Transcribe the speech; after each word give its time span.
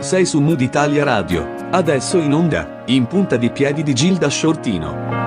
Sei 0.00 0.24
su 0.24 0.40
Mood 0.40 0.62
Italia 0.62 1.04
Radio. 1.04 1.68
Adesso 1.70 2.16
in 2.18 2.32
onda, 2.32 2.82
in 2.86 3.06
punta 3.06 3.36
di 3.36 3.50
piedi 3.50 3.82
di 3.82 3.92
Gilda 3.92 4.30
Shortino. 4.30 5.17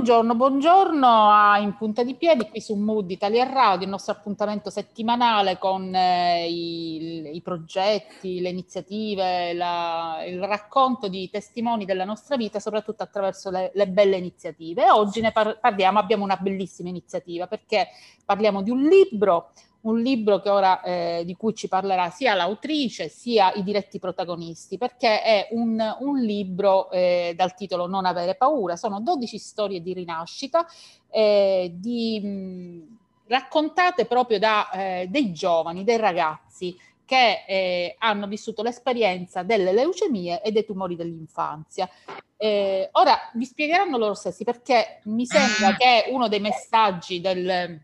Buongiorno, 0.00 0.34
buongiorno 0.34 1.30
a 1.30 1.58
In 1.58 1.76
Punta 1.76 2.02
di 2.02 2.14
Piedi 2.14 2.48
qui 2.48 2.62
su 2.62 2.74
Mood 2.74 3.10
Italia 3.10 3.44
Radio, 3.44 3.84
il 3.84 3.90
nostro 3.90 4.14
appuntamento 4.14 4.70
settimanale 4.70 5.58
con 5.58 5.94
eh, 5.94 6.48
i, 6.48 7.34
i, 7.34 7.42
progetti, 7.42 8.40
le 8.40 8.48
iniziative, 8.48 9.52
la, 9.52 10.24
il 10.26 10.42
racconto 10.42 11.06
di 11.08 11.28
testimoni 11.28 11.84
della 11.84 12.06
nostra 12.06 12.38
vita, 12.38 12.60
soprattutto 12.60 13.02
attraverso 13.02 13.50
le, 13.50 13.72
le 13.74 13.88
belle 13.88 14.16
iniziative. 14.16 14.90
Oggi 14.90 15.20
ne 15.20 15.32
par- 15.32 15.60
parliamo, 15.60 15.98
abbiamo 15.98 16.24
una 16.24 16.36
bellissima 16.36 16.88
iniziativa 16.88 17.46
perché 17.46 17.88
parliamo 18.24 18.62
di 18.62 18.70
un 18.70 18.80
libro 18.80 19.50
un 19.82 20.00
libro 20.00 20.42
ora, 20.44 20.82
eh, 20.82 21.22
di 21.24 21.34
cui 21.34 21.54
ci 21.54 21.68
parlerà 21.68 22.10
sia 22.10 22.34
l'autrice 22.34 23.08
sia 23.08 23.52
i 23.54 23.62
diretti 23.62 23.98
protagonisti, 23.98 24.76
perché 24.76 25.22
è 25.22 25.48
un, 25.52 25.80
un 26.00 26.18
libro 26.18 26.90
eh, 26.90 27.32
dal 27.36 27.54
titolo 27.54 27.86
Non 27.86 28.04
avere 28.04 28.34
paura, 28.34 28.76
sono 28.76 29.00
12 29.00 29.38
storie 29.38 29.80
di 29.80 29.94
rinascita, 29.94 30.66
eh, 31.08 31.72
di, 31.74 32.20
mh, 32.20 32.98
raccontate 33.28 34.04
proprio 34.04 34.38
da 34.38 34.70
eh, 34.70 35.06
dei 35.08 35.32
giovani, 35.32 35.84
dei 35.84 35.96
ragazzi 35.96 36.76
che 37.04 37.44
eh, 37.46 37.96
hanno 37.98 38.28
vissuto 38.28 38.62
l'esperienza 38.62 39.42
delle 39.42 39.72
leucemie 39.72 40.42
e 40.42 40.52
dei 40.52 40.64
tumori 40.64 40.94
dell'infanzia. 40.94 41.88
Eh, 42.36 42.88
ora 42.92 43.18
vi 43.34 43.44
spiegheranno 43.44 43.98
loro 43.98 44.14
stessi 44.14 44.44
perché 44.44 45.00
mi 45.04 45.26
sembra 45.26 45.74
che 45.78 46.04
uno 46.10 46.28
dei 46.28 46.38
messaggi 46.38 47.20
del 47.20 47.80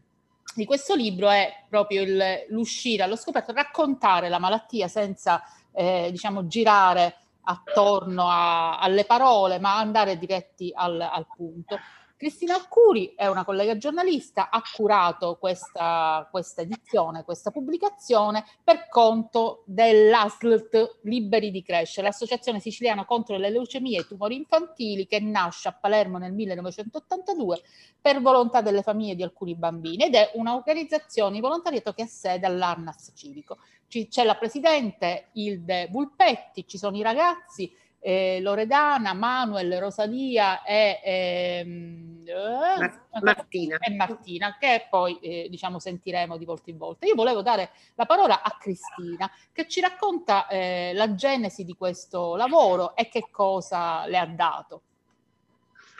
di 0.56 0.64
questo 0.64 0.94
libro 0.94 1.28
è 1.28 1.64
proprio 1.68 2.02
il, 2.02 2.46
l'uscire 2.48 3.02
allo 3.02 3.16
scoperto, 3.16 3.52
raccontare 3.52 4.28
la 4.30 4.38
malattia 4.38 4.88
senza 4.88 5.42
eh, 5.72 6.08
diciamo 6.10 6.46
girare 6.46 7.16
attorno 7.42 8.28
a, 8.28 8.78
alle 8.78 9.04
parole, 9.04 9.58
ma 9.58 9.76
andare 9.76 10.18
diretti 10.18 10.72
al, 10.74 11.00
al 11.00 11.26
punto. 11.36 11.78
Cristina 12.18 12.54
Alcuri 12.54 13.12
è 13.14 13.26
una 13.26 13.44
collega 13.44 13.76
giornalista, 13.76 14.48
ha 14.48 14.62
curato 14.74 15.36
questa, 15.38 16.26
questa 16.30 16.62
edizione, 16.62 17.24
questa 17.24 17.50
pubblicazione 17.50 18.42
per 18.64 18.88
conto 18.88 19.64
dell'ASLT 19.66 21.00
Liberi 21.02 21.50
di 21.50 21.62
Crescere, 21.62 22.06
l'Associazione 22.06 22.58
Siciliana 22.58 23.04
contro 23.04 23.36
le 23.36 23.50
leucemie 23.50 23.98
e 23.98 24.00
i 24.00 24.06
tumori 24.06 24.34
infantili 24.34 25.06
che 25.06 25.20
nasce 25.20 25.68
a 25.68 25.76
Palermo 25.78 26.16
nel 26.16 26.32
1982 26.32 27.60
per 28.00 28.22
volontà 28.22 28.62
delle 28.62 28.80
famiglie 28.80 29.14
di 29.14 29.22
alcuni 29.22 29.54
bambini 29.54 30.04
ed 30.04 30.14
è 30.14 30.30
un'organizzazione 30.36 31.34
di 31.34 31.40
volontariato 31.40 31.92
che 31.92 32.04
ha 32.04 32.06
sede 32.06 32.46
all'Arnas 32.46 33.12
Civico. 33.14 33.58
c'è 33.88 34.24
la 34.24 34.36
presidente 34.36 35.28
Ilde 35.32 35.88
Vulpetti, 35.90 36.66
ci 36.66 36.78
sono 36.78 36.96
i 36.96 37.02
ragazzi, 37.02 37.70
eh, 38.00 38.38
Loredana, 38.40 39.12
Manuel, 39.14 39.78
Rosalia 39.78 40.62
e, 40.62 41.00
ehm, 41.04 42.24
eh, 42.26 43.20
Martina. 43.20 43.78
e 43.78 43.94
Martina, 43.94 44.56
che 44.58 44.86
poi 44.90 45.18
eh, 45.20 45.46
diciamo 45.48 45.78
sentiremo 45.78 46.36
di 46.36 46.44
volta 46.44 46.70
in 46.70 46.78
volta. 46.78 47.06
Io 47.06 47.14
volevo 47.14 47.42
dare 47.42 47.70
la 47.94 48.06
parola 48.06 48.42
a 48.42 48.56
Cristina 48.58 49.30
che 49.52 49.68
ci 49.68 49.80
racconta 49.80 50.46
eh, 50.48 50.92
la 50.94 51.14
genesi 51.14 51.64
di 51.64 51.74
questo 51.74 52.36
lavoro 52.36 52.94
e 52.96 53.08
che 53.08 53.28
cosa 53.30 54.06
le 54.06 54.18
ha 54.18 54.26
dato. 54.26 54.82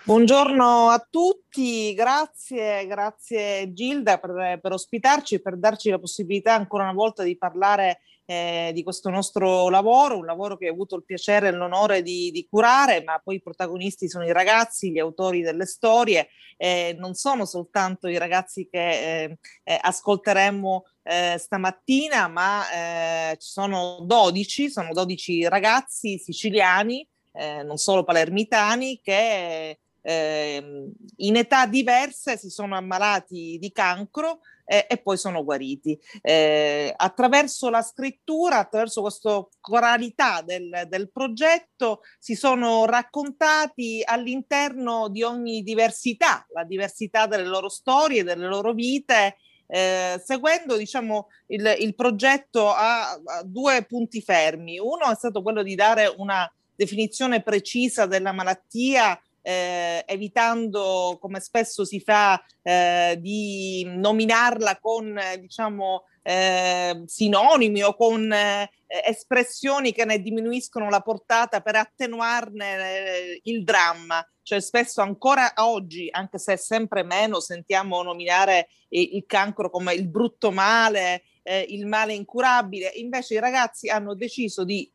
Buongiorno 0.06 0.88
a 0.88 1.05
tutti, 1.10 1.92
grazie, 1.92 2.86
grazie 2.86 3.72
Gilda 3.72 4.19
per, 4.19 4.60
per 4.62 4.71
ospitarci 4.71 5.34
e 5.34 5.41
per 5.41 5.56
darci 5.56 5.91
la 5.91 5.98
possibilità 5.98 6.54
ancora 6.54 6.84
una 6.84 6.92
volta 6.92 7.25
di 7.25 7.37
parlare 7.37 7.91
eh, 7.91 7.98
di 8.26 8.82
questo 8.82 9.09
nostro 9.09 9.69
lavoro, 9.69 10.19
un 10.19 10.25
lavoro 10.25 10.56
che 10.56 10.69
ho 10.69 10.72
avuto 10.72 10.97
il 10.97 11.04
piacere 11.04 11.48
e 11.48 11.53
l'onore 11.53 12.03
di, 12.03 12.32
di, 12.32 12.44
curare, 12.50 13.04
ma 13.04 13.20
poi 13.22 13.37
i 13.37 13.42
protagonisti 13.42 14.09
sono 14.09 14.25
i 14.25 14.32
ragazzi, 14.32 14.91
gli 14.91 14.98
autori 14.98 15.42
delle 15.42 15.64
storie, 15.64 16.28
eh, 16.56 16.97
non 16.98 17.15
sono 17.15 17.44
soltanto 17.44 18.09
i 18.09 18.19
ragazzi 18.19 18.69
che 18.69 19.22
eh, 19.22 19.38
eh 19.62 19.78
ascolteremo 19.81 20.84
eh, 21.04 21.36
stamattina, 21.38 22.26
ma 22.26 23.31
eh, 23.31 23.36
ci 23.38 23.48
sono 23.48 23.98
12, 24.03 24.70
sono 24.70 24.92
12 24.92 25.48
ragazzi 25.48 26.19
siciliani, 26.19 27.06
non 27.36 27.76
solo 27.76 28.03
palermitani, 28.03 28.98
che 29.03 29.78
eh, 30.06 30.89
in 31.17 31.37
età 31.37 31.67
diverse 31.67 32.39
si 32.39 32.49
sono 32.49 32.77
ammalati 32.77 33.59
di 33.61 33.72
cancro 33.72 34.39
eh, 34.65 34.87
e 34.89 34.99
poi 34.99 35.17
sono 35.17 35.43
guariti. 35.43 35.99
Eh, 36.22 36.93
attraverso 36.97 37.71
la 37.71 37.83
scrittura, 37.83 38.59
attraverso 38.59 39.00
questa 39.00 39.45
coralità 39.61 40.43
del, 40.43 40.87
del 40.89 41.11
progetto, 41.11 42.03
si 42.21 42.37
sono 42.37 42.84
raccontati 42.84 44.03
all'interno 44.05 45.09
di 45.09 45.25
ogni 45.25 45.65
diversità, 45.65 46.47
la 46.53 46.62
diversità 46.62 47.27
delle 47.27 47.47
loro 47.47 47.69
storie, 47.69 48.22
delle 48.22 48.47
loro 48.47 48.72
vite. 48.72 49.39
Eh, 49.69 50.22
seguendo 50.25 50.77
diciamo, 50.77 51.27
il, 51.47 51.75
il 51.81 51.97
progetto 51.97 52.72
a, 52.72 53.11
a 53.11 53.43
due 53.45 53.84
punti 53.84 54.22
fermi. 54.22 54.78
Uno 54.78 55.11
è 55.11 55.16
stato 55.16 55.43
quello 55.43 55.65
di 55.65 55.75
dare 55.75 56.15
una 56.19 56.49
definizione 56.77 57.43
precisa 57.43 58.06
della 58.06 58.31
malattia 58.31 59.21
eh, 59.47 60.03
evitando, 60.07 61.19
come 61.21 61.39
spesso 61.39 61.84
si 61.84 62.01
fa, 62.01 62.45
eh, 62.62 63.17
di 63.21 63.84
nominarla 63.87 64.81
con, 64.81 65.17
eh, 65.17 65.39
diciamo, 65.39 66.03
eh, 66.23 67.05
sinonimi 67.07 67.83
o 67.84 67.95
con 67.95 68.33
eh, 68.33 68.69
espressioni 69.07 69.93
che 69.93 70.05
ne 70.05 70.21
diminuiscono 70.21 70.91
la 70.91 71.01
portata 71.01 71.61
per 71.61 71.77
attenuarne 71.77 72.77
eh, 72.77 73.41
il 73.45 73.62
dramma. 73.62 74.27
Cioè 74.43 74.61
spesso 74.61 75.01
ancora 75.01 75.53
oggi, 75.59 76.09
anche 76.11 76.39
se 76.39 76.57
sempre 76.57 77.05
meno, 77.05 77.39
sentiamo 77.39 78.03
nominare 78.03 78.69
il 78.89 79.25
cancro 79.27 79.71
come 79.71 79.95
il 79.95 80.09
brutto 80.09 80.53
male, 80.53 81.25
il 81.67 81.84
male 81.87 82.15
incurabile. 82.15 82.93
Invece 82.95 83.34
i 83.34 83.41
ragazzi 83.41 83.89
hanno 83.89 84.15
deciso 84.15 84.65
di 84.65 84.89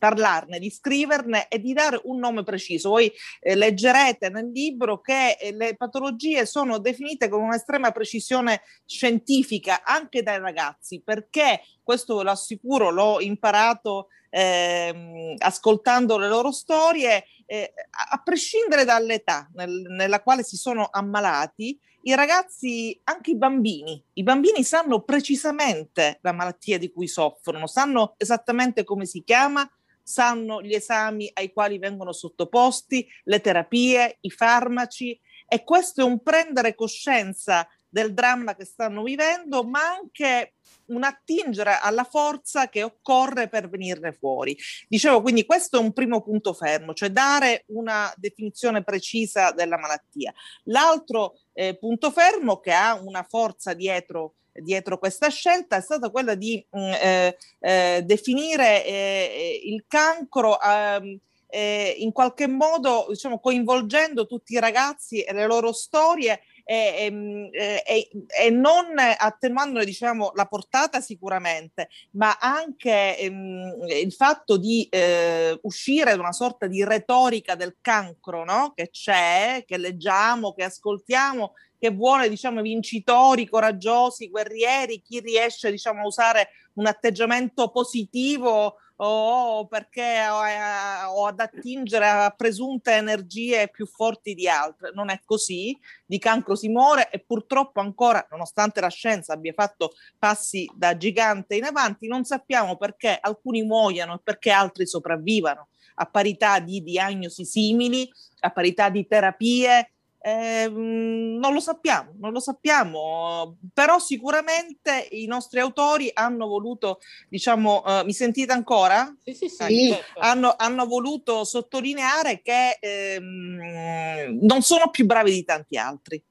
parlarne, 0.00 0.58
di 0.58 0.70
scriverne 0.70 1.46
e 1.48 1.60
di 1.60 1.74
dare 1.74 2.00
un 2.04 2.18
nome 2.18 2.42
preciso. 2.42 2.88
Voi 2.88 3.12
eh, 3.40 3.54
leggerete 3.54 4.30
nel 4.30 4.50
libro 4.50 5.00
che 5.00 5.36
eh, 5.38 5.52
le 5.52 5.76
patologie 5.76 6.46
sono 6.46 6.78
definite 6.78 7.28
con 7.28 7.42
un'estrema 7.42 7.90
precisione 7.92 8.62
scientifica 8.86 9.82
anche 9.84 10.22
dai 10.22 10.38
ragazzi, 10.38 11.02
perché 11.04 11.60
questo 11.82 12.16
ve 12.16 12.24
lo 12.24 12.30
assicuro, 12.30 12.90
l'ho 12.90 13.20
imparato 13.20 14.08
eh, 14.30 15.34
ascoltando 15.38 16.16
le 16.16 16.28
loro 16.28 16.50
storie, 16.50 17.24
eh, 17.46 17.72
a 18.10 18.22
prescindere 18.22 18.84
dall'età 18.84 19.50
nel, 19.54 19.84
nella 19.88 20.22
quale 20.22 20.42
si 20.42 20.56
sono 20.56 20.88
ammalati, 20.90 21.78
i 22.02 22.14
ragazzi, 22.14 22.98
anche 23.04 23.32
i 23.32 23.36
bambini, 23.36 24.02
i 24.14 24.22
bambini 24.22 24.64
sanno 24.64 25.02
precisamente 25.02 26.18
la 26.22 26.32
malattia 26.32 26.78
di 26.78 26.90
cui 26.90 27.06
soffrono, 27.06 27.66
sanno 27.66 28.14
esattamente 28.16 28.84
come 28.84 29.04
si 29.04 29.22
chiama, 29.22 29.68
sanno 30.10 30.60
gli 30.60 30.74
esami 30.74 31.30
ai 31.32 31.52
quali 31.52 31.78
vengono 31.78 32.12
sottoposti, 32.12 33.06
le 33.24 33.40
terapie, 33.40 34.18
i 34.20 34.30
farmaci 34.30 35.18
e 35.46 35.64
questo 35.64 36.00
è 36.00 36.04
un 36.04 36.22
prendere 36.22 36.74
coscienza 36.74 37.66
del 37.88 38.14
dramma 38.14 38.54
che 38.54 38.64
stanno 38.64 39.02
vivendo, 39.02 39.64
ma 39.64 39.80
anche 39.80 40.54
un 40.86 41.02
attingere 41.02 41.78
alla 41.80 42.04
forza 42.04 42.68
che 42.68 42.82
occorre 42.82 43.48
per 43.48 43.68
venirne 43.68 44.12
fuori. 44.12 44.56
Dicevo, 44.88 45.22
quindi 45.22 45.44
questo 45.44 45.78
è 45.78 45.80
un 45.80 45.92
primo 45.92 46.22
punto 46.22 46.52
fermo, 46.52 46.94
cioè 46.94 47.10
dare 47.10 47.64
una 47.68 48.12
definizione 48.16 48.84
precisa 48.84 49.50
della 49.50 49.78
malattia. 49.78 50.32
L'altro 50.64 51.38
eh, 51.52 51.76
punto 51.76 52.10
fermo 52.10 52.60
che 52.60 52.72
ha 52.72 52.94
una 52.94 53.24
forza 53.28 53.74
dietro 53.74 54.34
dietro 54.52 54.98
questa 54.98 55.28
scelta 55.28 55.76
è 55.76 55.80
stata 55.80 56.10
quella 56.10 56.34
di 56.34 56.64
mm, 56.76 56.80
eh, 56.80 57.36
eh, 57.60 58.02
definire 58.04 58.84
eh, 58.84 58.90
eh, 58.92 59.60
il 59.64 59.84
cancro 59.86 60.60
ehm, 60.60 61.18
eh, 61.50 61.96
in 61.98 62.12
qualche 62.12 62.46
modo 62.46 63.06
diciamo, 63.08 63.40
coinvolgendo 63.40 64.26
tutti 64.26 64.54
i 64.54 64.60
ragazzi 64.60 65.20
e 65.22 65.32
le 65.32 65.46
loro 65.46 65.72
storie 65.72 66.40
e, 66.64 67.10
e, 67.52 67.82
e, 67.84 68.08
e 68.44 68.50
non 68.50 68.94
attenuandone 68.96 69.84
diciamo, 69.84 70.30
la 70.36 70.46
portata 70.46 71.00
sicuramente, 71.00 71.88
ma 72.12 72.38
anche 72.38 73.18
ehm, 73.18 73.86
il 73.88 74.12
fatto 74.12 74.56
di 74.56 74.86
eh, 74.88 75.58
uscire 75.62 76.14
da 76.14 76.20
una 76.20 76.32
sorta 76.32 76.68
di 76.68 76.84
retorica 76.84 77.56
del 77.56 77.78
cancro 77.80 78.44
no? 78.44 78.72
che 78.74 78.90
c'è, 78.90 79.64
che 79.66 79.78
leggiamo, 79.78 80.52
che 80.52 80.62
ascoltiamo, 80.62 81.54
che 81.80 81.90
vuole 81.90 82.28
diciamo, 82.28 82.60
vincitori, 82.60 83.48
coraggiosi, 83.48 84.28
guerrieri, 84.28 85.00
chi 85.00 85.18
riesce 85.20 85.70
diciamo, 85.70 86.02
a 86.02 86.06
usare 86.06 86.50
un 86.74 86.86
atteggiamento 86.86 87.70
positivo 87.70 88.76
o 89.02 89.66
perché 89.66 90.26
ho 90.28 91.26
ad 91.26 91.40
attingere 91.40 92.06
a 92.06 92.34
presunte 92.36 92.92
energie 92.92 93.68
più 93.68 93.86
forti 93.86 94.34
di 94.34 94.46
altre. 94.46 94.90
Non 94.92 95.08
è 95.08 95.22
così, 95.24 95.74
di 96.04 96.18
cancro 96.18 96.54
si 96.54 96.68
muore 96.68 97.08
e 97.10 97.18
purtroppo 97.18 97.80
ancora, 97.80 98.26
nonostante 98.30 98.82
la 98.82 98.90
scienza 98.90 99.32
abbia 99.32 99.54
fatto 99.54 99.92
passi 100.18 100.70
da 100.74 100.98
gigante 100.98 101.56
in 101.56 101.64
avanti, 101.64 102.08
non 102.08 102.24
sappiamo 102.24 102.76
perché 102.76 103.16
alcuni 103.18 103.62
muoiano 103.62 104.16
e 104.16 104.20
perché 104.22 104.50
altri 104.50 104.86
sopravvivano 104.86 105.68
a 105.94 106.04
parità 106.04 106.58
di 106.58 106.82
diagnosi 106.82 107.46
simili, 107.46 108.06
a 108.40 108.50
parità 108.50 108.90
di 108.90 109.06
terapie 109.06 109.92
eh, 110.22 110.68
non 110.68 111.54
lo 111.54 111.60
sappiamo, 111.60 112.12
non 112.18 112.32
lo 112.32 112.40
sappiamo, 112.40 113.56
però 113.72 113.98
sicuramente 113.98 115.08
i 115.12 115.24
nostri 115.24 115.60
autori 115.60 116.10
hanno 116.12 116.46
voluto, 116.46 117.00
diciamo, 117.28 117.82
uh, 117.84 118.04
mi 118.04 118.12
sentite 118.12 118.52
ancora? 118.52 119.14
Sì, 119.24 119.32
sì, 119.32 119.48
sì. 119.48 119.88
Certo. 119.88 120.20
Hanno, 120.20 120.54
hanno, 120.58 120.84
voluto 120.84 121.44
sottolineare 121.44 122.42
che 122.42 122.76
ehm, 122.80 124.38
non 124.42 124.60
sono 124.60 124.90
più 124.90 125.06
bravi 125.06 125.32
di 125.32 125.44
tanti 125.44 125.78
altri. 125.78 126.22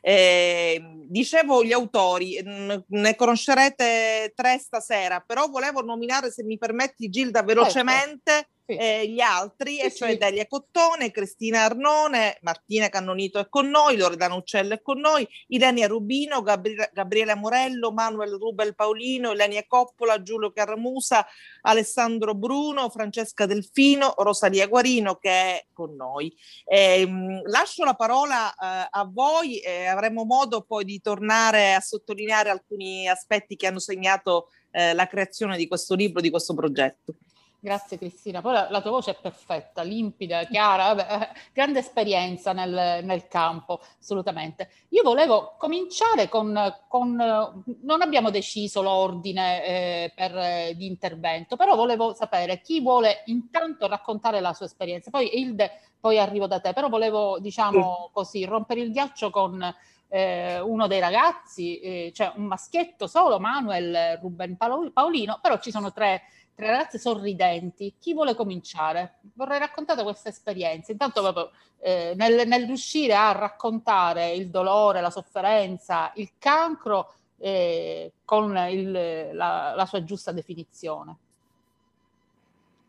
Eh, 0.00 0.80
dicevo 1.06 1.64
gli 1.64 1.72
autori, 1.72 2.40
ne 2.42 3.14
conoscerete 3.14 4.32
tre 4.34 4.58
stasera, 4.58 5.22
però 5.24 5.48
volevo 5.48 5.80
nominare, 5.80 6.32
se 6.32 6.42
mi 6.42 6.58
permetti 6.58 7.08
Gilda, 7.08 7.40
certo. 7.40 7.54
velocemente. 7.54 8.48
Certo 8.68 8.82
eh, 8.82 9.08
gli 9.08 9.20
altri, 9.20 9.76
sì, 9.76 9.80
e 9.80 9.94
cioè 9.94 10.10
sì. 10.10 10.18
Delia 10.18 10.46
Cottone, 10.46 11.10
Cristina 11.10 11.64
Arnone, 11.64 12.36
Martina 12.42 12.90
Cannonito 12.90 13.38
è 13.38 13.48
con 13.48 13.70
noi, 13.70 13.96
Loredana 13.96 14.34
Uccello 14.34 14.74
è 14.74 14.82
con 14.82 14.98
noi, 14.98 15.26
Ilenia 15.48 15.86
Rubino, 15.86 16.42
Gabri- 16.42 16.90
Gabriele 16.92 17.34
Morello, 17.34 17.92
Manuel 17.92 18.32
Rubel 18.32 18.74
Paolino, 18.74 19.32
Ilenia 19.32 19.64
Coppola, 19.66 20.20
Giulio 20.22 20.52
Caramusa, 20.52 21.26
Alessandro 21.62 22.34
Bruno, 22.34 22.90
Francesca 22.90 23.46
Delfino, 23.46 24.12
Rosalia 24.18 24.66
Guarino 24.66 25.16
che 25.16 25.30
è 25.30 25.66
con 25.72 25.94
noi. 25.94 26.36
Eh, 26.66 27.08
lascio 27.44 27.84
la 27.84 27.94
parola 27.94 28.50
eh, 28.50 28.88
a 28.90 29.08
voi 29.10 29.60
e 29.60 29.86
avremo 29.86 30.24
modo 30.24 30.60
poi 30.60 30.84
di 30.84 31.00
tornare 31.00 31.72
a 31.72 31.80
sottolineare 31.80 32.50
alcuni 32.50 33.08
aspetti 33.08 33.56
che 33.56 33.66
hanno 33.66 33.78
segnato 33.78 34.48
eh, 34.72 34.92
la 34.92 35.06
creazione 35.06 35.56
di 35.56 35.66
questo 35.66 35.94
libro, 35.94 36.20
di 36.20 36.28
questo 36.28 36.52
progetto. 36.52 37.14
Grazie 37.60 37.98
Cristina, 37.98 38.40
poi 38.40 38.52
la, 38.52 38.68
la, 38.70 38.80
tua 38.80 38.92
voce 38.92 39.10
è 39.10 39.16
perfetta, 39.20 39.82
limpida, 39.82 40.44
chiara, 40.44 40.94
vabbè, 40.94 41.32
grande 41.52 41.80
esperienza 41.80 42.52
nel, 42.52 43.04
nel, 43.04 43.26
campo, 43.26 43.80
assolutamente. 44.00 44.70
Io 44.90 45.02
volevo 45.02 45.56
cominciare 45.58 46.28
con, 46.28 46.56
con 46.86 47.16
non 47.16 48.00
abbiamo 48.00 48.30
deciso 48.30 48.80
l'ordine 48.80 49.64
eh, 49.64 50.12
per, 50.14 50.36
eh, 50.36 50.74
di 50.76 50.86
intervento, 50.86 51.56
però 51.56 51.74
volevo 51.74 52.14
sapere 52.14 52.60
chi 52.60 52.80
vuole 52.80 53.24
intanto 53.26 53.88
raccontare 53.88 54.38
la 54.38 54.52
sua 54.52 54.66
esperienza, 54.66 55.10
poi 55.10 55.40
Ilde, 55.40 55.80
poi 55.98 56.20
arrivo 56.20 56.46
da 56.46 56.60
te, 56.60 56.72
però 56.72 56.88
volevo 56.88 57.40
diciamo 57.40 58.10
così 58.12 58.44
rompere 58.44 58.82
il 58.82 58.92
ghiaccio 58.92 59.30
con 59.30 59.74
eh, 60.06 60.60
uno 60.60 60.86
dei 60.86 61.00
ragazzi, 61.00 61.80
eh, 61.80 62.12
cioè 62.14 62.32
un 62.36 62.44
maschietto 62.44 63.08
solo, 63.08 63.40
Manuel 63.40 64.16
Ruben 64.20 64.56
Paolino, 64.56 65.40
però 65.42 65.58
ci 65.58 65.72
sono 65.72 65.92
tre 65.92 66.22
tre 66.58 66.70
ragazze 66.70 66.98
sorridenti. 66.98 67.94
Chi 68.00 68.12
vuole 68.14 68.34
cominciare? 68.34 69.20
Vorrei 69.34 69.60
raccontare 69.60 70.02
questa 70.02 70.28
esperienza. 70.28 70.90
Intanto 70.90 71.22
proprio 71.22 71.50
eh, 71.78 72.14
nel, 72.16 72.48
nel, 72.48 72.66
riuscire 72.66 73.14
a 73.14 73.30
raccontare 73.30 74.32
il 74.32 74.50
dolore, 74.50 75.00
la 75.00 75.10
sofferenza, 75.10 76.10
il 76.16 76.32
cancro 76.36 77.14
eh, 77.38 78.12
con 78.24 78.56
il, 78.56 78.90
la, 79.34 79.72
la, 79.76 79.86
sua 79.86 80.02
giusta 80.02 80.32
definizione. 80.32 81.16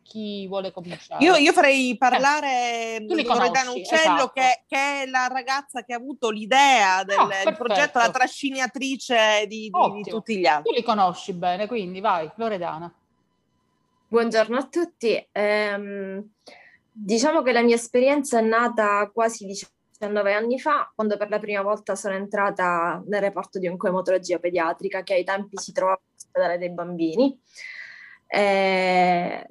Chi 0.01 0.48
vuole 0.48 0.72
cominciare? 0.72 1.24
Io, 1.24 1.36
io 1.36 1.54
farei 1.54 1.95
parlare 1.95 2.95
eh, 2.95 3.00
di 3.01 3.24
Loredana 3.24 3.69
Uccello, 3.69 4.15
esatto. 4.15 4.31
che, 4.33 4.63
che, 4.68 5.04
è 5.04 5.06
la 5.06 5.27
ragazza 5.27 5.83
che 5.83 5.94
ha 5.94 5.98
avuto 5.98 6.31
l'idea 6.31 7.04
del, 7.04 7.19
ah, 7.19 7.27
del 7.44 7.56
progetto, 7.56 8.00
la 8.00 8.10
trascinatrice 8.10 9.45
di, 9.45 9.69
di, 9.69 10.01
di 10.01 10.10
tutti 10.10 10.39
gli 10.39 10.48
altri. 10.48 10.72
Tu 10.72 10.77
li 10.80 10.83
conosci 10.83 11.33
bene, 11.33 11.68
quindi 11.68 12.00
vai, 12.00 12.27
Loredana. 12.38 12.92
Buongiorno 14.12 14.58
a 14.58 14.68
tutti. 14.68 15.14
Eh, 15.32 16.24
diciamo 16.92 17.44
che 17.44 17.52
la 17.52 17.62
mia 17.62 17.76
esperienza 17.76 18.40
è 18.40 18.42
nata 18.42 19.08
quasi 19.14 19.46
19 19.46 20.34
anni 20.34 20.60
fa, 20.60 20.92
quando 20.96 21.16
per 21.16 21.30
la 21.30 21.38
prima 21.38 21.62
volta 21.62 21.94
sono 21.94 22.16
entrata 22.16 23.04
nel 23.06 23.22
reparto 23.22 23.60
di 23.60 23.68
oncoematologia 23.68 24.40
pediatrica, 24.40 25.04
che 25.04 25.14
ai 25.14 25.24
tempi 25.24 25.58
si 25.58 25.72
trovava 25.74 26.02
all'ospedale 26.02 26.58
dei 26.58 26.72
bambini. 26.72 27.40
Eh, 28.26 29.48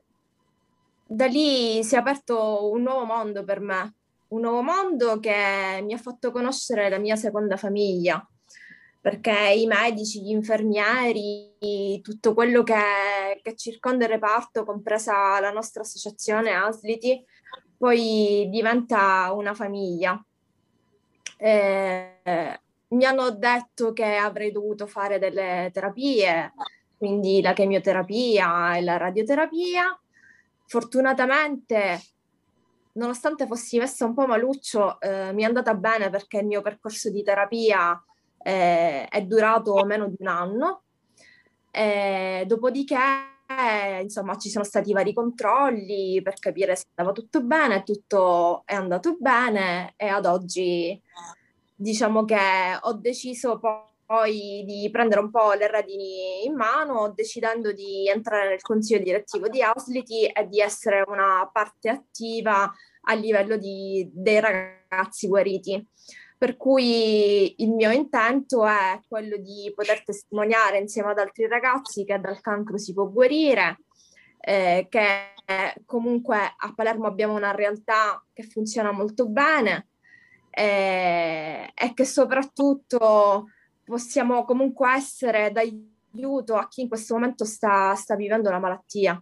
da 1.07 1.27
lì 1.27 1.85
si 1.85 1.95
è 1.95 1.99
aperto 1.99 2.69
un 2.69 2.83
nuovo 2.83 3.05
mondo 3.05 3.45
per 3.45 3.61
me, 3.61 3.95
un 4.31 4.41
nuovo 4.41 4.63
mondo 4.63 5.21
che 5.21 5.81
mi 5.85 5.93
ha 5.93 5.99
fatto 5.99 6.33
conoscere 6.33 6.89
la 6.89 6.99
mia 6.99 7.15
seconda 7.15 7.57
famiglia, 7.57 8.29
perché 9.01 9.53
i 9.57 9.67
medici, 9.67 10.23
gli 10.23 10.31
infermieri, 10.31 12.01
tutto 12.03 12.35
quello 12.35 12.63
che, 12.63 13.41
che 13.43 13.55
circonda 13.55 14.05
il 14.05 14.11
reparto, 14.11 14.65
compresa 14.65 15.39
la 15.41 15.51
nostra 15.51 15.83
associazione 15.83 16.53
Asliti, 16.53 17.25
poi 17.77 18.49
diventa 18.51 19.33
una 19.33 19.55
famiglia. 19.55 20.21
Eh, 21.37 22.21
mi 22.89 23.05
hanno 23.05 23.31
detto 23.31 23.93
che 23.93 24.17
avrei 24.17 24.51
dovuto 24.51 24.87
fare 24.87 25.19
delle 25.19 25.71
terapie, 25.73 26.53
quindi 26.97 27.41
la 27.41 27.53
chemioterapia 27.53 28.77
e 28.77 28.83
la 28.83 28.97
radioterapia. 28.97 29.99
Fortunatamente, 30.67 32.01
nonostante 32.95 33.47
fossi 33.47 33.79
messa 33.79 34.05
un 34.05 34.15
po' 34.15 34.27
maluccio, 34.27 35.01
eh, 35.01 35.33
mi 35.33 35.43
è 35.43 35.47
andata 35.47 35.75
bene 35.75 36.11
perché 36.11 36.39
il 36.39 36.47
mio 36.47 36.63
percorso 36.63 37.11
di 37.11 37.23
terapia 37.23 38.03
eh, 38.39 39.07
è 39.07 39.23
durato 39.23 39.85
meno 39.85 40.09
di 40.09 40.17
un 40.19 40.27
anno. 40.27 40.83
Eh, 41.71 42.45
dopodiché, 42.47 42.97
insomma, 44.01 44.37
ci 44.37 44.51
sono 44.51 44.65
stati 44.65 44.93
vari 44.93 45.13
controlli 45.13 46.21
per 46.23 46.35
capire 46.39 46.77
se 46.77 46.85
andava 46.95 47.15
tutto 47.15 47.43
bene, 47.43 47.83
tutto 47.83 48.63
è 48.65 48.75
andato 48.75 49.17
bene 49.19 49.95
e 49.97 50.07
ad 50.09 50.27
oggi 50.27 51.01
diciamo 51.81 52.25
che 52.25 52.37
ho 52.81 52.95
deciso 52.95 53.61
poi 54.09 54.65
di 54.65 54.89
prendere 54.91 55.21
un 55.21 55.31
po' 55.31 55.53
le 55.53 55.71
redini 55.71 56.45
in 56.45 56.55
mano, 56.55 57.13
decidendo 57.15 57.73
di 57.73 58.09
entrare 58.09 58.49
nel 58.49 58.63
consiglio 58.63 59.03
direttivo 59.03 59.49
di 59.49 59.63
Ausliti 59.63 60.25
e 60.25 60.49
di 60.49 60.61
essere 60.61 61.05
una 61.07 61.49
parte 61.53 61.91
attiva 61.91 62.73
a 63.03 63.15
livello 63.15 63.57
di, 63.57 64.11
dei 64.13 64.41
ragazzi 64.41 65.29
guariti. 65.29 65.87
Per 66.39 66.57
cui 66.57 67.63
il 67.63 67.71
mio 67.73 67.91
intento 67.91 68.65
è 68.65 69.01
quello 69.09 69.37
di 69.39 69.73
poter 69.75 70.05
testimoniare 70.05 70.79
insieme 70.79 71.11
ad 71.11 71.19
altri 71.19 71.49
ragazzi 71.49 72.05
che 72.05 72.21
dal 72.21 72.41
cancro 72.41 72.79
si 72.79 72.95
può 72.95 73.09
guarire, 73.09 73.81
eh, 74.39 74.87
che 74.89 75.35
comunque 75.85 76.37
a 76.37 76.73
Palermo 76.77 77.09
abbiamo 77.09 77.35
una 77.35 77.51
realtà 77.51 78.25
che 78.33 78.45
funziona 78.45 78.93
molto 78.93 79.29
bene 79.29 79.89
eh, 80.51 81.73
e 81.75 81.95
che 81.95 82.05
soprattutto 82.05 83.47
possiamo 83.83 84.45
comunque 84.45 84.93
essere 84.93 85.51
d'aiuto 85.51 86.55
a 86.55 86.69
chi 86.69 86.83
in 86.83 86.89
questo 86.89 87.15
momento 87.15 87.45
sta, 87.45 87.95
sta 87.95 88.15
vivendo 88.15 88.49
la 88.51 88.61
malattia. 88.61 89.21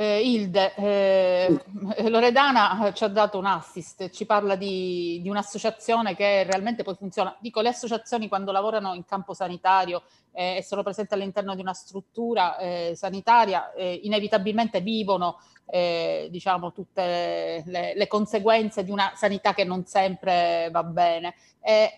Eh, 0.00 0.22
Ilde, 0.22 0.74
eh, 0.76 1.62
Loredana 2.08 2.90
ci 2.94 3.04
ha 3.04 3.08
dato 3.08 3.36
un 3.36 3.44
assist, 3.44 4.08
ci 4.08 4.24
parla 4.24 4.56
di, 4.56 5.20
di, 5.20 5.28
un'associazione 5.28 6.16
che 6.16 6.42
realmente 6.44 6.82
poi 6.82 6.94
funziona. 6.94 7.36
Dico, 7.38 7.60
le 7.60 7.68
associazioni 7.68 8.26
quando 8.26 8.50
lavorano 8.50 8.94
in 8.94 9.04
campo 9.04 9.34
sanitario 9.34 10.04
eh, 10.32 10.56
e 10.56 10.62
sono 10.62 10.82
presenti 10.82 11.12
all'interno 11.12 11.54
di 11.54 11.60
una 11.60 11.74
struttura 11.74 12.56
eh, 12.56 12.94
sanitaria, 12.96 13.74
eh, 13.74 14.00
inevitabilmente 14.04 14.80
vivono 14.80 15.38
eh, 15.66 16.28
diciamo, 16.30 16.72
tutte 16.72 17.62
le, 17.66 17.92
le, 17.94 18.08
conseguenze 18.08 18.82
di 18.82 18.90
una 18.90 19.12
sanità 19.16 19.52
che 19.52 19.64
non 19.64 19.84
sempre 19.84 20.70
va 20.72 20.82
bene. 20.82 21.34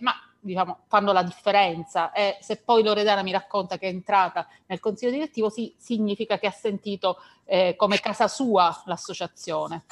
ma 0.01 0.13
diciamo, 0.43 0.85
fanno 0.89 1.13
la 1.13 1.23
differenza 1.23 2.11
e 2.13 2.37
se 2.41 2.57
poi 2.57 2.83
Loredana 2.83 3.23
mi 3.23 3.31
racconta 3.31 3.79
che 3.79 3.87
è 3.87 3.91
entrata 3.91 4.47
nel 4.67 4.81
consiglio 4.81 5.13
direttivo 5.13 5.49
sì, 5.49 5.73
significa 5.79 6.39
che 6.39 6.49
ha 6.49 6.53
sentito 6.53 7.19
eh, 7.45 7.75
come 7.77 8.01
casa 8.01 8.27
sua 8.27 8.83
l'associazione. 8.87 9.85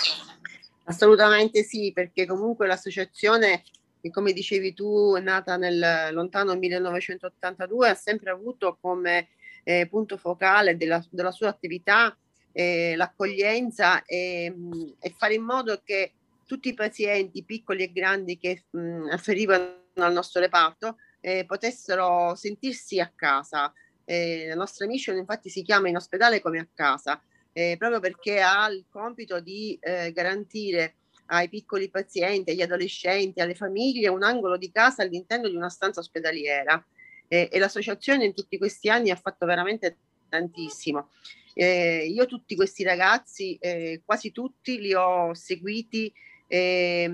Assolutamente 0.85 1.63
sì, 1.63 1.93
perché 1.93 2.27
comunque 2.27 2.67
l'associazione 2.67 3.63
che 4.01 4.11
come 4.11 4.33
dicevi 4.33 4.75
tu 4.75 5.15
è 5.17 5.21
nata 5.21 5.57
nel 5.57 6.09
lontano 6.13 6.57
1982 6.57 7.89
ha 7.91 7.95
sempre 7.95 8.31
avuto 8.31 8.79
come 8.81 9.29
eh, 9.63 9.87
punto 9.89 10.17
focale 10.17 10.77
della, 10.77 11.05
della 11.11 11.31
sua 11.31 11.49
attività 11.49 12.17
eh, 12.53 12.97
l'accoglienza 12.97 14.03
e, 14.05 14.53
e, 14.99 15.15
fare 15.17 15.35
in 15.35 15.43
modo 15.43 15.81
che 15.85 16.13
tutti 16.47 16.71
i 16.71 16.75
pazienti 16.75 17.45
piccoli 17.45 17.85
e 17.85 17.93
grandi 17.93 18.39
che 18.39 18.65
mh, 18.71 19.11
afferivano 19.11 19.80
al 19.95 20.13
nostro 20.13 20.41
reparto 20.41 20.97
eh, 21.21 21.45
potessero 21.47 22.35
sentirsi 22.35 23.01
a 23.01 23.11
casa. 23.15 23.73
eh, 24.05 24.47
la 24.49 24.55
nostra 24.55 24.87
mission 24.87 25.17
infatti 25.17 25.49
si 25.49 25.63
chiama 25.63 25.89
in 25.89 25.97
ospedale 25.97 26.41
come 26.41 26.59
a 26.59 26.69
casa, 26.73 27.23
eh, 27.53 27.77
proprio 27.79 28.01
perché 28.01 28.41
ha 28.41 28.69
il 28.69 28.87
compito 28.89 29.41
di 29.41 29.79
eh, 29.81 30.11
garantire 30.13 30.97
ai 31.27 31.49
piccoli 31.49 31.91
pazienti, 31.91 32.51
agli 32.51 32.63
adolescenti, 32.63 33.41
alle 33.41 33.55
famiglie 33.55 34.09
un 34.09 34.25
angolo 34.25 34.57
di 34.57 34.73
casa 34.73 35.03
all'interno 35.03 35.49
di 35.49 35.55
una 35.55 35.69
stanza 35.69 36.01
ospedaliera. 36.01 36.85
e 37.33 37.49
l'associazione 37.61 38.25
in 38.25 38.35
tutti 38.35 38.59
questi 38.59 38.89
anni 38.89 39.11
ha 39.11 39.15
fatto 39.15 39.47
veramente 39.47 39.99
tantissimo. 40.29 41.11
Eh, 41.55 42.07
io 42.07 42.27
tutti 42.27 42.57
questi 42.57 42.85
ragazzi, 42.85 43.57
eh, 43.61 44.03
quasi 44.05 44.33
tutti, 44.33 44.81
li 44.81 44.95
ho 44.95 45.35
seguiti 45.35 46.13
eh, 46.53 47.09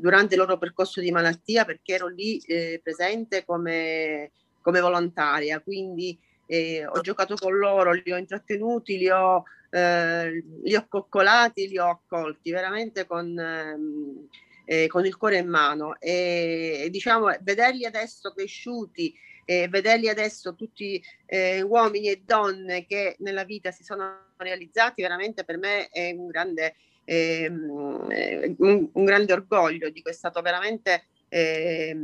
durante 0.00 0.34
il 0.34 0.40
loro 0.40 0.58
percorso 0.58 1.00
di 1.00 1.12
malattia 1.12 1.64
perché 1.64 1.94
ero 1.94 2.08
lì 2.08 2.38
eh, 2.38 2.80
presente 2.82 3.44
come, 3.44 4.32
come, 4.60 4.80
volontaria, 4.80 5.60
quindi 5.60 6.18
eh, 6.46 6.84
ho 6.84 7.00
giocato 7.00 7.36
con 7.36 7.56
loro, 7.56 7.92
li 7.92 8.12
ho 8.12 8.16
intrattenuti, 8.16 8.98
li 8.98 9.08
ho, 9.10 9.44
eh, 9.70 10.42
li 10.64 10.74
ho 10.74 10.86
coccolati, 10.88 11.68
li 11.68 11.78
ho 11.78 11.88
accolti 11.88 12.50
veramente 12.50 13.06
con, 13.06 13.38
ehm, 13.38 14.28
eh, 14.64 14.88
con 14.88 15.06
il 15.06 15.16
cuore 15.16 15.38
in 15.38 15.48
mano. 15.48 15.96
E, 16.00 16.80
e 16.82 16.90
diciamo 16.90 17.32
vederli 17.40 17.84
adesso 17.84 18.32
cresciuti 18.32 19.14
e 19.44 19.68
vederli 19.68 20.08
adesso 20.08 20.56
tutti 20.56 21.00
eh, 21.26 21.62
uomini 21.62 22.08
e 22.08 22.22
donne 22.26 22.86
che 22.86 23.14
nella 23.20 23.44
vita 23.44 23.70
si 23.70 23.84
sono 23.84 24.32
realizzati 24.36 25.00
veramente 25.00 25.44
per 25.44 25.58
me 25.58 25.88
è 25.90 26.10
un 26.10 26.26
grande 26.26 26.74
Ehm, 26.74 26.97
eh, 27.10 27.48
un, 27.48 28.90
un, 28.92 29.04
grande 29.04 29.32
orgoglio, 29.32 29.88
dico 29.88 30.10
è 30.10 30.12
stato 30.12 30.42
veramente 30.42 31.06
eh, 31.28 31.96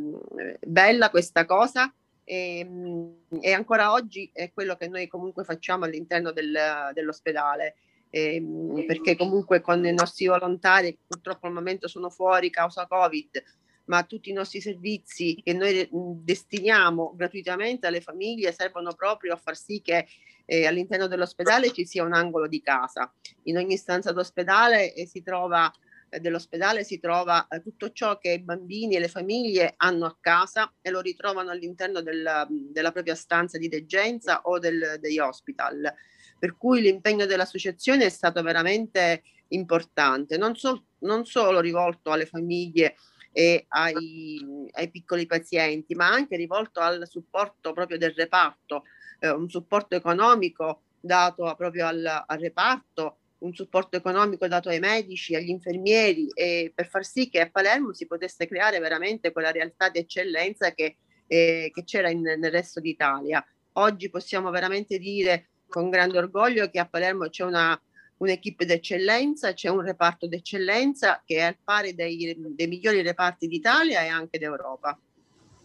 bella 0.67 1.11
questa 1.11 1.45
cosa 1.45 1.93
e, 2.25 2.59
ehm, 2.61 3.17
e, 3.41 3.53
ancora 3.53 3.93
oggi 3.93 4.31
è 4.33 4.51
quello 4.51 4.77
che 4.77 4.89
noi 4.89 5.07
comunque 5.07 5.45
facciamo 5.45 5.85
all'interno 5.85 6.33
del, 6.33 6.57
dell'ospedale. 6.95 7.77
Eh, 8.09 8.41
perché 8.87 9.17
comunque 9.17 9.61
con 9.61 9.85
i 9.85 9.93
nostri 9.93 10.27
volontari 10.27 10.97
purtroppo 11.05 11.49
al 11.49 11.53
momento 11.53 11.89
sono 11.89 12.11
fuori 12.11 12.49
causa 12.49 12.87
Covid, 12.87 13.43
ma 13.87 14.05
tutti 14.05 14.31
i 14.31 14.33
nostri 14.33 14.61
servizi 14.61 15.41
che 15.43 15.53
noi 15.53 15.89
destiniamo 15.91 17.13
gratuitamente 17.17 17.89
alle 17.89 18.01
famiglie 18.01 18.53
servono 18.53 18.95
proprio 18.95 19.35
a 19.35 19.37
far 19.37 19.57
sì 19.57 19.83
che 19.83 20.07
eh, 20.45 20.67
all'interno 20.67 21.07
dell'ospedale 21.07 21.73
ci 21.73 21.85
sia 21.87 22.05
un 22.05 22.13
angolo 22.13 22.47
di 22.49 22.61
casa. 22.61 23.13
In 23.45 23.57
ogni 23.59 23.77
stanza 23.77 24.13
d'ospedale 24.13 24.95
eh, 24.95 25.07
si 25.07 25.23
trova 25.23 25.73
eh, 26.15 26.21
dell'ospedale 26.21 26.85
si 26.85 27.01
trova 27.01 27.47
eh, 27.49 27.61
tutto 27.61 27.91
ciò 27.91 28.19
che 28.19 28.33
i 28.33 28.41
bambini 28.41 28.95
e 28.95 29.01
le 29.01 29.09
famiglie 29.09 29.75
hanno 29.77 30.07
a 30.07 30.17
casa 30.21 30.73
e 30.81 30.91
lo 30.91 31.01
ritrovano 31.01 31.51
all'interno 31.51 32.03
del, 32.03 32.47
della 32.49 32.93
propria 32.93 33.15
stanza 33.15 33.59
di 33.59 33.69
degenza 33.69 34.43
o 34.43 34.59
del, 34.59 34.99
degli 35.01 35.19
hospital. 35.19 35.93
Per 36.39 36.57
cui 36.57 36.81
l'impegno 36.83 37.27
dell'associazione 37.27 38.05
è 38.05 38.11
stato 38.11 38.43
veramente 38.43 39.23
importante, 39.49 40.37
non, 40.37 40.55
so, 40.55 40.85
non 41.01 41.25
solo 41.25 41.61
rivolto 41.61 42.13
alle 42.13 42.27
famiglie 42.27 42.97
e 43.33 43.65
ai, 43.69 44.69
ai, 44.73 44.91
piccoli 44.91 45.27
pazienti, 45.27 45.95
ma 45.95 46.09
anche 46.09 46.37
rivolto 46.37 46.81
al 46.81 47.09
supporto 47.09 47.73
proprio 47.73 47.99
del 47.99 48.13
reparto, 48.13 48.85
eh, 49.25 49.31
un 49.31 49.49
supporto 49.49 49.97
economico 49.97 50.83
dato 51.01 51.53
proprio 51.57 51.87
al, 51.87 52.25
al, 52.27 52.39
reparto, 52.39 53.19
un 53.39 53.55
supporto 53.55 53.97
economico 53.97 54.47
dato 54.47 54.69
ai 54.69 54.79
medici, 54.79 55.35
agli 55.35 55.49
infermieri 55.49 56.29
e 56.29 56.73
per 56.75 56.89
far 56.89 57.05
sì 57.05 57.29
che 57.29 57.41
a 57.41 57.51
Palermo 57.51 57.93
si 57.93 58.07
potesse 58.07 58.47
creare 58.47 58.79
veramente 58.79 59.33
quella 59.33 59.51
realtà 59.51 59.89
di 59.89 59.99
eccellenza 59.99 60.73
che, 60.73 60.97
eh, 61.27 61.71
che 61.73 61.85
c'era 61.85 62.11
in, 62.11 62.21
nel 62.21 62.51
resto 62.51 62.81
d'Italia. 62.81 63.45
Oggi 63.77 64.11
possiamo 64.11 64.51
veramente 64.51 64.99
dire 64.99 65.49
con 65.67 65.91
grande 65.91 66.19
orgoglio 66.19 66.69
che 66.71 66.79
a 66.79 66.87
Palermo 66.87 67.29
c'è 67.29 67.45
una 67.45 67.79
un'equipe 68.17 68.65
d'eccellenza, 68.65 69.55
c'è 69.55 69.69
un 69.69 69.81
reparto 69.81 70.29
d'eccellenza 70.29 71.23
che 71.27 71.39
è 71.39 71.41
al 71.41 71.57
pari 71.63 71.95
dei, 71.95 72.37
dei 72.55 72.69
migliori 72.69 73.03
reparti 73.03 73.49
d'Italia 73.49 74.03
e 74.03 74.09
anche 74.09 74.39
d'Europa. 74.39 74.99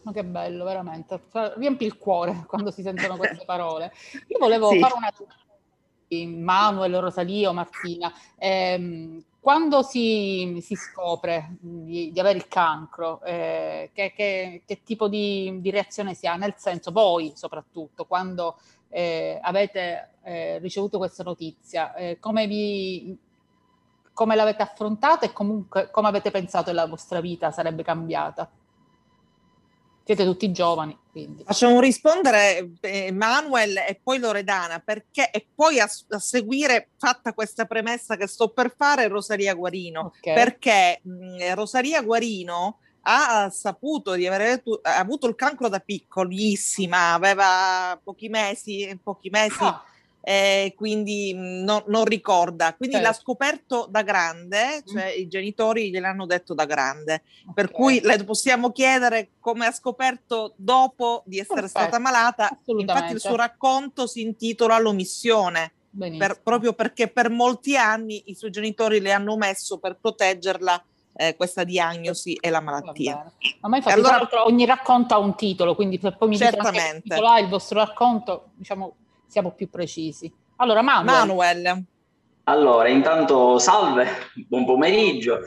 Ma 0.10 0.12
che 0.12 0.26
bello, 0.26 0.64
veramente. 0.64 1.22
Riempi 1.32 1.86
il 1.86 1.98
cuore 1.98 2.46
quando 2.48 2.72
si 2.72 2.82
sentono 2.82 3.16
queste 3.16 3.46
parole. 3.46 3.94
Io 4.28 4.40
volevo 4.40 4.70
sì. 4.72 4.80
fare 4.80 4.94
una 4.96 5.14
Manuel, 6.26 7.00
Rosalia 7.00 7.50
o 7.50 7.54
Martina. 7.54 8.12
Ehm, 8.38 9.24
quando 9.40 9.84
si, 9.84 10.58
si 10.62 10.76
scopre 10.76 11.58
di, 11.60 12.12
di, 12.12 12.20
avere 12.20 12.40
il 12.40 12.48
cancro, 12.48 13.22
eh, 13.22 13.92
che, 13.94 14.12
che, 14.16 14.64
che, 14.66 14.82
tipo 14.84 15.08
di, 15.08 15.60
di, 15.62 15.70
reazione 15.70 16.16
si 16.16 16.26
ha? 16.26 16.36
Nel 16.36 16.56
senso, 16.58 16.92
voi 16.92 17.34
soprattutto, 17.36 18.06
quando 18.06 18.58
eh, 18.90 19.40
avete 19.42 20.16
eh, 20.24 20.58
ricevuto 20.58 20.98
questa 20.98 21.24
notizia, 21.24 21.94
eh, 21.94 22.18
come, 22.20 22.48
vi, 22.48 23.16
come 24.12 24.36
l'avete 24.36 24.64
affrontata 24.64 25.28
e 25.28 25.34
comunque 25.34 25.92
come 25.92 26.08
avete 26.08 26.32
pensato 26.32 26.72
che 26.72 26.74
la 26.74 26.88
vostra 26.88 27.22
vita 27.22 27.52
sarebbe 27.52 27.84
cambiata? 27.84 28.50
Siete 30.10 30.26
tutti 30.26 30.52
giovani, 30.52 30.98
quindi. 31.12 31.44
Facciamo 31.44 31.80
rispondere 31.80 32.72
eh, 32.82 33.12
Manuel 33.12 33.78
e 33.78 34.00
poi 34.02 34.18
Loredana, 34.18 34.80
perché 34.80 35.30
e 35.30 35.46
poi 35.54 35.80
a, 35.80 35.88
a, 36.10 36.18
seguire, 36.18 36.90
fatta 36.98 37.32
questa 37.32 37.66
premessa 37.66 38.16
che 38.16 38.26
sto 38.26 38.50
per 38.50 38.74
fare, 38.76 39.08
Rosaria 39.08 39.54
Guarino, 39.54 40.12
okay. 40.18 40.34
perché 40.34 41.02
mh, 41.04 41.54
Rosaria 41.54 42.02
Guarino 42.02 42.80
ha 43.02 43.52
saputo 43.52 44.16
di 44.16 44.26
aver 44.26 44.64
avuto 44.82 45.28
il 45.28 45.36
cancro 45.36 45.70
da 45.70 45.80
piccolissima, 45.80 47.14
aveva 47.14 48.00
pochi 48.04 48.30
mesi, 48.30 49.00
pochi 49.04 49.30
mesi 49.30 49.64
ah. 49.64 49.84
Eh, 50.22 50.74
quindi 50.76 51.34
no, 51.36 51.84
non 51.88 52.06
ricorda. 52.06 52.74
Quindi 52.76 52.96
certo. 52.96 53.10
l'ha 53.10 53.16
scoperto 53.16 53.88
da 53.90 54.02
grande, 54.02 54.84
cioè 54.86 55.16
mm. 55.16 55.22
i 55.22 55.28
genitori 55.28 55.90
gliel'hanno 55.90 56.26
detto 56.26 56.54
da 56.54 56.66
grande. 56.66 57.24
Okay. 57.42 57.54
Per 57.54 57.72
cui 57.72 58.00
le 58.02 58.24
possiamo 58.24 58.72
chiedere 58.72 59.30
come 59.40 59.66
ha 59.66 59.72
scoperto 59.72 60.54
dopo 60.56 61.24
di 61.26 61.40
essere 61.40 61.62
Perfetto. 61.62 61.80
stata 61.80 62.00
malata. 62.00 62.50
Infatti 62.66 63.14
il 63.14 63.20
suo 63.20 63.36
racconto 63.36 64.08
si 64.08 64.22
intitola 64.22 64.78
L'omissione. 64.80 65.74
Per, 65.98 66.42
proprio 66.44 66.74
perché 66.74 67.08
per 67.08 67.32
molti 67.32 67.76
anni 67.76 68.22
i 68.28 68.36
suoi 68.36 68.52
genitori 68.52 69.00
le 69.00 69.12
hanno 69.12 69.36
messo 69.36 69.80
per 69.80 69.98
proteggerla 70.00 70.84
eh, 71.16 71.36
questa 71.36 71.64
diagnosi 71.64 72.36
e 72.36 72.50
la 72.52 72.62
malattia. 72.62 73.32
A 73.62 73.68
me 73.68 73.78
infatti 73.78 73.96
allora, 73.96 74.28
ogni 74.46 74.66
racconto 74.66 75.16
ha 75.16 75.18
un 75.18 75.36
titolo, 75.36 75.74
quindi 75.74 76.00
se 76.00 76.12
poi 76.12 76.30
mi 76.30 76.38
dite 76.38 76.56
il 76.56 77.48
vostro 77.50 77.80
racconto, 77.80 78.52
diciamo, 78.54 78.96
siamo 79.30 79.52
più 79.52 79.70
precisi. 79.70 80.32
Allora, 80.58 80.82
Manuel. 80.82 81.06
Manuel. 81.06 81.84
Allora, 82.44 82.90
intanto 82.90 83.60
salve, 83.60 84.08
buon 84.48 84.66
pomeriggio. 84.66 85.40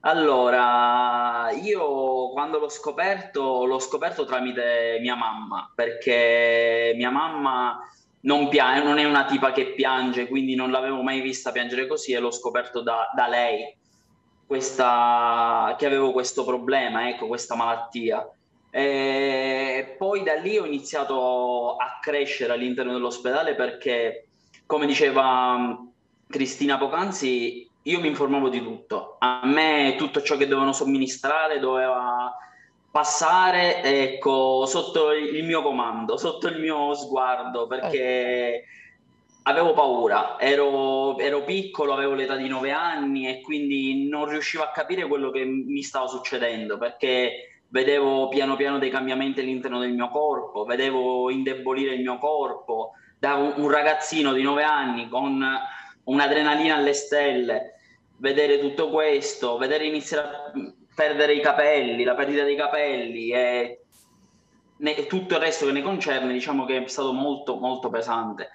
Allora, 0.00 1.50
io 1.62 2.30
quando 2.30 2.58
l'ho 2.58 2.68
scoperto, 2.68 3.64
l'ho 3.64 3.78
scoperto 3.78 4.24
tramite 4.24 4.98
mia 5.00 5.14
mamma, 5.14 5.70
perché 5.72 6.92
mia 6.96 7.10
mamma 7.10 7.78
non, 8.22 8.48
piange, 8.48 8.82
non 8.82 8.98
è 8.98 9.04
una 9.04 9.26
tipa 9.26 9.52
che 9.52 9.72
piange, 9.74 10.26
quindi 10.26 10.54
non 10.56 10.70
l'avevo 10.70 11.02
mai 11.02 11.20
vista 11.20 11.52
piangere 11.52 11.86
così 11.86 12.12
e 12.12 12.18
l'ho 12.18 12.32
scoperto 12.32 12.82
da, 12.82 13.10
da 13.14 13.28
lei 13.28 13.78
questa, 14.44 15.76
che 15.78 15.86
avevo 15.86 16.10
questo 16.10 16.44
problema, 16.44 17.08
ecco, 17.08 17.28
questa 17.28 17.54
malattia. 17.54 18.28
E 18.70 19.94
poi 19.98 20.22
da 20.22 20.34
lì 20.34 20.56
ho 20.56 20.64
iniziato 20.64 21.76
a 21.76 21.98
crescere 22.00 22.52
all'interno 22.52 22.92
dell'ospedale 22.92 23.54
perché, 23.54 24.26
come 24.66 24.86
diceva 24.86 25.56
mm, 25.56 25.72
Cristina 26.28 26.78
Pocanzi, 26.78 27.68
io 27.82 28.00
mi 28.00 28.08
informavo 28.08 28.48
di 28.48 28.62
tutto. 28.62 29.16
A 29.18 29.40
me 29.44 29.96
tutto 29.98 30.22
ciò 30.22 30.36
che 30.36 30.46
dovevano 30.46 30.72
somministrare 30.72 31.58
doveva 31.58 32.32
passare 32.90 33.82
ecco, 33.82 34.66
sotto 34.66 35.12
il 35.12 35.44
mio 35.44 35.62
comando, 35.62 36.16
sotto 36.16 36.48
il 36.48 36.60
mio 36.60 36.94
sguardo, 36.94 37.66
perché 37.66 38.64
avevo 39.44 39.72
paura, 39.72 40.38
ero, 40.38 41.18
ero, 41.18 41.42
piccolo, 41.44 41.92
avevo 41.92 42.14
l'età 42.14 42.36
di 42.36 42.48
nove 42.48 42.72
anni 42.72 43.28
e 43.28 43.40
quindi 43.40 44.08
non 44.08 44.28
riuscivo 44.28 44.62
a 44.62 44.70
capire 44.70 45.06
quello 45.06 45.30
che 45.30 45.44
mi 45.44 45.82
stava 45.82 46.06
succedendo 46.06 46.78
perché 46.78 47.49
vedevo 47.70 48.28
piano 48.28 48.56
piano 48.56 48.78
dei 48.78 48.90
cambiamenti 48.90 49.40
all'interno 49.40 49.78
del 49.78 49.92
mio 49.92 50.08
corpo, 50.08 50.64
vedevo 50.64 51.30
indebolire 51.30 51.94
il 51.94 52.02
mio 52.02 52.18
corpo. 52.18 52.92
Da 53.18 53.34
un, 53.34 53.68
ragazzino 53.70 54.32
di 54.32 54.42
nove 54.42 54.62
anni 54.62 55.08
con 55.08 55.44
un'adrenalina 56.04 56.76
alle 56.76 56.94
stelle, 56.94 57.74
vedere 58.16 58.58
tutto 58.58 58.88
questo, 58.88 59.58
vedere 59.58 59.86
iniziare 59.86 60.26
a 60.26 60.52
perdere 60.94 61.34
i 61.34 61.40
capelli, 61.40 62.04
la 62.04 62.14
perdita 62.14 62.44
dei 62.44 62.56
capelli 62.56 63.30
e 63.30 63.84
tutto 65.06 65.34
il 65.34 65.40
resto 65.40 65.66
che 65.66 65.72
ne 65.72 65.82
concerne, 65.82 66.32
diciamo 66.32 66.64
che 66.64 66.82
è 66.82 66.88
stato 66.88 67.12
molto 67.12 67.56
molto 67.56 67.90
pesante. 67.90 68.50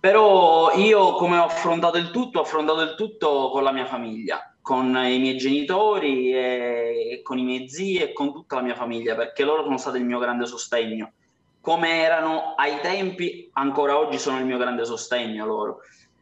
Però 0.00 0.72
io 0.74 1.12
come 1.14 1.38
ho 1.38 1.44
affrontato 1.44 1.96
il 1.96 2.10
tutto, 2.10 2.40
ho 2.40 2.42
affrontato 2.42 2.80
il 2.82 2.94
tutto 2.96 3.48
con 3.50 3.62
la 3.62 3.72
mia 3.72 3.86
famiglia, 3.86 4.53
con 4.64 4.86
i 4.96 5.18
miei 5.18 5.36
genitori, 5.36 6.32
e 6.32 7.20
con 7.22 7.36
i 7.36 7.44
miei 7.44 7.68
zii 7.68 7.98
e 7.98 8.12
con 8.14 8.32
tutta 8.32 8.56
la 8.56 8.62
mia 8.62 8.74
famiglia, 8.74 9.14
perché 9.14 9.44
loro 9.44 9.62
sono 9.62 9.76
stati 9.76 9.98
il 9.98 10.06
mio 10.06 10.18
grande 10.18 10.46
sostegno. 10.46 11.12
come 11.60 12.02
erano 12.02 12.54
ai 12.56 12.78
tempi, 12.80 13.48
ancora 13.54 13.98
oggi 13.98 14.18
sono 14.18 14.38
il 14.38 14.44
mio 14.44 14.58
grande 14.58 14.84
sostegno 14.84 15.46
loro. 15.46 15.80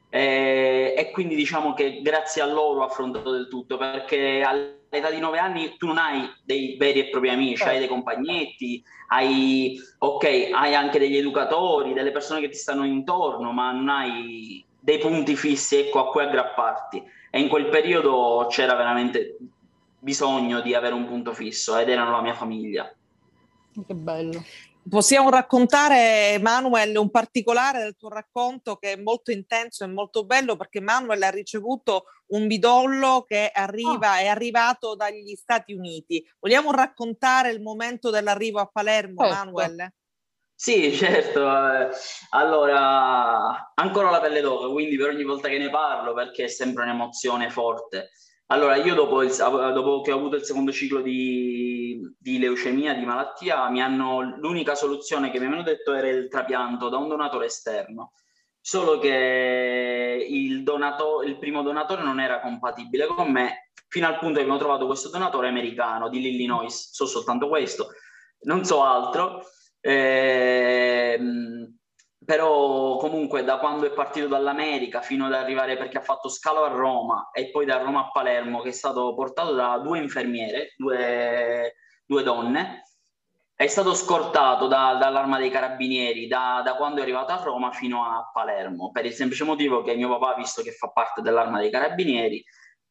E, 0.08 0.94
e 0.96 1.10
quindi 1.10 1.34
diciamo 1.34 1.72
che 1.74 2.00
grazie 2.00 2.42
a 2.42 2.46
loro 2.46 2.80
ho 2.80 2.84
affrontato 2.84 3.30
del 3.30 3.48
tutto, 3.48 3.76
perché 3.76 4.42
all'età 4.42 5.10
di 5.10 5.18
nove 5.20 5.38
anni 5.38 5.76
tu 5.78 5.86
non 5.86 5.98
hai 5.98 6.28
dei 6.44 6.76
veri 6.76 7.00
e 7.00 7.10
propri 7.10 7.30
amici, 7.30 7.62
hai 7.62 7.78
dei 7.78 7.88
compagnetti, 7.88 8.82
hai, 9.08 9.80
ok, 9.98 10.50
hai 10.52 10.74
anche 10.74 10.98
degli 10.98 11.16
educatori, 11.16 11.92
delle 11.92 12.12
persone 12.12 12.40
che 12.40 12.48
ti 12.48 12.58
stanno 12.58 12.84
intorno, 12.84 13.52
ma 13.52 13.72
non 13.72 13.88
hai 13.88 14.64
dei 14.78 14.98
punti 14.98 15.36
fissi 15.36 15.76
ecco, 15.76 16.00
a 16.00 16.10
cui 16.10 16.22
aggrapparti. 16.22 17.02
E 17.34 17.40
in 17.40 17.48
quel 17.48 17.70
periodo 17.70 18.46
c'era 18.50 18.74
veramente 18.74 19.38
bisogno 19.98 20.60
di 20.60 20.74
avere 20.74 20.92
un 20.92 21.06
punto 21.06 21.32
fisso 21.32 21.78
ed 21.78 21.88
erano 21.88 22.10
la 22.10 22.20
mia 22.20 22.34
famiglia. 22.34 22.94
Che 23.86 23.94
bello. 23.94 24.44
Possiamo 24.86 25.30
raccontare, 25.30 26.38
Manuel, 26.42 26.94
un 26.96 27.08
particolare 27.08 27.78
del 27.78 27.96
tuo 27.96 28.10
racconto 28.10 28.76
che 28.76 28.92
è 28.92 28.96
molto 28.96 29.30
intenso 29.30 29.84
e 29.84 29.86
molto 29.86 30.26
bello 30.26 30.56
perché 30.56 30.82
Manuel 30.82 31.22
ha 31.22 31.30
ricevuto 31.30 32.04
un 32.32 32.46
bidollo 32.46 33.24
che 33.26 33.50
arriva, 33.50 34.14
oh. 34.14 34.18
è 34.18 34.26
arrivato 34.26 34.94
dagli 34.94 35.34
Stati 35.34 35.72
Uniti. 35.72 36.22
Vogliamo 36.38 36.70
raccontare 36.70 37.50
il 37.50 37.62
momento 37.62 38.10
dell'arrivo 38.10 38.58
a 38.58 38.66
Palermo, 38.66 39.22
certo. 39.22 39.34
Manuel? 39.34 39.92
Sì, 40.62 40.92
certo. 40.94 41.44
Allora, 42.30 43.72
ancora 43.74 44.10
la 44.10 44.20
pelle 44.20 44.40
d'oca, 44.40 44.68
quindi 44.68 44.96
per 44.96 45.08
ogni 45.08 45.24
volta 45.24 45.48
che 45.48 45.58
ne 45.58 45.70
parlo, 45.70 46.14
perché 46.14 46.44
è 46.44 46.46
sempre 46.46 46.84
un'emozione 46.84 47.50
forte. 47.50 48.10
Allora, 48.46 48.76
io 48.76 48.94
dopo, 48.94 49.22
il, 49.22 49.34
dopo, 49.34 50.02
che 50.02 50.12
ho 50.12 50.18
avuto 50.18 50.36
il 50.36 50.44
secondo 50.44 50.70
ciclo 50.70 51.00
di, 51.00 52.00
di, 52.16 52.38
leucemia, 52.38 52.94
di 52.94 53.04
malattia, 53.04 53.68
mi 53.70 53.82
hanno, 53.82 54.36
l'unica 54.38 54.76
soluzione 54.76 55.32
che 55.32 55.40
mi 55.40 55.46
hanno 55.46 55.64
detto 55.64 55.94
era 55.94 56.06
il 56.08 56.28
trapianto 56.28 56.88
da 56.88 56.96
un 56.98 57.08
donatore 57.08 57.46
esterno. 57.46 58.12
Solo 58.60 59.00
che 59.00 60.24
il, 60.30 60.62
donato, 60.62 61.22
il 61.22 61.38
primo 61.38 61.62
donatore 61.62 62.04
non 62.04 62.20
era 62.20 62.40
compatibile 62.40 63.06
con 63.06 63.32
me, 63.32 63.72
fino 63.88 64.06
al 64.06 64.18
punto 64.20 64.34
che 64.34 64.42
abbiamo 64.42 64.60
trovato 64.60 64.86
questo 64.86 65.08
donatore 65.08 65.48
americano 65.48 66.08
di 66.08 66.20
Illinois. 66.20 66.90
So 66.92 67.06
soltanto 67.06 67.48
questo, 67.48 67.88
non 68.42 68.64
so 68.64 68.84
altro. 68.84 69.42
Ehm, 69.84 71.76
però 72.24 72.96
comunque 72.98 73.42
da 73.42 73.58
quando 73.58 73.84
è 73.84 73.90
partito 73.90 74.28
dall'America 74.28 75.00
fino 75.02 75.26
ad 75.26 75.32
arrivare 75.34 75.76
perché 75.76 75.98
ha 75.98 76.02
fatto 76.02 76.28
scalo 76.28 76.62
a 76.62 76.68
Roma 76.68 77.30
e 77.32 77.50
poi 77.50 77.66
da 77.66 77.78
Roma 77.78 78.00
a 78.06 78.10
Palermo 78.12 78.60
che 78.60 78.68
è 78.68 78.72
stato 78.72 79.12
portato 79.14 79.54
da 79.54 79.78
due 79.78 79.98
infermiere, 79.98 80.74
due, 80.76 81.74
due 82.06 82.22
donne, 82.22 82.84
è 83.56 83.66
stato 83.66 83.94
scortato 83.94 84.68
da, 84.68 84.96
dall'arma 85.00 85.38
dei 85.38 85.50
carabinieri 85.50 86.28
da, 86.28 86.62
da, 86.64 86.74
quando 86.74 87.00
è 87.00 87.02
arrivato 87.02 87.32
a 87.32 87.42
Roma 87.42 87.72
fino 87.72 88.04
a 88.04 88.30
Palermo 88.32 88.90
per 88.92 89.04
il 89.04 89.12
semplice 89.12 89.44
motivo 89.44 89.82
che 89.82 89.94
mio 89.96 90.08
papà, 90.08 90.34
visto 90.34 90.62
che 90.62 90.72
fa 90.72 90.88
parte 90.88 91.22
dell'arma 91.22 91.58
dei 91.58 91.70
carabinieri, 91.70 92.42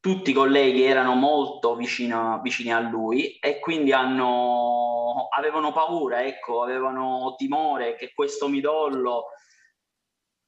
tutti 0.02 0.30
i 0.30 0.34
colleghi 0.34 0.82
erano 0.82 1.14
molto 1.14 1.76
vicino, 1.76 2.40
vicini 2.42 2.72
a 2.72 2.80
lui 2.80 3.36
e 3.38 3.60
quindi 3.60 3.92
hanno, 3.92 5.28
avevano 5.30 5.70
paura, 5.70 6.24
ecco, 6.24 6.64
avevano 6.64 7.36
timore 7.36 7.94
che 7.94 8.10
questo 8.12 8.48
midollo 8.48 9.26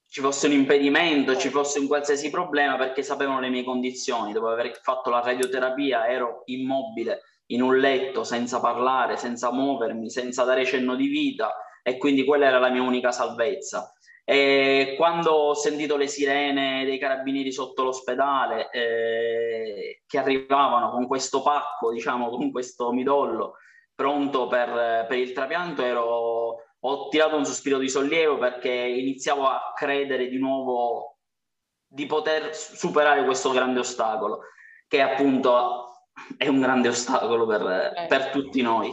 ci 0.09 0.21
fosse 0.21 0.49
un 0.49 0.55
impedimento, 0.55 1.37
ci 1.37 1.51
fosse 1.51 1.79
un 1.79 1.87
qualsiasi 1.87 2.31
problema 2.31 2.75
perché 2.75 3.05
sapevano 3.05 3.39
le 3.39 3.49
mie 3.49 3.63
condizioni. 3.63 4.33
Dopo 4.33 4.49
aver 4.49 4.77
fatto 4.83 5.09
la 5.09 5.21
radioterapia 5.21 6.09
ero 6.09 6.43
immobile 6.47 7.21
in 7.53 7.63
un 7.63 7.79
letto 7.79 8.25
senza 8.25 8.59
parlare, 8.59 9.17
senza 9.17 9.53
muovermi, 9.53 10.11
senza 10.11 10.43
dare 10.43 10.65
cenno 10.65 10.97
di 10.97 11.07
vita 11.07 11.55
e 11.81 11.97
quindi 11.97 12.25
quella 12.25 12.47
era 12.47 12.59
la 12.59 12.71
mia 12.71 12.83
unica 12.83 13.13
salvezza. 13.13 13.95
E 14.27 14.95
quando 14.97 15.31
ho 15.33 15.55
sentito 15.55 15.99
le 15.99 16.07
sirene 16.07 16.85
dei 16.87 16.99
carabinieri 16.99 17.53
sotto 17.53 17.83
l'ospedale 17.83 18.71
eh, 18.71 20.03
che 20.07 20.19
arrivavano 20.19 20.91
con 20.91 21.07
questo 21.07 21.43
pacco, 21.43 21.93
diciamo, 21.93 22.31
con 22.31 22.51
questo 22.51 22.91
midollo 22.93 23.57
pronto 23.95 24.47
per, 24.49 25.07
per 25.07 25.19
il 25.19 25.33
trapianto, 25.33 25.83
ero, 25.83 26.57
ho 26.81 27.09
tirato 27.09 27.37
un 27.37 27.45
sospiro 27.45 27.79
di 27.79 27.89
sollievo 27.89 28.39
perché 28.39 28.71
iniziavo 28.71 29.47
a 29.47 29.73
credere 29.75 30.29
di 30.29 30.39
nuovo 30.39 31.19
di 31.87 32.07
poter 32.07 32.57
superare 32.57 33.25
questo 33.25 33.51
grande 33.51 33.81
ostacolo, 33.81 34.41
che 34.89 35.01
appunto 35.01 36.09
è 36.37 36.49
un 36.49 36.61
grande 36.61 36.89
ostacolo 36.89 37.47
per, 37.47 37.95
eh. 37.97 38.07
per 38.09 38.31
tutti 38.31 38.63
noi 38.63 38.93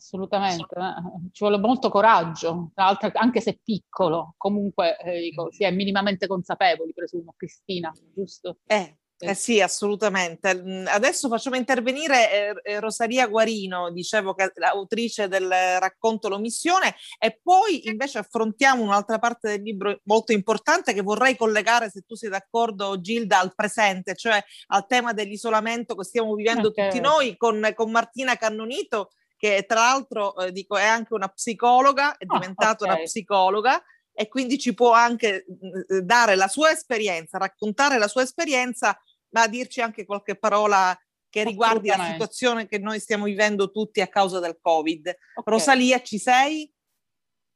assolutamente. 0.00 0.74
Eh. 0.74 1.30
Ci 1.30 1.44
vuole 1.44 1.58
molto 1.58 1.90
coraggio, 1.90 2.70
tra 2.74 2.86
l'altro 2.86 3.10
anche 3.14 3.40
se 3.40 3.60
piccolo, 3.62 4.34
comunque 4.38 4.96
eh, 4.98 5.20
dico, 5.20 5.52
si 5.52 5.64
è 5.64 5.70
minimamente 5.70 6.26
consapevoli, 6.26 6.94
presumo, 6.94 7.34
Cristina, 7.36 7.92
giusto? 8.14 8.58
Eh. 8.66 8.96
Eh 9.22 9.34
sì, 9.34 9.60
assolutamente. 9.60 10.48
Adesso 10.86 11.28
facciamo 11.28 11.56
intervenire 11.56 12.32
eh, 12.32 12.72
eh, 12.72 12.80
Rosaria 12.80 13.26
Guarino, 13.26 13.90
dicevo 13.90 14.32
che 14.32 14.44
è 14.44 14.52
l'autrice 14.54 15.28
del 15.28 15.46
racconto 15.46 16.30
L'omissione, 16.30 16.94
e 17.18 17.38
poi 17.42 17.86
invece 17.88 18.16
affrontiamo 18.16 18.82
un'altra 18.82 19.18
parte 19.18 19.50
del 19.50 19.60
libro 19.60 20.00
molto 20.04 20.32
importante 20.32 20.94
che 20.94 21.02
vorrei 21.02 21.36
collegare, 21.36 21.90
se 21.90 22.00
tu 22.06 22.14
sei 22.14 22.30
d'accordo, 22.30 22.98
Gilda, 22.98 23.40
al 23.40 23.54
presente, 23.54 24.14
cioè 24.14 24.42
al 24.68 24.86
tema 24.86 25.12
dell'isolamento 25.12 25.94
che 25.94 26.04
stiamo 26.04 26.34
vivendo 26.34 26.68
okay. 26.68 26.88
tutti 26.88 27.02
noi 27.02 27.36
con, 27.36 27.72
con 27.74 27.90
Martina 27.90 28.36
Cannonito, 28.36 29.10
che 29.40 29.64
tra 29.66 29.80
l'altro 29.80 30.36
eh, 30.36 30.52
dico 30.52 30.76
è 30.76 30.84
anche 30.84 31.14
una 31.14 31.28
psicologa, 31.28 32.18
è 32.18 32.26
ah, 32.26 32.38
diventata 32.38 32.84
okay. 32.84 32.94
una 32.94 33.04
psicologa 33.04 33.82
e 34.12 34.28
quindi 34.28 34.58
ci 34.58 34.74
può 34.74 34.92
anche 34.92 35.46
mh, 35.48 36.00
dare 36.00 36.34
la 36.34 36.46
sua 36.46 36.70
esperienza, 36.70 37.38
raccontare 37.38 37.96
la 37.96 38.06
sua 38.06 38.20
esperienza, 38.20 39.00
ma 39.30 39.46
dirci 39.46 39.80
anche 39.80 40.04
qualche 40.04 40.36
parola 40.36 40.94
che 41.30 41.42
riguardi 41.42 41.88
la 41.88 42.10
situazione 42.10 42.66
che 42.66 42.78
noi 42.78 43.00
stiamo 43.00 43.24
vivendo 43.24 43.70
tutti 43.70 44.02
a 44.02 44.08
causa 44.08 44.40
del 44.40 44.58
Covid. 44.60 45.06
Okay. 45.06 45.54
Rosalia, 45.54 46.02
ci 46.02 46.18
sei? 46.18 46.70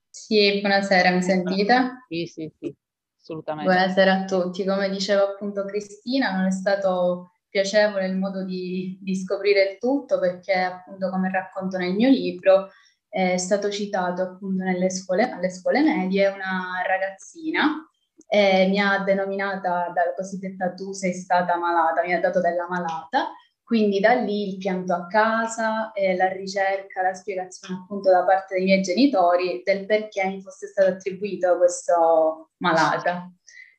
Sì, 0.08 0.60
buonasera, 0.60 1.10
mi 1.10 1.22
sentite? 1.22 2.06
Sì, 2.08 2.24
sì, 2.24 2.50
sì, 2.58 2.74
assolutamente. 3.20 3.70
Buonasera 3.70 4.20
a 4.20 4.24
tutti. 4.24 4.64
Come 4.64 4.88
diceva 4.88 5.24
appunto 5.24 5.66
Cristina, 5.66 6.34
non 6.34 6.46
è 6.46 6.50
stato 6.50 7.33
piacevole 7.54 8.08
il 8.08 8.16
modo 8.16 8.42
di, 8.42 8.98
di 9.00 9.14
scoprire 9.14 9.70
il 9.70 9.78
tutto 9.78 10.18
perché 10.18 10.54
appunto 10.54 11.08
come 11.08 11.30
racconto 11.30 11.76
nel 11.78 11.94
mio 11.94 12.08
libro 12.08 12.70
è 13.08 13.36
stato 13.36 13.70
citato 13.70 14.22
appunto 14.22 14.64
nelle 14.64 14.90
scuole, 14.90 15.30
alle 15.30 15.50
scuole 15.50 15.80
medie 15.80 16.26
una 16.26 16.82
ragazzina 16.84 17.88
e 18.26 18.66
mi 18.66 18.80
ha 18.80 18.98
denominata 19.04 19.92
dalla 19.94 20.14
cosiddetta 20.16 20.74
tu 20.74 20.90
sei 20.90 21.12
stata 21.12 21.56
malata, 21.56 22.02
mi 22.02 22.12
ha 22.12 22.18
dato 22.18 22.40
della 22.40 22.66
malata, 22.68 23.30
quindi 23.62 24.00
da 24.00 24.14
lì 24.14 24.48
il 24.48 24.56
pianto 24.56 24.92
a 24.92 25.06
casa, 25.06 25.92
e 25.92 26.16
la 26.16 26.32
ricerca, 26.32 27.02
la 27.02 27.14
spiegazione 27.14 27.82
appunto 27.82 28.10
da 28.10 28.24
parte 28.24 28.56
dei 28.56 28.64
miei 28.64 28.82
genitori 28.82 29.62
del 29.64 29.86
perché 29.86 30.24
mi 30.26 30.42
fosse 30.42 30.66
stato 30.66 30.90
attribuito 30.90 31.56
questo 31.56 32.50
malata. 32.56 33.30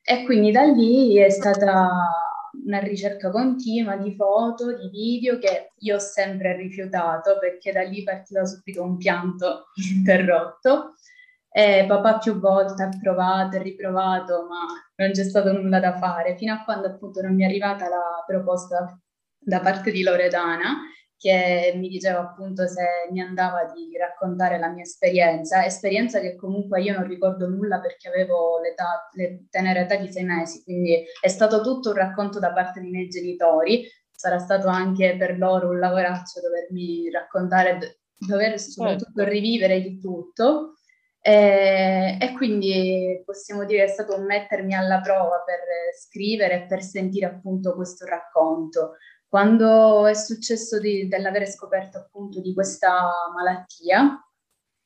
E 0.02 0.24
quindi 0.24 0.50
da 0.50 0.62
lì 0.62 1.18
è 1.18 1.28
stata 1.28 1.90
una 2.66 2.80
ricerca 2.80 3.30
continua 3.30 3.96
di 3.96 4.14
foto, 4.14 4.76
di 4.76 4.88
video 4.90 5.38
che 5.38 5.72
io 5.78 5.96
ho 5.96 6.00
sempre 6.00 6.56
rifiutato 6.56 7.38
perché 7.38 7.72
da 7.72 7.82
lì 7.82 8.02
partiva 8.02 8.44
subito 8.44 8.82
un 8.82 8.96
pianto 8.96 9.68
interrotto. 9.94 10.94
E 11.48 11.86
papà 11.88 12.18
più 12.18 12.38
volte 12.38 12.82
ha 12.82 12.90
provato 13.00 13.56
e 13.56 13.62
riprovato, 13.62 14.46
ma 14.46 14.66
non 14.96 15.12
c'è 15.12 15.24
stato 15.24 15.52
nulla 15.52 15.80
da 15.80 15.96
fare, 15.96 16.36
fino 16.36 16.52
a 16.52 16.62
quando 16.62 16.88
appunto 16.88 17.22
non 17.22 17.34
mi 17.34 17.44
è 17.44 17.46
arrivata 17.46 17.88
la 17.88 18.22
proposta 18.26 19.00
da 19.38 19.60
parte 19.60 19.90
di 19.90 20.02
Loredana 20.02 20.76
che 21.18 21.72
mi 21.76 21.88
diceva 21.88 22.20
appunto 22.20 22.66
se 22.66 22.84
mi 23.10 23.20
andava 23.20 23.64
di 23.72 23.96
raccontare 23.96 24.58
la 24.58 24.68
mia 24.68 24.82
esperienza, 24.82 25.64
esperienza 25.64 26.20
che 26.20 26.36
comunque 26.36 26.82
io 26.82 26.92
non 26.92 27.06
ricordo 27.06 27.48
nulla 27.48 27.80
perché 27.80 28.08
avevo 28.08 28.60
l'età, 28.60 29.08
le 29.14 29.46
tenera 29.50 29.80
età 29.80 29.96
di 29.96 30.12
sei 30.12 30.24
mesi, 30.24 30.62
quindi 30.62 31.04
è 31.20 31.28
stato 31.28 31.62
tutto 31.62 31.90
un 31.90 31.96
racconto 31.96 32.38
da 32.38 32.52
parte 32.52 32.80
dei 32.80 32.90
miei 32.90 33.08
genitori, 33.08 33.86
sarà 34.10 34.38
stato 34.38 34.68
anche 34.68 35.16
per 35.16 35.38
loro 35.38 35.68
un 35.68 35.78
lavoraccio 35.78 36.40
dovermi 36.40 37.10
raccontare, 37.10 38.00
dover 38.18 38.58
soprattutto 38.58 39.12
certo. 39.14 39.30
rivivere 39.30 39.76
il 39.76 40.00
tutto. 40.00 40.72
E, 41.20 42.18
e, 42.20 42.32
quindi 42.34 43.20
possiamo 43.24 43.64
dire 43.64 43.82
è 43.82 43.88
stato 43.88 44.16
un 44.16 44.26
mettermi 44.26 44.74
alla 44.74 45.00
prova 45.00 45.42
per 45.44 45.58
scrivere 45.98 46.54
e 46.62 46.66
per 46.66 46.82
sentire 46.82 47.26
appunto 47.26 47.74
questo 47.74 48.06
racconto. 48.06 48.92
Quando 49.28 50.06
è 50.06 50.14
successo 50.14 50.78
di, 50.78 51.08
dell'avere 51.08 51.46
scoperto 51.46 51.98
appunto 51.98 52.40
di 52.40 52.54
questa 52.54 53.10
malattia, 53.34 54.20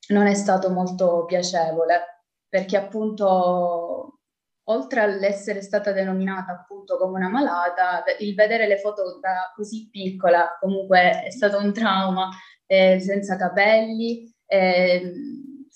non 0.08 0.26
è 0.26 0.34
stato 0.34 0.70
molto 0.70 1.24
piacevole, 1.24 2.24
perché 2.48 2.76
appunto 2.76 4.20
oltre 4.64 5.00
all'essere 5.00 5.62
stata 5.62 5.92
denominata 5.92 6.52
appunto 6.52 6.96
come 6.96 7.18
una 7.18 7.28
malata, 7.28 8.04
il 8.18 8.34
vedere 8.34 8.66
le 8.66 8.78
foto 8.78 9.18
da 9.20 9.52
così 9.54 9.88
piccola 9.90 10.56
comunque 10.60 11.22
è 11.24 11.30
stato 11.30 11.58
un 11.58 11.72
trauma, 11.72 12.28
eh, 12.66 13.00
senza 13.00 13.36
capelli, 13.36 14.32
eh, 14.46 15.12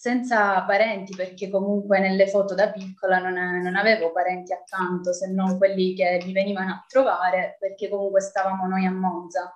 senza 0.05 0.63
parenti, 0.67 1.17
perché 1.17 1.49
comunque 1.49 1.99
nelle 1.99 2.29
foto 2.29 2.55
da 2.55 2.71
piccola 2.71 3.21
non, 3.21 3.33
non, 3.63 3.75
avevo 3.75 4.13
parenti 4.13 4.53
accanto, 4.53 5.15
se 5.15 5.33
non 5.33 5.57
quelli 5.57 5.95
che 5.95 6.21
mi 6.27 6.33
venivano 6.35 6.73
a 6.73 6.85
trovare, 6.87 7.57
perché 7.59 7.89
comunque 7.89 8.21
stavamo 8.21 8.67
noi 8.67 8.85
a 8.85 8.93
Monza. 8.93 9.51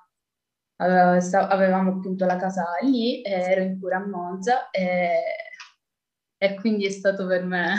avevamo 0.77 1.91
appunto 1.91 2.25
la 2.25 2.37
casa 2.37 2.65
lì, 2.81 3.21
ero 3.23 3.61
in 3.61 3.79
cura 3.79 3.99
a 3.99 4.07
Monza 4.07 4.71
e, 4.71 5.21
e 6.39 6.55
quindi 6.55 6.87
è 6.87 6.91
stato 6.93 7.27
per 7.27 7.45
me 7.45 7.75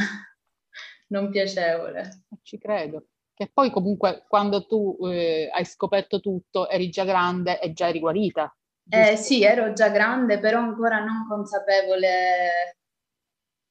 non 1.09 1.31
piacevole. 1.31 2.25
Ci 2.43 2.59
credo. 2.59 3.07
Che 3.33 3.49
poi 3.51 3.71
comunque 3.71 4.25
quando 4.27 4.67
tu 4.67 4.95
eh, 5.07 5.49
hai 5.51 5.65
scoperto 5.65 6.19
tutto 6.19 6.69
eri 6.69 6.89
già 6.89 7.03
grande 7.03 7.59
e 7.59 7.73
già 7.73 7.87
eri 7.87 7.99
guarita. 7.99 8.55
Eh, 8.89 9.15
sì, 9.15 9.43
ero 9.43 9.73
già 9.73 9.89
grande, 9.89 10.39
però 10.39 10.59
ancora 10.59 10.99
non 11.03 11.27
consapevole 11.27 12.77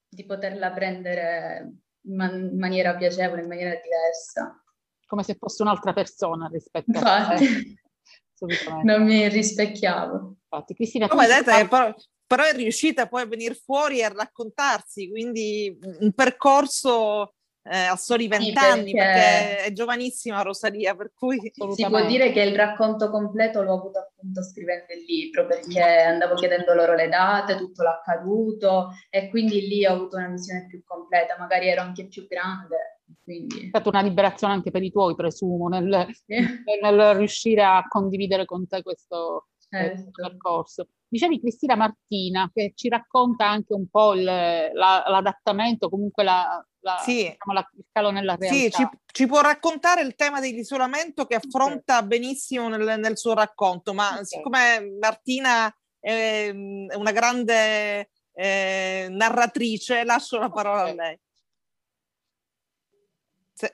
di 0.09 0.25
poterla 0.25 0.71
prendere 0.73 1.73
in, 2.03 2.15
man- 2.15 2.51
in 2.53 2.59
maniera 2.59 2.97
piacevole, 2.97 3.43
in 3.43 3.49
maniera 3.49 3.75
diversa. 3.83 4.63
Come 5.07 5.23
se 5.23 5.35
fosse 5.35 5.63
un'altra 5.63 5.93
persona 5.93 6.49
rispetto 6.53 6.91
Infatti, 6.91 7.45
a 7.45 8.47
te. 8.47 8.83
non 8.85 9.05
mi 9.05 9.29
rispecchiavo. 9.29 10.37
Infatti, 10.51 10.75
Cristina, 10.75 11.09
come 11.09 11.27
vedete, 11.27 11.67
però, 11.67 11.95
però 12.27 12.45
è 12.45 12.53
riuscita 12.53 13.09
poi 13.09 13.23
a 13.23 13.27
venire 13.27 13.55
fuori 13.55 13.99
e 13.99 14.05
a 14.05 14.13
raccontarsi, 14.15 15.09
quindi 15.09 15.77
un 16.01 16.13
percorso 16.13 17.35
eh, 17.71 17.85
a 17.85 17.97
soli 17.97 18.29
vent'anni, 18.29 18.91
sì, 18.91 18.97
perché... 18.97 19.21
perché... 19.21 19.65
è 19.65 19.73
giovanissima 19.73 20.43
Rosalia, 20.43 20.95
per 20.95 21.13
cui... 21.15 21.39
Si 21.75 21.87
può 21.87 22.07
dire 22.07 22.33
che 22.33 22.41
il 22.43 22.57
racconto 22.57 23.11
completo 23.11 23.63
l'ho 23.63 23.75
avuto 23.75 23.99
appunto 23.99 24.43
scrivendo 24.43 24.93
il 24.93 25.05
libro, 25.05 25.47
perché 25.47 25.81
andavo 25.83 26.35
chiedendo 26.35 26.75
loro 26.75 26.95
le 26.95 27.09
date, 27.09 27.57
tutto 27.57 27.83
l'accaduto, 27.83 28.91
e 29.11 29.29
quindi 29.29 29.67
lì 29.67 29.85
ho 29.87 29.93
avuto 29.93 30.17
una 30.17 30.29
visione 30.29 30.67
più 30.67 30.83
completa, 30.85 31.37
magari 31.39 31.69
ero 31.69 31.83
anche 31.83 32.07
più 32.07 32.27
grande. 32.27 33.03
Quindi... 33.23 33.67
È 33.67 33.69
stata 33.69 33.89
una 33.89 34.03
liberazione 34.03 34.55
anche 34.55 34.71
per 34.71 34.83
i 34.83 34.91
tuoi, 34.91 35.15
presumo, 35.15 35.69
nel, 35.69 36.07
sì. 36.11 36.37
nel 36.83 37.15
riuscire 37.15 37.63
a 37.63 37.85
condividere 37.87 38.45
con 38.45 38.67
te 38.67 38.83
questo, 38.83 39.49
certo. 39.69 40.11
percorso. 40.11 40.89
Dicevi 41.07 41.41
Cristina 41.41 41.75
Martina 41.75 42.51
che 42.53 42.73
ci 42.75 42.89
racconta 42.89 43.49
anche 43.49 43.73
un 43.73 43.89
po' 43.89 44.15
il, 44.15 44.25
la, 44.25 44.71
l'adattamento, 44.73 45.89
comunque 45.89 46.23
la, 46.23 46.63
la, 46.81 46.99
sì. 47.03 47.17
diciamo, 47.17 47.53
la, 47.53 47.71
il 47.77 47.85
calo 47.91 48.11
nella 48.11 48.37
realtà. 48.37 48.57
Sì, 48.57 48.71
ci, 48.71 48.89
ci, 49.07 49.27
può 49.27 49.41
raccontare 49.41 50.03
il 50.03 50.15
tema 50.15 50.41
dell'isolamento 50.41 51.27
che 51.27 51.37
affronta 51.37 51.97
okay. 51.97 52.09
benissimo 52.09 52.69
nel, 52.69 52.99
nel, 52.99 53.17
suo 53.19 53.35
racconto, 53.35 53.95
ma 53.95 54.11
okay. 54.11 54.25
siccome 54.25 54.97
Martina 55.01 55.75
è 55.99 56.51
una 56.51 57.13
grande 57.13 58.11
eh, 58.33 59.07
narratrice, 59.11 60.05
lascio 60.05 60.39
la 60.39 60.51
parola 60.51 60.83
okay. 60.83 60.93
a 60.93 60.95
lei. 60.95 61.21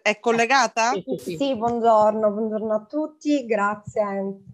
È 0.01 0.19
collegata? 0.19 0.93
Sì, 1.19 1.37
sì, 1.37 1.55
buongiorno, 1.55 2.31
buongiorno, 2.31 2.73
a 2.73 2.87
tutti, 2.87 3.45
grazie 3.45 4.03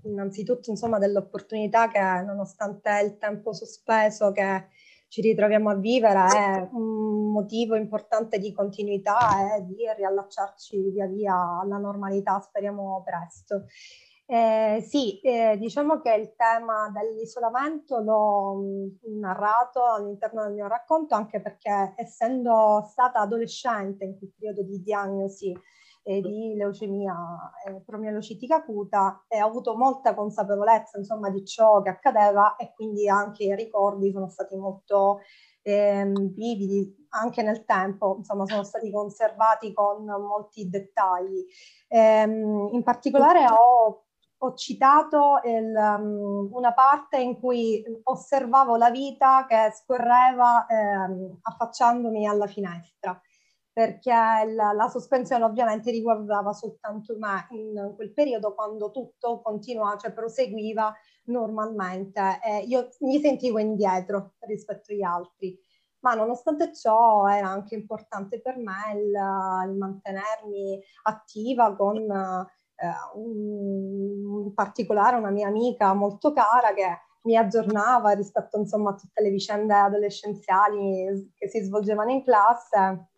innanzitutto 0.03 0.71
insomma, 0.71 0.99
dell'opportunità 0.99 1.87
che 1.87 2.01
nonostante 2.01 3.01
il 3.05 3.17
tempo 3.17 3.53
sospeso 3.53 4.33
che 4.33 4.67
ci 5.11 5.23
ritroviamo 5.23 5.71
a 5.71 5.75
vivere 5.75 6.25
è 6.25 6.69
un 6.71 7.33
motivo 7.33 7.75
importante 7.75 8.39
di 8.39 8.53
continuità 8.53 9.57
e 9.57 9.65
di 9.67 9.85
riallacciarci 9.97 10.91
via 10.91 11.07
via 11.07 11.59
alla 11.61 11.79
normalità, 11.79 12.39
speriamo 12.41 13.03
presto. 13.05 13.65
Eh, 14.25 14.81
sì, 14.87 15.19
eh, 15.23 15.57
diciamo 15.59 16.01
che 16.01 16.15
il 16.15 16.35
tema 16.37 16.89
dell'isolamento 16.95 17.99
l'ho 17.99 18.55
mh, 18.55 19.19
narrato 19.19 19.83
all'interno 19.85 20.45
del 20.45 20.53
mio 20.53 20.69
racconto 20.69 21.17
anche 21.17 21.41
perché 21.41 21.95
essendo 21.97 22.87
stata 22.89 23.19
adolescente 23.19 24.05
in 24.05 24.17
quel 24.17 24.31
periodo 24.39 24.63
di 24.63 24.81
diagnosi 24.81 25.53
eh, 26.03 26.21
di 26.21 26.55
leucemia 26.57 27.15
eh, 27.67 27.81
promielocitica 27.85 28.57
acuta 28.57 29.25
e 29.29 29.43
ho 29.43 29.47
avuto 29.47 29.77
molta 29.77 30.15
consapevolezza 30.15 30.99
insomma 30.99 31.31
di 31.31 31.45
ciò 31.45 31.83
che 31.83 31.91
accadeva 31.91 32.57
e 32.57 32.73
quindi 32.75 33.09
anche 33.09 33.45
i 33.45 33.55
ricordi 33.55 34.11
sono 34.11 34.29
stati 34.29 34.57
molto 34.57 35.21
ehm, 35.63 36.33
vividi 36.35 37.07
anche 37.11 37.43
nel 37.43 37.65
tempo, 37.65 38.17
insomma 38.19 38.47
sono 38.47 38.63
stati 38.63 38.91
conservati 38.91 39.73
con 39.73 40.05
molti 40.05 40.69
dettagli. 40.69 41.45
Ehm, 41.89 42.71
in 42.73 42.83
particolare 42.83 43.47
ho 43.51 44.05
ho 44.43 44.55
citato 44.55 45.41
il, 45.45 45.75
um, 45.75 46.49
una 46.53 46.73
parte 46.73 47.19
in 47.19 47.39
cui 47.39 47.83
osservavo 48.05 48.77
la 48.77 48.91
vita 48.91 49.45
che 49.47 49.71
scorreva 49.75 50.65
eh, 50.67 51.37
affacciandomi 51.43 52.27
alla 52.27 52.47
finestra, 52.47 53.21
perché 53.73 54.11
la, 54.11 54.73
la, 54.73 54.89
sospensione 54.89 55.45
ovviamente 55.45 55.91
riguardava 55.91 56.53
soltanto 56.53 57.17
me 57.19 57.47
in 57.51 57.93
quel 57.95 58.13
periodo 58.13 58.55
quando 58.55 58.91
tutto 58.91 59.41
continuava, 59.41 59.97
cioè 59.97 60.13
proseguiva 60.13 60.93
normalmente 61.27 62.41
e 62.45 62.65
io 62.67 62.89
mi 63.01 63.21
sentivo 63.21 63.59
indietro 63.59 64.35
rispetto 64.41 64.93
agli 64.93 65.03
altri. 65.03 65.59
Ma 66.01 66.15
nonostante 66.15 66.75
ciò 66.75 67.29
era 67.29 67.49
anche 67.49 67.75
importante 67.75 68.41
per 68.41 68.57
me 68.57 68.95
il, 68.95 69.71
il 69.71 69.77
mantenermi 69.77 70.81
attiva 71.03 71.77
con 71.77 71.97
eh, 71.97 72.89
un, 73.15 74.47
in 74.47 74.55
particolare 74.55 75.17
una 75.17 75.31
mia 75.31 75.47
amica 75.47 75.93
molto 75.93 76.33
cara 76.33 76.73
che 76.73 76.87
mi 77.23 77.37
aggiornava 77.37 78.13
rispetto 78.13 78.59
insomma 78.59 78.91
a 78.91 78.95
tutte 78.95 79.23
le 79.23 79.29
vicende 79.29 79.75
adolescenziali 79.75 81.31
che 81.35 81.49
si 81.49 81.61
svolgevano 81.61 82.11
in 82.11 82.25
classe 82.25 83.11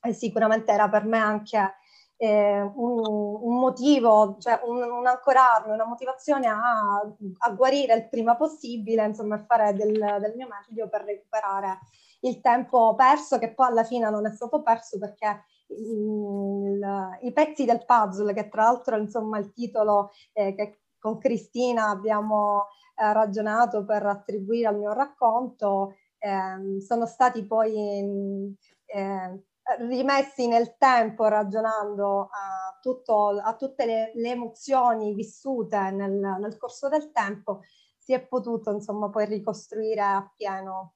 e 0.00 0.12
sicuramente 0.12 0.72
era 0.72 0.88
per 0.88 1.04
me 1.04 1.18
anche 1.18 1.74
eh, 2.16 2.60
un, 2.60 3.04
un, 3.04 3.58
motivo, 3.58 4.36
cioè 4.40 4.60
un, 4.64 4.82
un, 4.82 5.06
ancorarmi, 5.06 5.72
una 5.72 5.86
motivazione 5.86 6.48
a, 6.48 7.00
a, 7.38 7.50
guarire 7.52 7.94
il 7.94 8.08
prima 8.08 8.36
possibile, 8.36 9.04
insomma, 9.04 9.36
a 9.36 9.44
fare 9.44 9.74
del, 9.74 9.92
del 9.92 10.34
mio 10.36 10.48
meglio 10.48 10.88
per 10.88 11.04
recuperare 11.04 11.78
il 12.20 12.40
tempo 12.40 12.94
perso, 12.96 13.38
che 13.38 13.54
poi 13.54 13.68
alla 13.68 13.84
fine 13.84 14.10
non 14.10 14.26
è 14.26 14.32
stato 14.32 14.62
perso 14.62 14.98
perché 14.98 15.44
il, 15.68 17.18
i 17.22 17.32
pezzi 17.32 17.64
del 17.64 17.84
puzzle, 17.84 18.34
che 18.34 18.48
tra 18.48 18.64
l'altro 18.64 18.96
insomma 18.96 19.38
il 19.38 19.52
titolo 19.52 20.10
eh, 20.32 20.54
che 20.54 20.80
con 20.98 21.18
Cristina 21.18 21.88
abbiamo 21.88 22.66
eh, 22.96 23.12
ragionato 23.12 23.84
per 23.84 24.04
attribuire 24.04 24.66
al 24.66 24.78
mio 24.78 24.92
racconto, 24.92 25.94
eh, 26.18 26.80
sono 26.80 27.06
stati 27.06 27.46
poi 27.46 28.56
eh, 28.86 29.42
rimessi 29.78 30.46
nel 30.46 30.76
tempo 30.76 31.26
ragionando 31.26 32.28
a, 32.30 32.78
tutto, 32.80 33.28
a 33.28 33.54
tutte 33.56 33.84
le, 33.84 34.12
le, 34.14 34.30
emozioni 34.30 35.14
vissute 35.14 35.90
nel, 35.90 36.12
nel 36.12 36.56
corso 36.56 36.88
del 36.88 37.10
tempo, 37.12 37.60
si 37.96 38.12
è 38.12 38.26
potuto 38.26 38.70
insomma 38.70 39.10
poi 39.10 39.26
ricostruire 39.26 40.00
appieno 40.00 40.94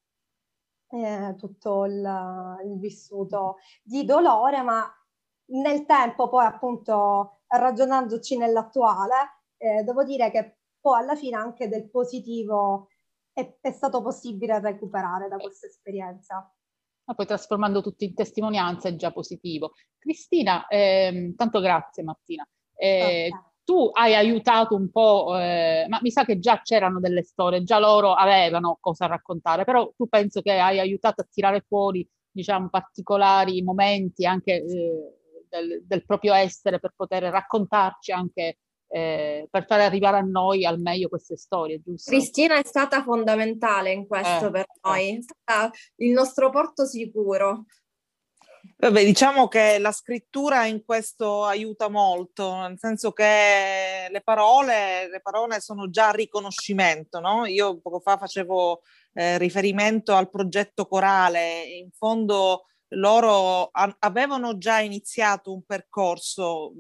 eh, 0.88 1.34
tutto 1.36 1.84
il, 1.84 2.58
il, 2.64 2.78
vissuto 2.78 3.58
di 3.82 4.04
dolore, 4.04 4.62
ma 4.62 4.90
nel 5.46 5.84
tempo 5.84 6.28
poi 6.28 6.44
appunto 6.46 7.40
ragionandoci 7.48 8.36
nell'attuale, 8.38 9.42
eh, 9.58 9.82
devo 9.82 10.04
dire 10.04 10.30
che 10.30 10.58
poi 10.80 11.00
alla 11.00 11.14
fine 11.14 11.36
anche 11.36 11.68
del 11.68 11.88
positivo 11.90 12.88
è, 13.32 13.58
è 13.60 13.70
stato 13.70 14.02
possibile 14.02 14.60
recuperare 14.60 15.28
da 15.28 15.36
questa 15.36 15.66
esperienza. 15.66 16.50
Ma 17.04 17.14
poi 17.14 17.26
trasformando 17.26 17.82
tutto 17.82 18.04
in 18.04 18.14
testimonianza 18.14 18.88
è 18.88 18.96
già 18.96 19.10
positivo. 19.10 19.74
Cristina, 19.98 20.66
ehm, 20.68 21.34
tanto 21.34 21.60
grazie 21.60 22.02
Martina. 22.02 22.46
Eh, 22.74 23.28
okay 23.28 23.50
tu 23.64 23.90
hai 23.92 24.14
aiutato 24.14 24.74
un 24.74 24.90
po', 24.90 25.36
eh, 25.38 25.86
ma 25.88 25.98
mi 26.02 26.10
sa 26.10 26.24
che 26.24 26.38
già 26.38 26.60
c'erano 26.62 26.98
delle 27.00 27.22
storie, 27.22 27.62
già 27.62 27.78
loro 27.78 28.14
avevano 28.14 28.78
cosa 28.80 29.06
raccontare, 29.06 29.64
però 29.64 29.90
tu 29.96 30.08
penso 30.08 30.40
che 30.42 30.58
hai 30.58 30.78
aiutato 30.78 31.22
a 31.22 31.28
tirare 31.30 31.64
fuori, 31.66 32.06
diciamo, 32.30 32.68
particolari 32.68 33.62
momenti 33.62 34.26
anche 34.26 34.64
eh, 34.64 35.18
del, 35.48 35.84
del, 35.86 36.04
proprio 36.04 36.34
essere 36.34 36.80
per 36.80 36.92
poter 36.96 37.22
raccontarci 37.24 38.10
anche, 38.10 38.58
eh, 38.94 39.48
per 39.50 39.64
fare 39.64 39.84
arrivare 39.84 40.18
a 40.18 40.20
noi 40.20 40.66
al 40.66 40.78
meglio 40.78 41.08
queste 41.08 41.38
storie, 41.38 41.80
giusto? 41.80 42.10
Cristina 42.10 42.58
è 42.58 42.62
stata 42.62 43.02
fondamentale 43.02 43.90
in 43.90 44.06
questo 44.06 44.48
eh, 44.48 44.50
per 44.50 44.66
noi, 44.82 45.16
è 45.16 45.20
stata 45.22 45.70
il 45.96 46.12
nostro 46.12 46.50
porto 46.50 46.84
sicuro. 46.84 47.64
Vabbè, 48.76 49.02
diciamo 49.04 49.48
che 49.48 49.78
la 49.78 49.92
scrittura 49.92 50.66
in 50.66 50.84
questo 50.84 51.44
aiuta 51.44 51.88
molto, 51.88 52.54
nel 52.56 52.78
senso 52.78 53.12
che 53.12 54.08
le 54.10 54.20
parole, 54.22 55.08
le 55.08 55.20
parole 55.22 55.60
sono 55.60 55.88
già 55.88 56.10
riconoscimento, 56.10 57.18
no? 57.18 57.46
Io 57.46 57.80
poco 57.80 57.98
fa 57.98 58.18
facevo 58.18 58.82
eh, 59.14 59.38
riferimento 59.38 60.14
al 60.14 60.28
progetto 60.28 60.86
corale, 60.86 61.62
in 61.62 61.90
fondo 61.92 62.66
loro 62.94 63.68
a- 63.72 63.96
avevano 64.00 64.58
già 64.58 64.80
iniziato 64.80 65.50
un 65.50 65.62
percorso 65.64 66.72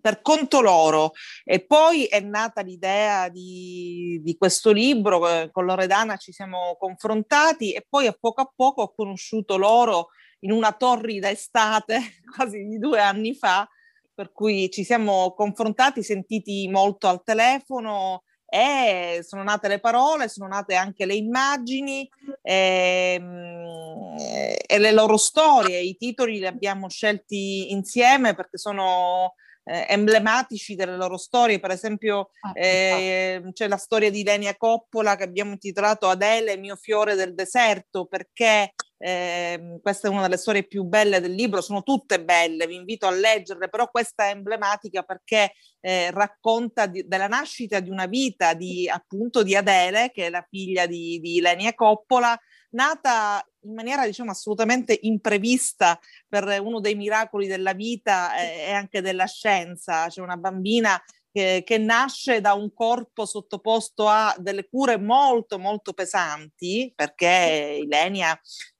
per 0.00 0.20
conto 0.20 0.60
loro. 0.60 1.12
E 1.44 1.64
poi 1.64 2.04
è 2.04 2.20
nata 2.20 2.62
l'idea 2.62 3.28
di, 3.28 4.20
di 4.22 4.36
questo 4.36 4.72
libro, 4.72 5.28
eh, 5.28 5.50
con 5.50 5.64
Loredana 5.64 6.16
ci 6.16 6.32
siamo 6.32 6.76
confrontati 6.78 7.72
e 7.72 7.84
poi 7.88 8.06
a 8.06 8.16
poco 8.18 8.40
a 8.40 8.52
poco 8.54 8.82
ho 8.82 8.94
conosciuto 8.94 9.56
loro 9.56 10.08
in 10.40 10.52
una 10.52 10.72
torrida 10.72 11.30
estate, 11.30 12.00
quasi 12.34 12.64
di 12.64 12.78
due 12.78 13.00
anni 13.00 13.34
fa, 13.34 13.68
per 14.14 14.32
cui 14.32 14.70
ci 14.70 14.84
siamo 14.84 15.32
confrontati, 15.34 16.02
sentiti 16.02 16.68
molto 16.68 17.08
al 17.08 17.22
telefono 17.24 18.22
e 18.46 19.24
sono 19.26 19.42
nate 19.42 19.66
le 19.66 19.80
parole, 19.80 20.28
sono 20.28 20.46
nate 20.46 20.76
anche 20.76 21.06
le 21.06 21.14
immagini 21.14 22.08
e, 22.40 23.16
ehm, 23.18 24.16
e 24.64 24.78
le 24.78 24.92
loro 24.92 25.16
storie. 25.16 25.80
I 25.80 25.96
titoli 25.96 26.38
li 26.38 26.46
abbiamo 26.46 26.88
scelti 26.88 27.72
insieme 27.72 28.34
perché 28.34 28.58
sono 28.58 29.34
eh, 29.64 29.86
emblematici 29.88 30.74
delle 30.74 30.96
loro 30.96 31.16
storie. 31.16 31.60
Per 31.60 31.70
esempio, 31.70 32.30
ah, 32.40 32.52
eh, 32.54 33.42
c'è 33.52 33.68
la 33.68 33.76
storia 33.76 34.10
di 34.10 34.22
Lenia 34.22 34.56
Coppola 34.56 35.16
che 35.16 35.24
abbiamo 35.24 35.52
intitolato 35.52 36.08
Adele, 36.08 36.56
mio 36.56 36.76
fiore 36.76 37.14
del 37.14 37.34
deserto, 37.34 38.06
perché 38.06 38.74
eh, 38.98 39.78
questa 39.82 40.08
è 40.08 40.10
una 40.10 40.22
delle 40.22 40.36
storie 40.36 40.66
più 40.66 40.84
belle 40.84 41.20
del 41.20 41.32
libro, 41.32 41.60
sono 41.60 41.82
tutte 41.82 42.22
belle, 42.22 42.66
vi 42.66 42.76
invito 42.76 43.06
a 43.06 43.10
leggerle, 43.10 43.68
però 43.68 43.90
questa 43.90 44.26
è 44.26 44.30
emblematica 44.30 45.02
perché 45.02 45.52
eh, 45.80 46.10
racconta 46.10 46.86
di, 46.86 47.06
della 47.06 47.26
nascita 47.26 47.80
di 47.80 47.90
una 47.90 48.06
vita 48.06 48.54
di 48.54 48.88
appunto 48.88 49.42
di 49.42 49.54
Adele, 49.54 50.10
che 50.10 50.26
è 50.26 50.30
la 50.30 50.46
figlia 50.48 50.86
di, 50.86 51.20
di 51.20 51.40
Lenia 51.40 51.74
Coppola, 51.74 52.38
nata 52.74 53.44
in 53.60 53.74
maniera 53.74 54.04
diciamo 54.06 54.30
assolutamente 54.30 54.98
imprevista 55.02 55.98
per 56.28 56.60
uno 56.60 56.80
dei 56.80 56.94
miracoli 56.94 57.46
della 57.46 57.72
vita 57.72 58.36
e 58.36 58.70
anche 58.70 59.00
della 59.00 59.26
scienza. 59.26 60.08
C'è 60.08 60.20
una 60.20 60.36
bambina 60.36 61.02
che, 61.32 61.62
che, 61.66 61.78
nasce 61.78 62.40
da 62.40 62.52
un 62.52 62.72
corpo 62.72 63.26
sottoposto 63.26 64.06
a 64.06 64.34
delle 64.38 64.68
cure 64.68 64.98
molto 64.98 65.58
molto 65.58 65.92
pesanti 65.92 66.92
perché 66.94 67.80
Ilenia 67.82 68.30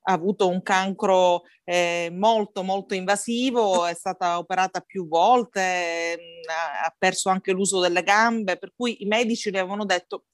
ha 0.07 0.13
avuto 0.13 0.49
un 0.49 0.63
cancro 0.63 1.43
eh, 1.65 2.11
molto 2.13 2.63
molto 2.63 2.95
invasivo, 2.95 3.87
è 3.87 3.95
stata 3.95 4.39
operata 4.39 4.81
più 4.81 5.09
volte, 5.09 6.43
ha 6.47 6.95
perso 6.97 7.31
anche 7.31 7.53
l'uso 7.53 7.81
delle 7.81 8.03
gambe, 8.03 8.59
per 8.59 8.73
cui 8.77 9.03
i 9.03 9.07
medici 9.07 9.51
le 9.51 9.59
avevano 9.59 9.85
detto 9.85 10.27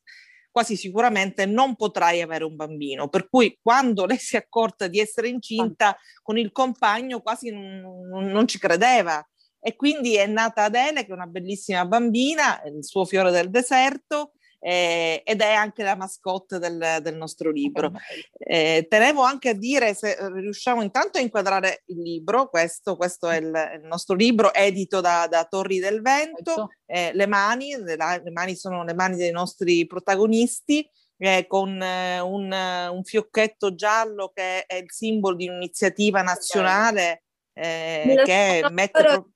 quasi 0.50 0.76
sicuramente 0.76 1.46
non 1.46 1.76
potrai 1.76 2.20
avere 2.20 2.44
un 2.44 2.56
bambino. 2.56 3.08
Per 3.08 3.28
cui 3.28 3.58
quando 3.62 4.06
lei 4.06 4.18
si 4.18 4.36
è 4.36 4.38
accorta 4.38 4.86
di 4.88 4.98
essere 4.98 5.28
incinta 5.28 5.96
con 6.22 6.38
il 6.38 6.52
compagno 6.52 7.20
quasi 7.20 7.50
non, 7.50 8.08
non 8.08 8.46
ci 8.46 8.58
credeva. 8.58 9.24
E 9.62 9.76
quindi 9.76 10.16
è 10.16 10.26
nata 10.26 10.64
Adele, 10.64 11.04
che 11.04 11.10
è 11.10 11.14
una 11.14 11.26
bellissima 11.26 11.84
bambina, 11.84 12.62
il 12.64 12.84
suo 12.84 13.04
fiore 13.04 13.30
del 13.30 13.50
deserto, 13.50 14.32
eh, 14.62 15.22
ed 15.24 15.40
è 15.40 15.52
anche 15.52 15.82
la 15.82 15.96
mascotte 15.96 16.58
del, 16.58 16.98
del 17.02 17.16
nostro 17.16 17.50
libro. 17.50 17.92
Eh, 18.38 18.86
tenevo 18.88 19.22
anche 19.22 19.48
a 19.48 19.54
dire 19.54 19.94
se 19.94 20.16
riusciamo 20.34 20.82
intanto 20.82 21.18
a 21.18 21.22
inquadrare 21.22 21.82
il 21.86 22.02
libro, 22.02 22.48
questo, 22.48 22.96
questo 22.96 23.28
è 23.28 23.38
il, 23.38 23.46
il, 23.80 23.86
nostro 23.86 24.14
libro 24.14 24.52
edito 24.52 25.00
da, 25.00 25.26
da 25.28 25.44
Torri 25.44 25.78
del 25.78 26.02
Vento, 26.02 26.68
eh, 26.84 27.10
le 27.14 27.26
mani, 27.26 27.74
le, 27.76 27.96
le, 27.96 28.30
mani 28.30 28.54
sono 28.54 28.84
le 28.84 28.94
mani 28.94 29.16
dei 29.16 29.32
nostri 29.32 29.86
protagonisti. 29.86 30.88
Eh, 31.22 31.44
con 31.46 31.82
eh, 31.82 32.18
un, 32.18 32.50
un, 32.50 33.04
fiocchetto 33.04 33.74
giallo 33.74 34.32
che 34.34 34.64
è 34.64 34.76
il 34.76 34.90
simbolo 34.90 35.36
di 35.36 35.48
un'iniziativa 35.48 36.22
nazionale 36.22 37.24
eh, 37.52 38.22
che 38.24 38.64
mette 38.70 39.02
pro... 39.02 39.30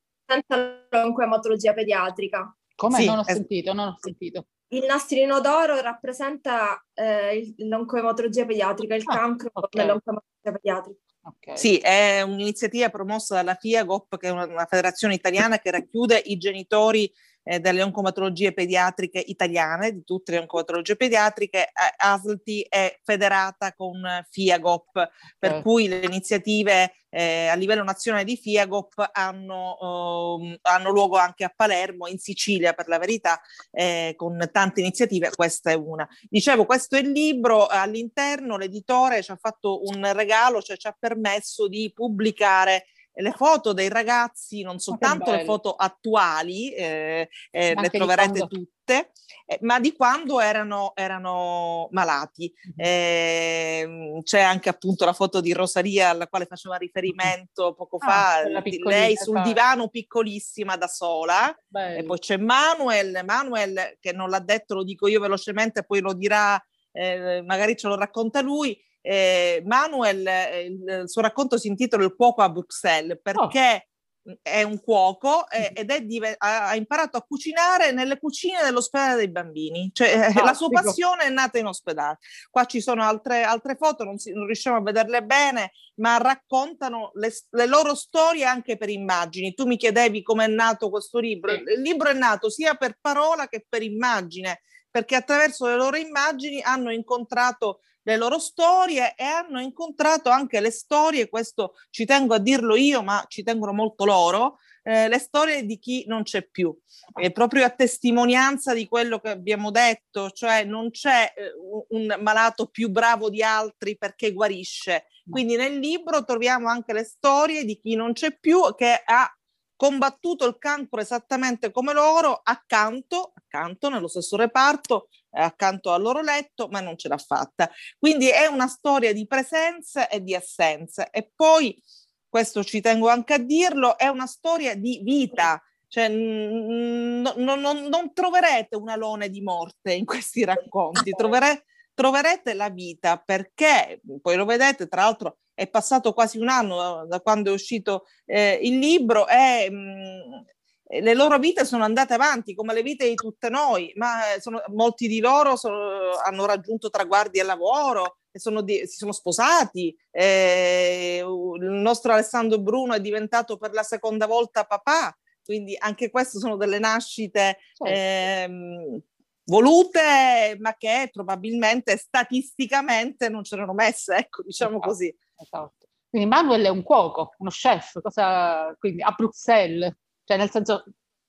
l'oncoematologia 0.88 1.74
pediatrica. 1.74 2.56
Come? 2.74 2.96
Sì, 2.96 3.04
non 3.04 3.18
ho 3.18 3.24
sentito, 3.24 3.74
non 3.74 3.88
ho 3.88 3.96
sentito. 4.00 4.46
Il 4.68 4.84
nastrino 4.86 5.40
d'oro 5.40 5.80
rappresenta 5.80 6.84
eh, 6.94 7.54
l'oncoematologia 7.58 8.44
pediatrica, 8.44 8.94
il 8.94 9.02
ah, 9.04 9.14
cancro 9.14 9.50
okay. 9.52 9.84
nell'oncoematologia 9.84 10.52
pediatrica. 10.52 10.98
Okay. 11.26 11.56
Sì, 11.56 11.78
è 11.78 12.20
un'iniziativa 12.20 12.90
promossa 12.90 13.36
dalla 13.36 13.54
FIAGOP, 13.54 14.18
che 14.18 14.28
è 14.28 14.30
una, 14.30 14.44
una 14.44 14.66
federazione 14.66 15.14
italiana 15.14 15.58
che 15.58 15.70
racchiude 15.70 16.20
i 16.24 16.36
genitori 16.36 17.10
eh, 17.44 17.60
delle 17.60 17.82
oncomatologie 17.82 18.52
pediatriche 18.52 19.22
italiane, 19.24 19.92
di 19.92 20.02
tutte 20.02 20.32
le 20.32 20.38
oncomatologie 20.38 20.96
pediatriche, 20.96 21.66
eh, 21.66 21.94
ASLT 21.96 22.66
è 22.68 22.98
federata 23.04 23.72
con 23.74 24.02
FIAGOP, 24.30 25.10
per 25.38 25.50
okay. 25.50 25.62
cui 25.62 25.88
le 25.88 26.00
iniziative 26.04 26.94
eh, 27.10 27.46
a 27.46 27.54
livello 27.54 27.84
nazionale 27.84 28.24
di 28.24 28.36
FIAGOP 28.36 29.10
hanno, 29.12 30.40
eh, 30.42 30.58
hanno, 30.62 30.90
luogo 30.90 31.16
anche 31.16 31.44
a 31.44 31.52
Palermo, 31.54 32.08
in 32.08 32.18
Sicilia 32.18 32.72
per 32.72 32.88
la 32.88 32.98
verità, 32.98 33.40
eh, 33.70 34.14
con 34.16 34.48
tante 34.50 34.80
iniziative, 34.80 35.30
questa 35.30 35.70
è 35.70 35.74
una. 35.74 36.08
Dicevo, 36.28 36.64
questo 36.64 36.96
è 36.96 37.00
il 37.00 37.10
libro, 37.10 37.66
all'interno 37.66 38.56
l'editore 38.56 39.22
ci 39.22 39.30
ha 39.30 39.38
fatto 39.40 39.82
un 39.84 40.12
regalo, 40.12 40.60
cioè 40.60 40.76
ci 40.76 40.88
ha 40.88 40.96
permesso 40.98 41.68
di 41.68 41.92
pubblicare 41.94 42.86
le 43.16 43.32
foto 43.32 43.72
dei 43.72 43.88
ragazzi, 43.88 44.62
non 44.62 44.78
soltanto 44.78 45.30
le 45.30 45.44
foto 45.44 45.74
attuali, 45.74 46.72
eh, 46.72 47.28
eh, 47.50 47.74
le 47.74 47.90
troverete 47.90 48.46
tutte, 48.46 49.12
eh, 49.46 49.58
ma 49.60 49.78
di 49.78 49.94
quando 49.94 50.40
erano, 50.40 50.92
erano 50.94 51.88
malati. 51.92 52.52
Eh, 52.76 54.20
c'è 54.22 54.40
anche 54.40 54.68
appunto 54.68 55.04
la 55.04 55.12
foto 55.12 55.40
di 55.40 55.52
Rosaria 55.52 56.10
alla 56.10 56.26
quale 56.26 56.46
faceva 56.46 56.76
riferimento 56.76 57.74
poco 57.74 57.98
ah, 58.00 58.06
fa, 58.06 58.62
lei 58.84 59.16
sul 59.16 59.42
divano 59.42 59.88
piccolissima 59.88 60.76
da 60.76 60.88
sola, 60.88 61.56
Bello. 61.68 62.00
e 62.00 62.04
poi 62.04 62.18
c'è 62.18 62.36
Manuel, 62.36 63.22
Manuel 63.24 63.96
che 64.00 64.12
non 64.12 64.28
l'ha 64.28 64.40
detto, 64.40 64.74
lo 64.74 64.82
dico 64.82 65.06
io 65.06 65.20
velocemente, 65.20 65.84
poi 65.84 66.00
lo 66.00 66.14
dirà, 66.14 66.60
eh, 66.92 67.42
magari 67.46 67.76
ce 67.76 67.86
lo 67.86 67.96
racconta 67.96 68.40
lui, 68.40 68.76
eh, 69.06 69.62
Manuel, 69.66 70.26
eh, 70.26 70.62
il 70.62 71.02
suo 71.04 71.20
racconto 71.20 71.58
si 71.58 71.68
intitola 71.68 72.04
Il 72.04 72.14
cuoco 72.16 72.40
a 72.40 72.48
Bruxelles 72.48 73.18
perché 73.20 73.88
oh. 74.24 74.38
è 74.40 74.62
un 74.62 74.80
cuoco 74.80 75.46
eh, 75.50 75.72
ed 75.74 75.90
è 75.90 76.00
div- 76.00 76.36
ha, 76.38 76.68
ha, 76.68 76.74
imparato 76.74 77.18
a 77.18 77.22
cucinare 77.22 77.92
nelle 77.92 78.18
cucine 78.18 78.62
dell'ospedale 78.62 79.16
dei 79.16 79.30
bambini. 79.30 79.90
Cioè, 79.92 80.32
oh, 80.34 80.42
la 80.42 80.54
sua 80.54 80.68
dico. 80.68 80.80
passione 80.80 81.24
è 81.24 81.28
nata 81.28 81.58
in 81.58 81.66
ospedale. 81.66 82.16
Qua 82.50 82.64
ci 82.64 82.80
sono 82.80 83.02
altre, 83.02 83.42
altre 83.42 83.76
foto, 83.76 84.04
non, 84.04 84.16
si, 84.16 84.32
non, 84.32 84.46
riusciamo 84.46 84.78
a 84.78 84.82
vederle 84.82 85.22
bene, 85.22 85.72
ma 85.96 86.16
raccontano 86.16 87.10
le, 87.16 87.30
le, 87.50 87.66
loro 87.66 87.94
storie 87.94 88.46
anche 88.46 88.78
per 88.78 88.88
immagini. 88.88 89.52
Tu 89.52 89.66
mi 89.66 89.76
chiedevi 89.76 90.22
come 90.22 90.46
è 90.46 90.48
nato 90.48 90.88
questo 90.88 91.18
libro. 91.18 91.52
Sì. 91.52 91.62
Il 91.74 91.82
libro 91.82 92.08
è 92.08 92.14
nato 92.14 92.48
sia 92.48 92.74
per 92.76 92.96
parola 92.98 93.48
che 93.48 93.66
per 93.68 93.82
immagine, 93.82 94.62
perché 94.90 95.14
attraverso 95.14 95.66
le 95.66 95.76
loro 95.76 95.98
immagini 95.98 96.62
hanno 96.62 96.90
incontrato 96.90 97.80
le 98.04 98.16
loro 98.16 98.38
storie 98.38 99.14
e 99.16 99.24
hanno 99.24 99.60
incontrato 99.60 100.30
anche 100.30 100.60
le 100.60 100.70
storie, 100.70 101.28
questo 101.28 101.74
ci 101.90 102.04
tengo 102.04 102.34
a 102.34 102.38
dirlo 102.38 102.76
io, 102.76 103.02
ma 103.02 103.24
ci 103.28 103.42
tengono 103.42 103.72
molto 103.72 104.04
loro, 104.04 104.58
eh, 104.82 105.08
le 105.08 105.18
storie 105.18 105.64
di 105.64 105.78
chi 105.78 106.04
non 106.06 106.22
c'è 106.22 106.46
più, 106.46 106.76
e 107.18 107.32
proprio 107.32 107.64
a 107.64 107.70
testimonianza 107.70 108.74
di 108.74 108.86
quello 108.86 109.18
che 109.18 109.30
abbiamo 109.30 109.70
detto, 109.70 110.30
cioè 110.30 110.64
non 110.64 110.90
c'è 110.90 111.32
eh, 111.34 111.52
un 111.88 112.16
malato 112.20 112.66
più 112.66 112.90
bravo 112.90 113.30
di 113.30 113.42
altri 113.42 113.96
perché 113.96 114.32
guarisce. 114.32 115.06
Quindi 115.28 115.56
nel 115.56 115.78
libro 115.78 116.22
troviamo 116.24 116.68
anche 116.68 116.92
le 116.92 117.04
storie 117.04 117.64
di 117.64 117.78
chi 117.80 117.94
non 117.94 118.12
c'è 118.12 118.36
più, 118.38 118.60
che 118.76 119.02
ha 119.02 119.26
combattuto 119.74 120.46
il 120.46 120.56
cancro 120.58 121.00
esattamente 121.00 121.70
come 121.70 121.92
loro, 121.92 122.40
accanto, 122.42 123.32
accanto 123.34 123.88
nello 123.88 124.08
stesso 124.08 124.36
reparto, 124.36 125.08
accanto 125.42 125.92
al 125.92 126.02
loro 126.02 126.20
letto, 126.20 126.68
ma 126.68 126.80
non 126.80 126.96
ce 126.96 127.08
l'ha 127.08 127.18
fatta. 127.18 127.70
Quindi 127.98 128.28
è 128.28 128.46
una 128.46 128.68
storia 128.68 129.12
di 129.12 129.26
presenze 129.26 130.08
e 130.08 130.22
di 130.22 130.34
assenze. 130.34 131.08
E 131.10 131.30
poi, 131.34 131.80
questo 132.28 132.64
ci 132.64 132.80
tengo 132.80 133.08
anche 133.08 133.34
a 133.34 133.38
dirlo, 133.38 133.96
è 133.98 134.08
una 134.08 134.26
storia 134.26 134.74
di 134.74 135.00
vita. 135.02 135.62
Cioè, 135.86 136.08
n- 136.08 137.22
n- 137.22 137.32
n- 137.36 137.88
non 137.88 138.12
troverete 138.12 138.76
un 138.76 138.88
alone 138.88 139.28
di 139.28 139.40
morte 139.42 139.92
in 139.92 140.04
questi 140.04 140.44
racconti, 140.44 141.10
Trovere- 141.16 141.64
troverete 141.94 142.54
la 142.54 142.68
vita 142.68 143.16
perché, 143.18 144.00
poi 144.20 144.36
lo 144.36 144.44
vedete, 144.44 144.88
tra 144.88 145.02
l'altro 145.02 145.38
è 145.54 145.68
passato 145.68 146.12
quasi 146.12 146.38
un 146.38 146.48
anno 146.48 147.06
da 147.06 147.20
quando 147.20 147.50
è 147.50 147.54
uscito 147.54 148.06
eh, 148.24 148.58
il 148.60 148.78
libro 148.80 149.28
e 149.28 149.70
mh, 149.70 150.44
le 150.86 151.14
loro 151.14 151.38
vite 151.38 151.64
sono 151.64 151.84
andate 151.84 152.14
avanti 152.14 152.54
come 152.54 152.74
le 152.74 152.82
vite 152.82 153.08
di 153.08 153.14
tutte 153.14 153.48
noi, 153.48 153.92
ma 153.96 154.34
eh, 154.34 154.40
sono, 154.40 154.62
molti 154.68 155.08
di 155.08 155.18
loro 155.18 155.56
sono, 155.56 156.12
hanno 156.24 156.44
raggiunto 156.44 156.90
traguardi 156.90 157.40
al 157.40 157.46
lavoro, 157.46 158.18
sono 158.32 158.60
di, 158.60 158.86
si 158.86 158.96
sono 158.96 159.12
sposati. 159.12 159.96
Eh, 160.10 161.20
il 161.24 161.70
nostro 161.70 162.12
Alessandro 162.12 162.58
Bruno 162.58 162.94
è 162.94 163.00
diventato 163.00 163.56
per 163.56 163.72
la 163.72 163.82
seconda 163.82 164.26
volta 164.26 164.64
papà, 164.64 165.16
quindi 165.42 165.74
anche 165.78 166.10
queste 166.10 166.38
sono 166.38 166.56
delle 166.56 166.78
nascite 166.78 167.58
certo. 167.72 167.92
eh, 167.92 169.02
volute, 169.44 170.56
ma 170.58 170.74
che 170.76 171.08
probabilmente 171.12 171.96
statisticamente 171.96 173.28
non 173.28 173.42
c'erano 173.42 173.72
messe, 173.72 174.16
ecco, 174.16 174.42
diciamo 174.42 174.76
esatto, 174.76 174.88
così. 174.88 175.16
Esatto. 175.36 175.86
Quindi 176.08 176.28
Manuel 176.28 176.64
è 176.64 176.68
un 176.68 176.82
cuoco, 176.82 177.34
uno 177.38 177.50
chef, 177.50 178.00
cosa, 178.00 178.74
quindi 178.78 179.02
a 179.02 179.10
Bruxelles. 179.16 179.92
Cioè, 180.24 180.36
nel 180.36 180.50
senso, 180.50 180.84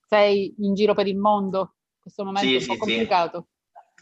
sei 0.06 0.54
in 0.58 0.74
giro 0.74 0.94
per 0.94 1.06
il 1.06 1.16
mondo, 1.16 1.76
questo 1.98 2.24
momento 2.24 2.48
Sì, 2.48 2.54
è 2.54 2.56
un 2.56 2.62
sì, 2.62 2.66
po' 2.68 2.72
sì. 2.74 2.78
complicato. 2.80 3.46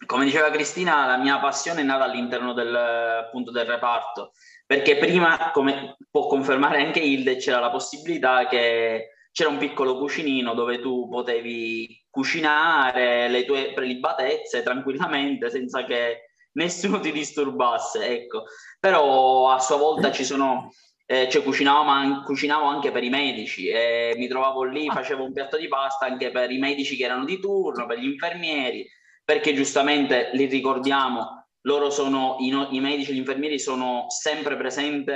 Come 0.07 0.25
diceva 0.25 0.51
Cristina, 0.51 1.07
la 1.07 1.17
mia 1.17 1.39
passione 1.39 1.81
è 1.81 1.85
nata 1.85 2.05
all'interno 2.05 2.53
del, 2.53 2.75
appunto, 2.75 3.51
del 3.51 3.65
reparto, 3.65 4.33
perché 4.67 4.97
prima, 4.97 5.51
come 5.53 5.97
può 6.11 6.27
confermare 6.27 6.83
anche 6.85 7.01
Hilde, 7.01 7.37
c'era 7.37 7.61
la 7.61 7.71
possibilità 7.71 8.47
che 8.47 9.11
c'era 9.33 9.49
un 9.51 9.59
piccolo 9.59 9.99
cucinino 9.99 10.55
dove 10.55 10.81
tu 10.81 11.09
potevi 11.09 12.07
cucinare 12.11 13.29
le 13.29 13.45
tue 13.45 13.73
prelibatezze 13.73 14.63
tranquillamente 14.63 15.51
senza 15.51 15.85
che 15.85 16.29
nessuno 16.55 17.01
ti 17.01 17.11
disturbasse, 17.11 18.07
ecco. 18.07 18.45
Però 18.79 19.51
a 19.51 19.59
sua 19.59 19.77
volta 19.77 20.13
ci 20.13 20.25
sono, 20.25 20.71
eh, 21.07 21.29
cioè 21.29 21.43
cucinavo, 21.43 21.83
ma- 21.83 22.23
cucinavo 22.25 22.65
anche 22.65 22.91
per 22.91 23.05
i 23.05 23.11
medici 23.11 23.69
e 23.69 24.15
mi 24.17 24.27
trovavo 24.27 24.65
lì, 24.65 24.89
facevo 24.89 25.25
un 25.25 25.33
piatto 25.33 25.59
di 25.59 25.69
pasta 25.69 26.07
anche 26.07 26.31
per 26.31 26.51
i 26.51 26.59
medici 26.59 26.97
che 26.97 27.05
erano 27.05 27.25
di 27.25 27.39
turno, 27.39 27.87
per 27.87 27.99
gli 27.99 28.07
infermieri, 28.07 28.87
perché 29.25 29.55
giustamente 29.55 30.31
li 30.33 30.47
ricordiamo, 30.47 31.47
loro 31.63 31.91
sono, 31.91 32.37
i, 32.41 32.51
no- 32.51 32.69
i 32.71 32.81
medici 32.81 33.11
e 33.11 33.15
gli 33.15 33.19
infermieri 33.19 33.59
sono 33.59 34.07
sempre 34.09 34.57
presenti, 34.57 35.13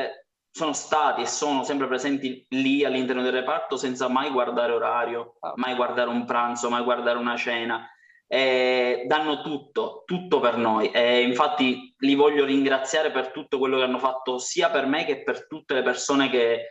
sono 0.51 0.72
stati 0.72 1.22
e 1.22 1.27
sono 1.27 1.62
sempre 1.62 1.87
presenti 1.87 2.44
lì 2.51 2.85
all'interno 2.85 3.22
del 3.22 3.33
reparto 3.33 3.77
senza 3.77 4.09
mai 4.09 4.31
guardare 4.31 4.72
orario, 4.72 5.35
mai 5.57 5.74
guardare 5.74 6.09
un 6.09 6.24
pranzo, 6.24 6.68
mai 6.68 6.83
guardare 6.83 7.18
una 7.18 7.37
cena. 7.37 7.88
Eh, 8.30 9.04
danno 9.06 9.40
tutto, 9.40 10.02
tutto 10.04 10.38
per 10.38 10.56
noi. 10.56 10.90
E 10.90 11.22
infatti 11.22 11.94
li 11.98 12.14
voglio 12.14 12.44
ringraziare 12.44 13.10
per 13.10 13.30
tutto 13.30 13.58
quello 13.58 13.78
che 13.78 13.84
hanno 13.84 13.98
fatto 13.98 14.38
sia 14.38 14.70
per 14.70 14.86
me 14.86 15.04
che 15.04 15.22
per 15.22 15.46
tutte 15.46 15.74
le 15.74 15.82
persone 15.82 16.28
che, 16.28 16.68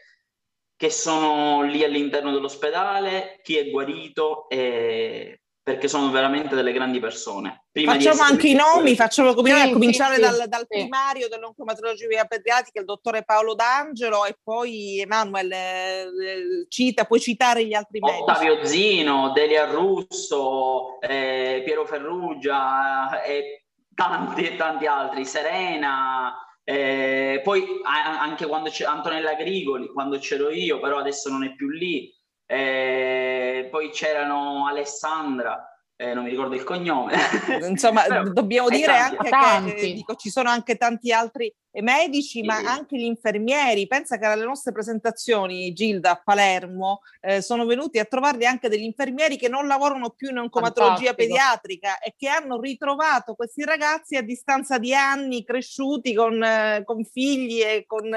che 0.76 0.90
sono 0.90 1.64
lì 1.64 1.84
all'interno 1.84 2.32
dell'ospedale, 2.32 3.40
chi 3.42 3.58
è 3.58 3.70
guarito, 3.70 4.48
eh, 4.50 5.42
perché 5.68 5.90
sono 5.90 6.10
veramente 6.12 6.56
delle 6.56 6.72
grandi 6.72 7.02
persone. 7.02 7.66
Prima 7.70 7.92
Facciamo 7.92 8.22
anche 8.22 8.48
i 8.48 8.54
nomi, 8.54 8.96
facciamo 8.96 9.34
cominciare, 9.34 9.64
Sì, 9.66 9.70
a 9.70 9.74
cominciare 9.74 10.16
sì, 10.16 10.22
dal, 10.22 10.48
dal 10.48 10.66
sì. 10.70 10.80
primario 10.80 11.28
dell'oncomatologia 11.28 12.24
pediatrica, 12.24 12.80
il 12.80 12.86
dottore 12.86 13.26
Paolo 13.26 13.54
D'Angelo, 13.54 14.24
e 14.24 14.38
poi 14.42 15.02
Emanuele 15.02 16.04
eh, 16.04 16.66
cita, 16.70 17.04
puoi 17.04 17.20
citare 17.20 17.66
gli 17.66 17.74
altri 17.74 18.00
medici. 18.00 18.22
Ottavio 18.22 18.64
Zino, 18.64 19.34
Delia 19.34 19.66
Russo, 19.66 21.02
eh, 21.02 21.62
Piero 21.66 21.86
Ferrugia 21.86 23.22
e 23.24 23.66
tanti 23.94 24.46
e 24.46 24.56
tanti 24.56 24.86
altri, 24.86 25.26
Serena, 25.26 26.34
eh, 26.64 27.42
poi 27.44 27.66
anche 27.84 28.46
quando 28.46 28.70
c'è 28.70 28.86
Antonella 28.86 29.34
Grigoli, 29.34 29.88
quando 29.88 30.18
c'ero 30.18 30.50
io, 30.50 30.80
però 30.80 31.00
adesso 31.00 31.30
non 31.30 31.44
è 31.44 31.54
più 31.56 31.68
lì, 31.68 32.10
eh, 32.48 33.68
poi 33.70 33.90
c'erano 33.92 34.66
Alessandra, 34.68 35.72
eh, 36.00 36.14
non 36.14 36.24
mi 36.24 36.30
ricordo 36.30 36.56
il 36.56 36.64
cognome. 36.64 37.14
Insomma, 37.68 38.04
Però- 38.04 38.24
dobbiamo 38.30 38.70
dire 38.70 38.86
tanti. 38.86 39.16
anche 39.18 39.30
Tanti. 39.30 39.74
che 39.74 39.82
eh, 39.88 39.94
dico, 39.94 40.16
ci 40.16 40.30
sono 40.30 40.50
anche 40.50 40.76
tanti 40.78 41.12
altri 41.12 41.54
medici, 41.82 42.42
ma 42.44 42.58
Sì. 42.60 42.66
anche 42.66 42.98
gli 42.98 43.04
infermieri. 43.04 43.86
Pensa 43.88 44.18
che 44.18 44.26
alle 44.26 44.46
nostre 44.46 44.72
presentazioni, 44.72 45.74
Gilda, 45.74 46.12
a 46.12 46.22
Palermo, 46.24 47.02
eh, 47.20 47.42
sono 47.42 47.66
venuti 47.66 48.00
a 48.00 48.06
trovarli 48.06 48.46
anche 48.46 48.70
degli 48.70 48.84
infermieri 48.84 49.38
che 49.38 49.50
non 49.50 49.68
lavorano 49.68 50.12
più 50.12 50.30
in 50.30 50.38
oncomatologia 50.38 51.08
Fantastico. 51.08 51.16
pediatrica 51.34 52.00
e 52.00 52.14
che 52.18 52.30
hanno 52.30 52.60
ritrovato 52.60 53.34
questi 53.36 53.64
ragazzi 53.64 54.16
a 54.18 54.22
distanza 54.22 54.78
di 54.78 54.94
anni, 54.94 55.44
cresciuti 55.44 56.14
con, 56.14 56.42
eh, 56.44 56.84
con 56.86 57.04
figli 57.04 57.62
e 57.62 57.86
con... 57.88 58.10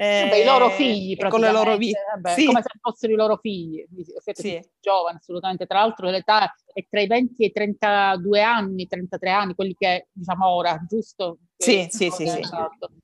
eh, 0.00 0.22
Vabbè, 0.22 0.36
i 0.36 0.44
loro 0.44 0.70
figli, 0.70 1.16
e 1.18 1.28
con 1.28 1.40
le 1.40 1.50
loro 1.50 1.76
vite. 1.76 1.98
vabbè, 2.14 2.34
Sì. 2.34 2.44
come 2.46 2.62
se 2.62 2.68
fossero 2.80 3.12
i 3.12 3.16
loro 3.16 3.36
figli. 3.36 3.84
Sì. 4.32 4.60
giovani, 4.80 5.16
assolutamente. 5.16 5.66
Tra 5.66 5.80
l'altro, 5.80 6.08
l'età 6.08 6.54
è 6.72 6.86
tra 6.88 7.00
i 7.00 7.08
20 7.08 7.42
e 7.42 7.46
i 7.46 7.52
32 7.52 8.40
anni, 8.40 8.86
33 8.86 9.30
anni, 9.30 9.54
quelli 9.56 9.74
che 9.76 10.06
diciamo 10.12 10.46
ora, 10.48 10.80
giusto? 10.88 11.38
Sì, 11.56 11.80
Eh, 11.80 11.88
sì, 11.90 12.10
sì, 12.10 12.26
sì. 12.28 12.40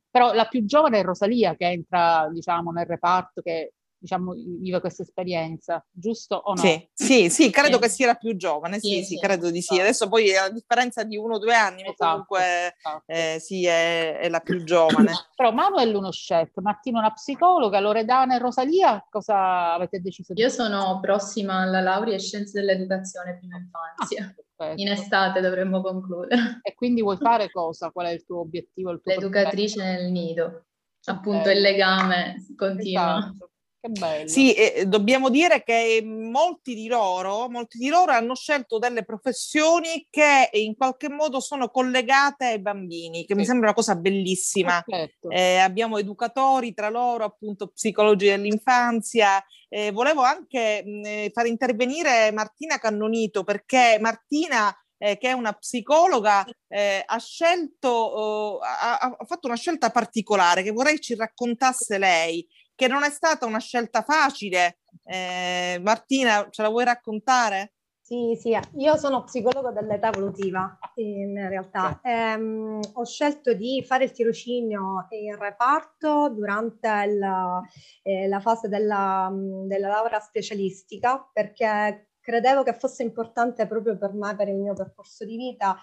Però 0.09 0.33
la 0.33 0.45
più 0.47 0.65
giovane 0.65 1.01
è 1.01 1.03
Rosalia 1.03 1.57
che 1.57 1.67
entra, 1.67 2.29
diciamo, 2.33 2.71
nel 2.71 2.87
reparto, 2.87 3.41
che 3.43 3.73
diciamo 4.05 4.35
vive 4.35 4.81
questa 4.81 5.03
esperienza, 5.03 5.83
giusto 5.91 6.37
o 6.37 6.53
no? 6.53 6.61
Sì, 6.61 6.87
sì, 6.93 7.31
sì, 7.31 7.51
credo 7.51 7.77
Sì. 7.77 7.83
che 7.83 7.89
sia 7.89 8.07
la 8.09 8.15
più 8.17 8.37
giovane, 8.37 8.79
sì, 8.79 8.89
Sì, 8.89 8.95
sì, 8.97 9.05
sì, 9.05 9.19
credo 9.19 9.47
di 9.51 9.63
sì. 9.63 9.73
esatto. 9.73 9.81
Adesso 9.81 10.09
poi 10.09 10.37
a 10.37 10.51
differenza 10.51 11.03
di 11.05 11.17
uno 11.17 11.37
o 11.37 11.39
due 11.39 11.55
anni, 11.55 11.83
Esatto, 11.83 11.95
comunque 11.97 12.75
esatto. 12.77 13.03
eh, 13.07 13.39
sì, 13.41 13.65
è, 13.65 14.19
è 14.19 14.29
la 14.29 14.41
più 14.41 14.63
giovane. 14.63 15.11
Però 15.35 15.53
Manuel 15.53 15.91
è 15.93 15.97
uno 15.97 16.11
chef, 16.11 16.51
Martino 16.61 16.99
una 16.99 17.13
psicologa, 17.13 17.81
Loredana 17.81 18.35
e 18.35 18.39
Rosalia, 18.39 19.03
cosa 19.09 19.73
avete 19.73 20.01
deciso 20.01 20.35
di 20.35 20.43
Io 20.43 20.51
sono 20.51 21.01
prossima 21.01 21.61
alla 21.63 21.81
laurea 21.81 22.13
in 22.15 22.21
scienze 22.21 22.61
dell'educazione 22.61 23.39
prima 23.39 23.57
infanzia. 23.57 24.35
Perfetto. 24.57 24.81
In 24.83 24.89
estate 24.89 25.41
dovremmo 25.41 25.81
concludere. 25.81 26.61
E 26.63 26.75
quindi 26.75 27.01
vuoi 27.01 27.17
fare 27.17 27.51
cosa? 27.51 27.91
Qual 27.91 28.07
è 28.07 28.11
il 28.11 28.25
tuo 28.25 28.41
obiettivo? 28.41 28.91
Il 28.91 29.01
tuo 29.03 29.13
L'educatrice 29.15 29.83
nel 29.83 30.11
nido. 30.13 30.67
Appunto 31.07 31.51
il 31.51 31.61
legame 31.61 32.37
continua. 32.57 33.19
Esatto. 33.19 33.49
Che 33.85 33.91
bello. 33.91 34.27
Sì, 34.29 34.55
e 34.55 34.87
dobbiamo 34.87 35.29
dire 35.29 35.63
che 35.63 36.03
molti 36.03 36.75
di 36.75 36.87
loro, 36.89 37.51
molti 37.51 37.77
di 37.77 37.89
loro 37.89 38.13
hanno 38.13 38.35
scelto 38.35 38.79
delle 38.79 39.05
professioni 39.05 40.07
che 40.09 40.49
in 40.53 40.75
qualche 40.75 41.11
modo 41.11 41.39
sono 41.39 41.69
collegate 41.69 42.47
ai 42.47 42.61
bambini, 42.63 43.27
che 43.27 43.35
mi 43.35 43.43
Sì. 43.43 43.49
sembra 43.49 43.67
una 43.67 43.75
cosa 43.77 43.95
bellissima. 43.95 44.83
Eh, 45.29 45.57
abbiamo 45.59 45.99
educatori 45.99 46.73
tra 46.73 46.89
loro, 46.89 47.25
appunto 47.25 47.69
psicologi 47.69 48.25
dell'infanzia. 48.27 49.45
Eh, 49.69 49.93
volevo 49.93 50.23
anche 50.23 50.83
mh, 50.83 51.05
eh, 51.05 51.31
far 51.35 51.45
intervenire 51.45 52.33
Martina 52.33 52.79
Cannonito 52.79 53.45
perché 53.45 53.99
Martina, 54.01 54.75
eh, 54.97 55.19
che 55.19 55.29
è 55.29 55.33
una 55.33 55.53
psicologa, 55.53 56.47
eh, 56.69 57.03
ha 57.05 57.19
scelto, 57.19 58.63
eh, 58.63 58.67
ha, 58.67 58.99
ha 59.19 59.25
fatto 59.27 59.47
una 59.47 59.57
scelta 59.57 59.91
particolare 59.91 60.63
che 60.63 60.71
vorrei 60.71 60.99
ci 61.01 61.15
raccontasse 61.15 61.99
lei, 61.99 62.47
che 62.75 62.89
non 62.89 63.03
è 63.05 63.11
stata 63.11 63.47
una 63.47 63.59
scelta 63.59 64.03
facile. 64.03 64.79
Eh, 65.05 65.81
Martina, 65.83 66.47
ce 66.51 66.63
la 66.63 66.69
vuoi 66.69 66.85
raccontare? 66.85 67.75
Sì, 68.05 68.37
sì, 68.39 68.55
io 68.77 68.97
sono 68.99 69.25
psicologo 69.25 69.71
dell'età 69.73 70.09
evolutiva 70.09 70.79
in 70.97 71.49
realtà. 71.49 72.01
Ehm, 72.03 72.79
ho 72.93 73.05
scelto 73.07 73.55
di 73.55 73.83
fare 73.83 74.05
il 74.05 74.13
tirocinio 74.13 75.07
in 75.09 75.35
reparto 75.39 76.29
durante 76.29 76.87
il- 77.07 77.63
eh, 78.03 78.29
la 78.29 78.41
fase 78.41 78.69
della, 78.69 79.31
mh, 79.31 79.67
della 79.69 79.89
laurea 79.89 80.21
specialistica 80.21 81.27
perché 81.33 82.11
credevo 82.21 82.63
che 82.63 82.75
fosse 82.75 83.03
importante 83.03 83.67
proprio 83.67 83.97
per 83.97 84.13
me, 84.13 84.37
per 84.37 84.49
il 84.49 84.57
mio 84.57 84.75
percorso 84.75 85.25
di 85.25 85.37
vita, 85.39 85.75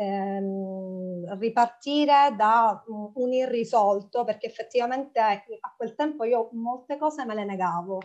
ehm, 0.00 1.38
ripartire 1.38 2.34
da 2.36 2.82
mh, 2.86 3.10
un 3.14 3.32
irrisolto 3.32 4.24
perché 4.24 4.46
effettivamente 4.46 5.20
a 5.20 5.74
quel 5.76 5.94
tempo 5.94 6.24
io 6.24 6.48
molte 6.52 6.96
cose 6.98 7.24
me 7.24 7.34
le 7.34 7.44
negavo. 7.44 8.00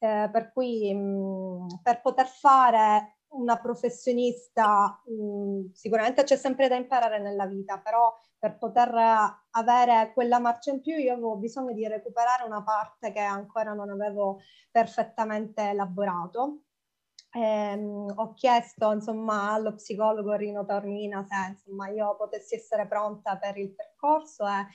Eh, 0.00 0.28
per 0.32 0.52
cui 0.52 0.94
mh, 0.94 1.80
per 1.82 2.00
poter 2.00 2.26
fare 2.26 3.16
una 3.30 3.56
professionista 3.58 5.00
mh, 5.04 5.72
sicuramente 5.72 6.22
c'è 6.24 6.36
sempre 6.36 6.68
da 6.68 6.76
imparare 6.76 7.18
nella 7.20 7.46
vita, 7.46 7.78
però 7.78 8.14
per 8.38 8.56
poter 8.58 8.90
avere 9.50 10.12
quella 10.14 10.38
marcia 10.38 10.70
in 10.70 10.80
più 10.80 10.94
io 10.96 11.12
avevo 11.14 11.36
bisogno 11.36 11.72
di 11.72 11.86
recuperare 11.88 12.44
una 12.44 12.62
parte 12.62 13.10
che 13.12 13.18
ancora 13.20 13.72
non 13.74 13.90
avevo 13.90 14.38
perfettamente 14.70 15.62
elaborato. 15.70 16.60
Ehm, 17.40 18.12
ho 18.16 18.34
chiesto 18.34 18.90
insomma 18.92 19.52
allo 19.52 19.74
psicologo 19.74 20.32
Rino 20.34 20.64
Tornina 20.64 21.24
se 21.24 21.50
insomma 21.50 21.88
io 21.88 22.16
potessi 22.16 22.56
essere 22.56 22.88
pronta 22.88 23.36
per 23.38 23.56
il 23.58 23.72
percorso 23.76 24.44
e 24.44 24.66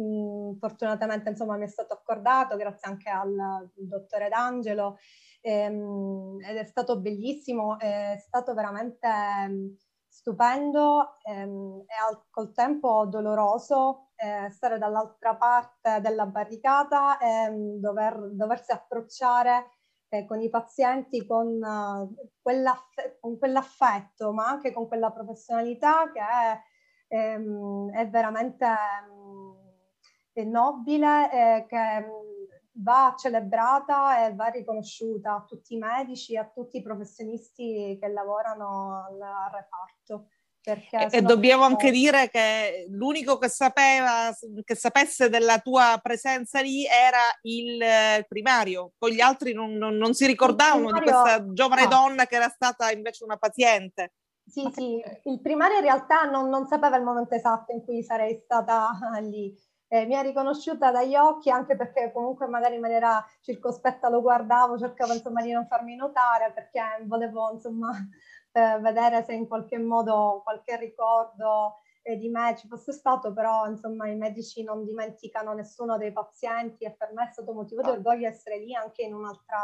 mh, 0.00 0.58
fortunatamente 0.58 1.28
insomma 1.30 1.56
mi 1.56 1.64
è 1.64 1.68
stato 1.68 1.94
accordato 1.94 2.56
grazie 2.56 2.88
anche 2.90 3.08
al 3.08 3.70
dottore 3.74 4.28
D'Angelo. 4.28 4.96
Ehm, 5.42 6.38
ed 6.44 6.56
è 6.56 6.64
stato 6.64 6.98
bellissimo, 7.00 7.78
è 7.78 8.16
stato 8.18 8.52
veramente 8.54 9.06
mh, 9.48 9.76
stupendo 10.08 11.18
ehm, 11.22 11.84
e 11.86 11.94
al, 12.08 12.24
col 12.30 12.52
tempo 12.52 13.06
doloroso 13.06 14.10
eh, 14.16 14.50
stare 14.50 14.78
dall'altra 14.78 15.36
parte 15.36 16.00
della 16.00 16.26
barricata 16.26 17.18
e 17.18 17.48
mh, 17.50 17.78
dover, 17.80 18.30
doversi 18.32 18.72
approcciare 18.72 19.77
eh, 20.08 20.24
con 20.26 20.40
i 20.40 20.48
pazienti 20.50 21.26
con, 21.26 21.46
uh, 21.62 22.30
quell'aff- 22.40 23.18
con 23.20 23.38
quell'affetto, 23.38 24.32
ma 24.32 24.48
anche 24.48 24.72
con 24.72 24.88
quella 24.88 25.10
professionalità 25.12 26.10
che 26.12 26.20
è, 26.20 26.60
ehm, 27.08 27.90
è 27.92 28.08
veramente 28.08 28.66
è 30.32 30.44
nobile 30.44 31.30
e 31.32 31.66
che 31.66 32.00
mh, 32.00 32.82
va 32.82 33.14
celebrata 33.18 34.26
e 34.26 34.34
va 34.34 34.46
riconosciuta 34.46 35.34
a 35.34 35.44
tutti 35.44 35.74
i 35.74 35.78
medici, 35.78 36.36
a 36.36 36.48
tutti 36.48 36.76
i 36.78 36.82
professionisti 36.82 37.98
che 38.00 38.08
lavorano 38.08 39.04
al 39.06 39.50
reparto. 39.52 40.28
E, 40.72 41.08
e 41.10 41.22
dobbiamo 41.22 41.64
anche 41.64 41.90
dire 41.90 42.28
che 42.28 42.86
l'unico 42.90 43.38
che 43.38 43.48
sapeva, 43.48 44.34
che 44.64 44.74
sapesse 44.74 45.28
della 45.28 45.58
tua 45.58 45.98
presenza 46.02 46.60
lì 46.60 46.84
era 46.84 47.22
il 47.42 48.24
primario, 48.26 48.92
poi 48.98 49.14
gli 49.14 49.20
altri 49.20 49.52
non, 49.52 49.72
non, 49.72 49.96
non 49.96 50.14
si 50.14 50.26
ricordavano 50.26 50.88
primario, 50.88 51.04
di 51.04 51.10
questa 51.10 51.52
giovane 51.52 51.82
no. 51.82 51.88
donna 51.88 52.26
che 52.26 52.36
era 52.36 52.48
stata 52.48 52.90
invece 52.90 53.24
una 53.24 53.36
paziente. 53.36 54.12
Sì, 54.48 54.66
sì, 54.72 55.02
il 55.24 55.40
primario 55.40 55.76
in 55.76 55.82
realtà 55.82 56.24
non, 56.24 56.48
non 56.48 56.66
sapeva 56.66 56.96
il 56.96 57.04
momento 57.04 57.34
esatto 57.34 57.72
in 57.72 57.84
cui 57.84 58.02
sarei 58.02 58.40
stata 58.44 58.90
lì. 59.20 59.54
Eh, 59.90 60.04
mi 60.04 60.16
ha 60.16 60.20
riconosciuta 60.20 60.90
dagli 60.90 61.16
occhi 61.16 61.48
anche 61.48 61.74
perché 61.74 62.12
comunque 62.12 62.46
magari 62.46 62.74
in 62.74 62.80
maniera 62.82 63.24
circospetta 63.40 64.10
lo 64.10 64.20
guardavo, 64.20 64.78
cercavo 64.78 65.14
insomma 65.14 65.40
di 65.40 65.52
non 65.52 65.66
farmi 65.66 65.96
notare 65.96 66.52
perché 66.52 66.80
volevo 67.06 67.52
insomma 67.52 67.90
eh, 68.52 68.78
vedere 68.80 69.22
se 69.24 69.32
in 69.34 69.46
qualche 69.46 69.78
modo 69.78 70.40
qualche 70.42 70.76
ricordo 70.76 71.76
eh, 72.02 72.16
di 72.16 72.28
me 72.28 72.56
ci 72.56 72.66
fosse 72.66 72.92
stato, 72.92 73.32
però 73.32 73.66
insomma 73.66 74.08
i 74.08 74.16
medici 74.16 74.62
non 74.62 74.84
dimenticano 74.84 75.52
nessuno 75.52 75.98
dei 75.98 76.12
pazienti 76.12 76.84
e 76.84 76.94
per 76.96 77.12
me 77.12 77.28
è 77.28 77.32
stato 77.32 77.52
motivo 77.52 77.82
di 77.82 77.90
orgoglio 77.90 78.26
essere 78.28 78.58
lì 78.58 78.74
anche 78.74 79.02
in 79.02 79.14
un'altra, 79.14 79.60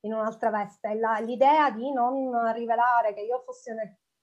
in 0.00 0.12
un'altra 0.14 0.50
veste. 0.50 0.94
La, 0.94 1.18
l'idea 1.18 1.70
di 1.70 1.92
non 1.92 2.52
rivelare 2.52 3.14
che 3.14 3.22
io 3.22 3.42
fossi 3.44 3.70
un, 3.70 3.78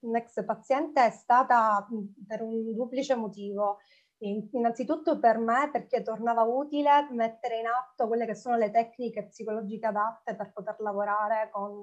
un 0.10 0.16
ex 0.16 0.44
paziente 0.46 1.06
è 1.06 1.12
stata 1.12 1.86
per 2.28 2.42
un 2.42 2.74
duplice 2.74 3.16
motivo. 3.16 3.80
Innanzitutto 4.20 5.20
per 5.20 5.38
me 5.38 5.70
perché 5.70 6.02
tornava 6.02 6.44
utile 6.44 7.10
mettere 7.12 7.60
in 7.60 7.66
atto 7.66 8.08
quelle 8.08 8.26
che 8.26 8.36
sono 8.36 8.56
le 8.56 8.72
tecniche 8.72 9.26
psicologiche 9.26 9.88
adatte 9.88 10.34
per 10.36 10.54
poter 10.54 10.80
lavorare 10.80 11.50
con 11.52 11.82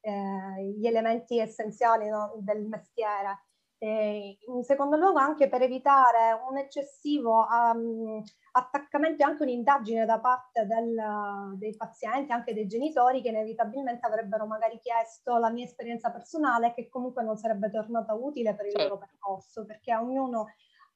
eh, 0.00 0.74
gli 0.76 0.86
elementi 0.86 1.38
essenziali 1.38 2.08
no, 2.08 2.34
del 2.38 2.64
mestiere. 2.66 3.44
E 3.78 4.38
in 4.46 4.62
secondo 4.64 4.96
luogo 4.96 5.18
anche 5.18 5.50
per 5.50 5.60
evitare 5.60 6.40
un 6.48 6.56
eccessivo 6.56 7.46
um, 7.46 8.22
attaccamento 8.52 9.22
e 9.22 9.26
anche 9.26 9.42
un'indagine 9.42 10.06
da 10.06 10.18
parte 10.18 10.64
del, 10.64 11.58
dei 11.58 11.76
pazienti, 11.76 12.32
anche 12.32 12.54
dei 12.54 12.66
genitori 12.66 13.20
che 13.20 13.28
inevitabilmente 13.28 14.06
avrebbero 14.06 14.46
magari 14.46 14.78
chiesto 14.80 15.36
la 15.36 15.50
mia 15.50 15.66
esperienza 15.66 16.10
personale 16.10 16.72
che 16.72 16.88
comunque 16.88 17.22
non 17.22 17.36
sarebbe 17.36 17.70
tornata 17.70 18.14
utile 18.14 18.54
per 18.54 18.64
il 18.64 18.72
certo. 18.72 18.88
loro 18.88 18.98
percorso 18.98 19.66
perché 19.66 19.94
ognuno 19.94 20.46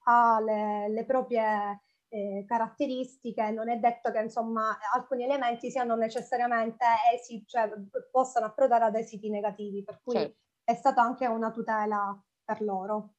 ha 0.04 0.40
le, 0.40 0.88
le 0.88 1.04
proprie 1.04 1.82
eh, 2.10 2.44
caratteristiche, 2.46 3.50
non 3.50 3.70
è 3.70 3.76
detto 3.76 4.10
che 4.10 4.18
insomma 4.18 4.76
alcuni 4.94 5.24
elementi 5.24 5.70
siano 5.70 5.94
necessariamente 5.94 6.84
esiti, 7.14 7.46
cioè 7.46 7.70
possano 8.10 8.46
approdare 8.46 8.84
ad 8.84 8.96
esiti 8.96 9.30
negativi, 9.30 9.84
per 9.84 10.00
cui 10.02 10.14
certo. 10.14 10.36
è 10.64 10.74
stata 10.74 11.02
anche 11.02 11.26
una 11.26 11.50
tutela 11.50 12.20
per 12.44 12.60
loro. 12.62 13.14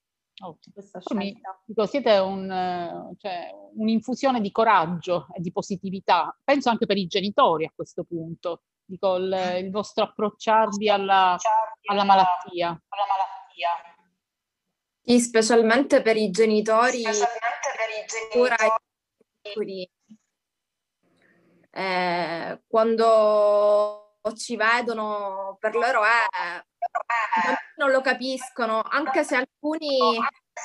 Questa 0.74 1.00
scelta. 1.00 1.62
Dico, 1.66 1.86
siete 1.86 2.18
un, 2.18 3.14
cioè, 3.18 3.52
un'infusione 3.76 4.42
di 4.42 4.52
coraggio 4.52 5.28
e 5.36 5.40
di 5.40 5.52
positività, 5.52 6.36
penso 6.44 6.70
anche 6.70 6.88
per 6.88 6.98
i 6.98 7.06
genitori 7.06 7.66
a 7.66 7.72
questo 7.74 8.04
punto, 8.04 8.64
dico 8.84 9.18
il, 9.18 9.60
il 9.60 9.70
vostro 9.70 10.06
approcciarvi 10.06 10.90
alla, 10.90 11.38
alla 11.86 12.04
malattia. 12.04 12.70
Alla 12.70 13.06
malattia. 13.08 14.01
Sì, 15.04 15.20
specialmente 15.20 16.02
per 16.02 16.16
i 16.16 16.30
genitori, 16.30 17.00
specialmente 17.00 17.70
per 17.76 17.90
i 17.90 18.06
genitori. 19.44 19.90
Eh, 21.72 22.62
quando 22.68 24.18
ci 24.36 24.56
vedono, 24.56 25.58
per 25.60 25.74
loro 25.74 26.04
è 26.04 26.64
non 27.78 27.92
lo 27.92 28.02
capiscono, 28.02 28.82
anche 28.82 29.24
se 29.24 29.36
alcuni 29.36 30.18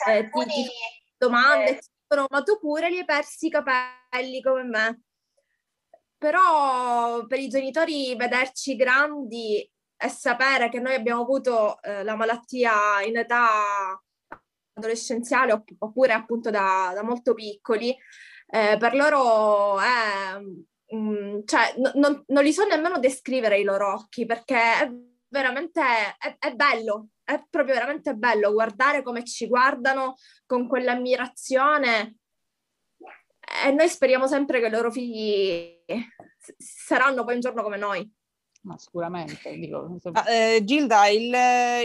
eh, 0.09 0.28
ti, 0.30 0.45
ti 0.45 0.68
domande 1.16 1.78
ti 1.78 1.89
dicono 2.03 2.26
ma 2.30 2.43
tu 2.43 2.59
pure 2.59 2.91
li 2.91 2.99
hai 2.99 3.05
persi 3.05 3.47
i 3.47 3.51
capelli 3.51 4.43
come 4.43 4.62
me. 4.64 5.01
Però 6.18 7.26
per 7.26 7.39
i 7.39 7.49
genitori 7.49 8.14
vederci 8.16 8.76
grandi 8.76 9.70
e 9.99 10.09
sapere 10.09 10.68
che 10.68 10.80
noi 10.80 10.95
abbiamo 10.95 11.22
avuto 11.22 11.80
eh, 11.82 12.03
la 12.03 12.16
malattia 12.16 13.03
in 13.03 13.16
età 13.16 13.99
adolescenziale 14.77 15.53
opp- 15.53 15.70
oppure 15.79 16.12
appunto 16.12 16.51
da, 16.51 16.93
da 16.95 17.03
molto 17.03 17.35
piccoli, 17.35 17.91
eh, 18.49 18.77
per 18.79 18.95
loro 18.95 19.81
è, 19.81 20.39
mm, 20.95 21.41
cioè, 21.45 21.74
no, 21.79 21.93
non, 21.95 22.24
non 22.27 22.45
li 22.45 22.53
so 22.53 22.64
nemmeno 22.64 22.99
descrivere 22.99 23.59
i 23.59 23.64
loro 23.64 23.93
occhi 23.93 24.27
perché 24.27 24.57
è 24.57 24.93
veramente, 25.29 25.81
è, 25.81 26.37
è 26.39 26.55
bello, 26.55 27.09
è 27.24 27.43
proprio 27.51 27.74
veramente 27.74 28.14
bello 28.14 28.53
guardare 28.53 29.03
come 29.03 29.24
ci 29.24 29.47
guardano 29.49 30.16
con 30.47 30.68
quell'ammirazione. 30.68 32.16
E 33.64 33.70
noi 33.70 33.89
speriamo 33.89 34.27
sempre 34.27 34.61
che 34.61 34.66
i 34.66 34.70
loro 34.70 34.91
figli 34.91 35.85
saranno 36.57 37.24
poi 37.24 37.35
un 37.35 37.41
giorno 37.41 37.62
come 37.62 37.77
noi 37.77 38.09
ma 38.67 38.77
sicuramente. 38.79 39.57
Dico, 39.57 39.97
se... 40.01 40.11
ah, 40.12 40.31
eh, 40.31 40.64
Gilda, 40.64 41.07
il, 41.07 41.33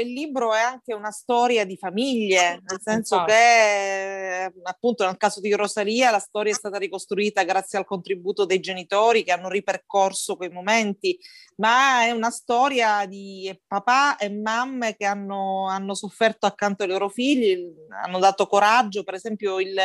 il, 0.04 0.12
libro 0.12 0.54
è 0.54 0.60
anche 0.60 0.94
una 0.94 1.12
storia 1.12 1.64
di 1.64 1.78
famiglie, 1.78 2.60
nel 2.68 2.80
senso 2.82 3.18
Infatti. 3.18 3.32
che 3.32 4.54
appunto 4.64 5.06
nel 5.06 5.18
caso 5.18 5.40
di 5.40 5.54
Rosalia 5.54 6.10
la 6.10 6.20
storia 6.20 6.52
è 6.52 6.56
stata 6.56 6.78
ricostruita 6.78 7.44
grazie 7.44 7.78
al 7.78 7.86
contributo 7.86 8.46
dei 8.46 8.60
genitori 8.60 9.24
che 9.24 9.32
hanno 9.32 9.48
ripercorso 9.48 10.36
quei 10.36 10.50
momenti, 10.50 11.18
ma 11.58 12.04
è 12.04 12.12
una 12.12 12.32
storia 12.32 13.06
di 13.06 13.56
papà 13.68 14.18
e 14.18 14.32
mamme 14.32 14.96
che 14.96 15.06
hanno, 15.06 15.68
hanno 15.68 15.94
sofferto 15.94 16.48
accanto 16.48 16.82
ai 16.82 16.90
loro 16.90 17.10
figli, 17.10 17.64
hanno 18.04 18.18
dato 18.18 18.48
coraggio, 18.48 19.04
per 19.04 19.14
esempio 19.14 19.60
il, 19.60 19.78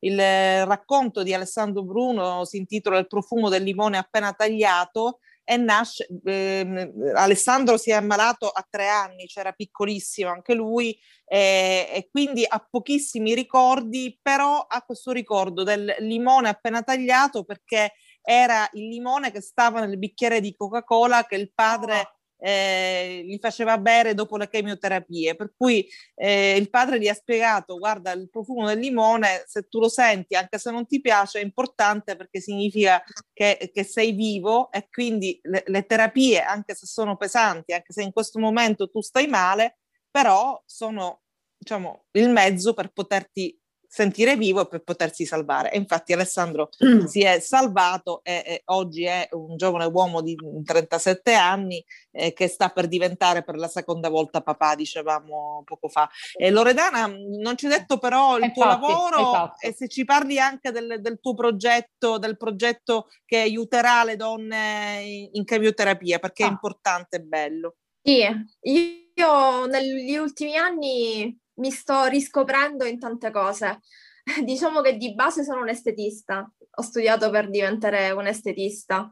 il 0.00 0.66
racconto 0.66 1.22
di 1.22 1.32
Alessandro 1.32 1.82
Bruno 1.82 2.44
si 2.44 2.58
intitola 2.58 2.98
Il 2.98 3.06
profumo 3.06 3.48
del 3.48 3.62
limone 3.62 3.96
appena 3.96 4.34
tagliato, 4.34 5.20
e 5.44 5.56
nasce, 5.58 6.08
eh, 6.24 6.92
Alessandro 7.14 7.76
si 7.76 7.90
è 7.90 7.94
ammalato 7.94 8.48
a 8.48 8.66
tre 8.68 8.88
anni, 8.88 9.26
c'era 9.26 9.52
piccolissimo 9.52 10.30
anche 10.30 10.54
lui 10.54 10.98
eh, 11.26 11.88
e 11.92 12.08
quindi 12.10 12.44
ha 12.48 12.66
pochissimi 12.68 13.34
ricordi, 13.34 14.18
però 14.20 14.60
ha 14.60 14.82
questo 14.82 15.12
ricordo 15.12 15.62
del 15.62 15.94
limone 15.98 16.48
appena 16.48 16.82
tagliato 16.82 17.44
perché 17.44 17.92
era 18.22 18.68
il 18.72 18.88
limone 18.88 19.30
che 19.30 19.42
stava 19.42 19.84
nel 19.84 19.98
bicchiere 19.98 20.40
di 20.40 20.54
Coca-Cola 20.56 21.24
che 21.24 21.36
il 21.36 21.52
padre 21.54 22.00
oh 22.00 22.23
eh, 22.46 23.22
gli 23.24 23.38
faceva 23.38 23.78
bere 23.78 24.12
dopo 24.12 24.36
le 24.36 24.50
chemioterapie, 24.50 25.34
per 25.34 25.54
cui 25.56 25.88
eh, 26.14 26.56
il 26.56 26.68
padre 26.68 27.00
gli 27.00 27.08
ha 27.08 27.14
spiegato, 27.14 27.78
guarda, 27.78 28.12
il 28.12 28.28
profumo 28.28 28.66
del 28.66 28.80
limone, 28.80 29.44
se 29.46 29.66
tu 29.66 29.80
lo 29.80 29.88
senti, 29.88 30.34
anche 30.34 30.58
se 30.58 30.70
non 30.70 30.86
ti 30.86 31.00
piace, 31.00 31.40
è 31.40 31.42
importante 31.42 32.16
perché 32.16 32.40
significa 32.40 33.02
che, 33.32 33.70
che 33.72 33.82
sei 33.84 34.12
vivo 34.12 34.70
e 34.70 34.88
quindi 34.90 35.40
le, 35.44 35.62
le 35.66 35.86
terapie, 35.86 36.42
anche 36.42 36.74
se 36.74 36.84
sono 36.84 37.16
pesanti, 37.16 37.72
anche 37.72 37.94
se 37.94 38.02
in 38.02 38.12
questo 38.12 38.38
momento 38.38 38.90
tu 38.90 39.00
stai 39.00 39.26
male, 39.26 39.78
però 40.10 40.62
sono 40.66 41.22
diciamo, 41.56 42.04
il 42.10 42.28
mezzo 42.28 42.74
per 42.74 42.92
poterti 42.92 43.58
sentire 43.94 44.36
vivo 44.36 44.64
per 44.64 44.82
potersi 44.82 45.24
salvare. 45.24 45.70
E 45.70 45.78
infatti 45.78 46.12
Alessandro 46.12 46.70
mm. 46.84 47.04
si 47.04 47.20
è 47.20 47.38
salvato 47.38 48.22
e, 48.24 48.42
e, 48.44 48.62
oggi 48.66 49.04
è 49.04 49.28
un 49.30 49.56
giovane 49.56 49.84
uomo 49.84 50.20
di 50.20 50.36
37 50.64 51.32
anni 51.32 51.84
eh, 52.10 52.32
che 52.32 52.48
sta 52.48 52.70
per 52.70 52.88
diventare 52.88 53.44
per 53.44 53.54
la 53.54 53.68
seconda 53.68 54.08
volta 54.08 54.40
papà, 54.40 54.74
dicevamo 54.74 55.62
poco 55.64 55.88
fa. 55.88 56.10
E 56.36 56.50
Loredana, 56.50 57.06
non 57.06 57.56
ci 57.56 57.66
hai 57.66 57.78
detto 57.78 57.98
però 57.98 58.36
il 58.36 58.46
infatti, 58.46 58.58
tuo 58.58 58.64
lavoro 58.64 59.28
esatto. 59.30 59.60
e 59.60 59.72
se 59.72 59.86
ci 59.86 60.04
parli 60.04 60.40
anche 60.40 60.72
del, 60.72 60.96
del, 61.00 61.20
tuo 61.20 61.34
progetto, 61.34 62.18
del 62.18 62.36
progetto 62.36 63.06
che 63.24 63.38
aiuterà 63.38 64.02
le 64.02 64.16
donne 64.16 65.02
in, 65.04 65.28
in 65.34 65.44
chemioterapia, 65.44 66.18
perché 66.18 66.42
ah. 66.42 66.48
è 66.48 66.50
importante 66.50 67.18
e 67.18 67.20
bello. 67.20 67.76
Sì, 68.02 68.26
io 68.60 69.66
negli 69.66 70.16
ultimi 70.16 70.56
anni 70.56 71.38
mi 71.56 71.70
sto 71.70 72.04
riscoprendo 72.06 72.84
in 72.84 72.98
tante 72.98 73.30
cose. 73.30 73.80
Diciamo 74.42 74.80
che 74.80 74.96
di 74.96 75.14
base 75.14 75.44
sono 75.44 75.60
un 75.60 75.68
estetista, 75.68 76.50
ho 76.76 76.82
studiato 76.82 77.30
per 77.30 77.50
diventare 77.50 78.10
un 78.10 78.26
estetista. 78.26 79.10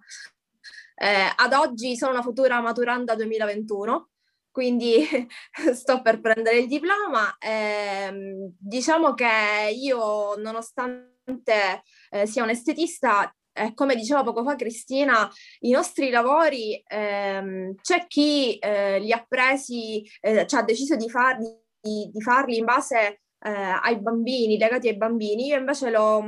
Eh, 0.94 1.32
ad 1.34 1.52
oggi 1.52 1.96
sono 1.96 2.12
una 2.12 2.22
futura 2.22 2.60
maturanda 2.60 3.14
2021, 3.14 4.10
quindi 4.50 5.06
sto 5.74 6.02
per 6.02 6.20
prendere 6.20 6.58
il 6.58 6.68
diploma. 6.68 7.36
Eh, 7.38 8.50
diciamo 8.58 9.14
che 9.14 9.70
io, 9.74 10.36
nonostante 10.36 11.82
eh, 12.10 12.26
sia 12.26 12.42
un 12.42 12.50
estetista, 12.50 13.34
eh, 13.54 13.74
come 13.74 13.94
diceva 13.94 14.22
poco 14.22 14.44
fa 14.44 14.54
Cristina, 14.56 15.30
i 15.60 15.70
nostri 15.70 16.10
lavori 16.10 16.82
ehm, 16.86 17.74
c'è 17.82 18.06
chi 18.06 18.56
eh, 18.58 18.98
li 18.98 19.12
ha 19.12 19.24
presi, 19.28 20.02
eh, 20.20 20.46
cioè 20.46 20.60
ha 20.60 20.64
deciso 20.64 20.96
di 20.96 21.10
farli 21.10 21.61
di, 21.82 22.08
di 22.12 22.20
farli 22.22 22.58
in 22.58 22.64
base 22.64 23.22
eh, 23.40 23.50
ai 23.50 24.00
bambini, 24.00 24.56
legati 24.56 24.88
ai 24.88 24.96
bambini. 24.96 25.48
Io 25.48 25.58
invece 25.58 25.90
l'ho, 25.90 26.24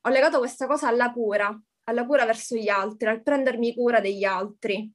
ho 0.00 0.08
legato 0.08 0.38
questa 0.38 0.66
cosa 0.66 0.88
alla 0.88 1.12
cura, 1.12 1.60
alla 1.84 2.06
cura 2.06 2.24
verso 2.24 2.54
gli 2.54 2.68
altri, 2.68 3.08
al 3.08 3.22
prendermi 3.22 3.74
cura 3.74 4.00
degli 4.00 4.24
altri. 4.24 4.90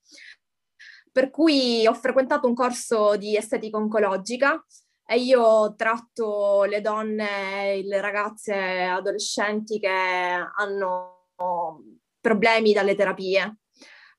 Per 1.12 1.30
cui 1.30 1.86
ho 1.86 1.94
frequentato 1.94 2.48
un 2.48 2.54
corso 2.54 3.18
di 3.18 3.36
estetica 3.36 3.78
oncologica 3.78 4.64
e 5.06 5.20
io 5.20 5.74
tratto 5.76 6.64
le 6.64 6.80
donne, 6.82 7.82
le 7.84 8.02
ragazze, 8.02 8.84
adolescenti 8.84 9.80
che 9.80 9.90
hanno 9.90 11.32
problemi 12.20 12.74
dalle 12.74 12.96
terapie, 12.96 13.58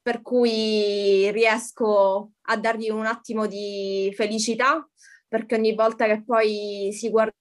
per 0.03 0.23
cui 0.23 1.31
riesco 1.31 2.31
a 2.43 2.57
dargli 2.57 2.91
un 2.91 3.07
attimo 3.07 3.47
di 3.47 4.13
felicità, 4.17 4.89
perché 5.29 5.55
ogni 5.57 5.75
volta 5.75 6.07
che 6.07 6.25
poi 6.25 6.91
si 6.93 7.11
guardano 7.11 7.35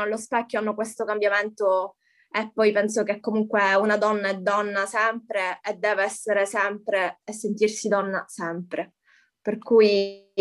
allo 0.00 0.16
specchio 0.16 0.60
hanno 0.60 0.74
questo 0.74 1.04
cambiamento 1.04 1.96
e 2.30 2.50
poi 2.52 2.72
penso 2.72 3.02
che 3.02 3.20
comunque 3.20 3.74
una 3.74 3.96
donna 3.96 4.28
è 4.28 4.38
donna 4.38 4.86
sempre 4.86 5.60
e 5.62 5.74
deve 5.74 6.02
essere 6.04 6.46
sempre 6.46 7.20
e 7.24 7.32
sentirsi 7.32 7.88
donna 7.88 8.24
sempre. 8.26 8.94
Per 9.40 9.58
cui 9.58 10.32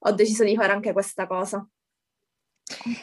ho 0.00 0.12
deciso 0.12 0.44
di 0.44 0.54
fare 0.54 0.72
anche 0.72 0.92
questa 0.92 1.26
cosa. 1.26 1.66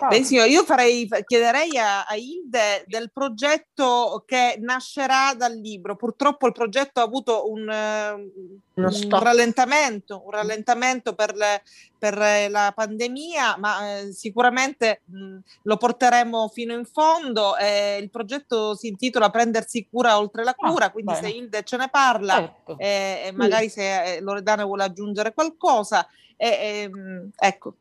Benissimo, 0.10 0.44
io 0.44 0.64
farei, 0.64 1.08
chiederei 1.26 1.78
a, 1.78 2.06
a, 2.06 2.16
Hilde 2.16 2.86
del 2.86 3.12
progetto 3.12 4.24
che 4.26 4.58
nascerà 4.60 5.34
dal 5.36 5.54
libro. 5.56 5.96
Purtroppo 5.96 6.46
il 6.46 6.54
progetto 6.54 7.00
ha 7.00 7.04
avuto 7.04 7.50
un, 7.50 7.68
un 7.68 9.20
rallentamento, 9.20 10.22
un 10.24 10.32
rallentamento 10.32 11.16
per, 11.16 11.36
le, 11.36 11.64
per 11.98 12.16
la 12.50 12.72
pandemia, 12.76 13.58
ma 13.58 14.00
eh, 14.00 14.14
sicuramente 14.14 15.02
mh, 15.06 15.38
lo 15.64 15.78
porteremo 15.78 16.48
fino 16.50 16.74
in 16.74 16.86
fondo. 16.86 17.58
Eh, 17.58 17.98
il 18.00 18.12
progetto 18.12 18.76
si 18.76 18.88
intitola 18.88 19.32
Prendersi 19.32 19.88
cura 19.90 20.20
oltre 20.20 20.44
la 20.44 20.56
ah, 20.58 20.70
cura, 20.70 20.86
ah, 20.86 20.92
quindi 20.92 21.14
bene. 21.14 21.28
se 21.28 21.34
Hilde 21.34 21.64
ce 21.64 21.78
ne 21.78 21.90
parla 21.90 22.36
certo. 22.36 22.78
eh, 22.78 23.24
e 23.26 23.32
magari 23.32 23.70
sì. 23.70 23.80
se 23.80 24.16
eh, 24.16 24.22
Loredana 24.22 24.64
vuole 24.64 24.84
aggiungere 24.84 25.34
qualcosa. 25.34 26.08
Ehm, 26.38 27.32
ecco. 27.36 27.76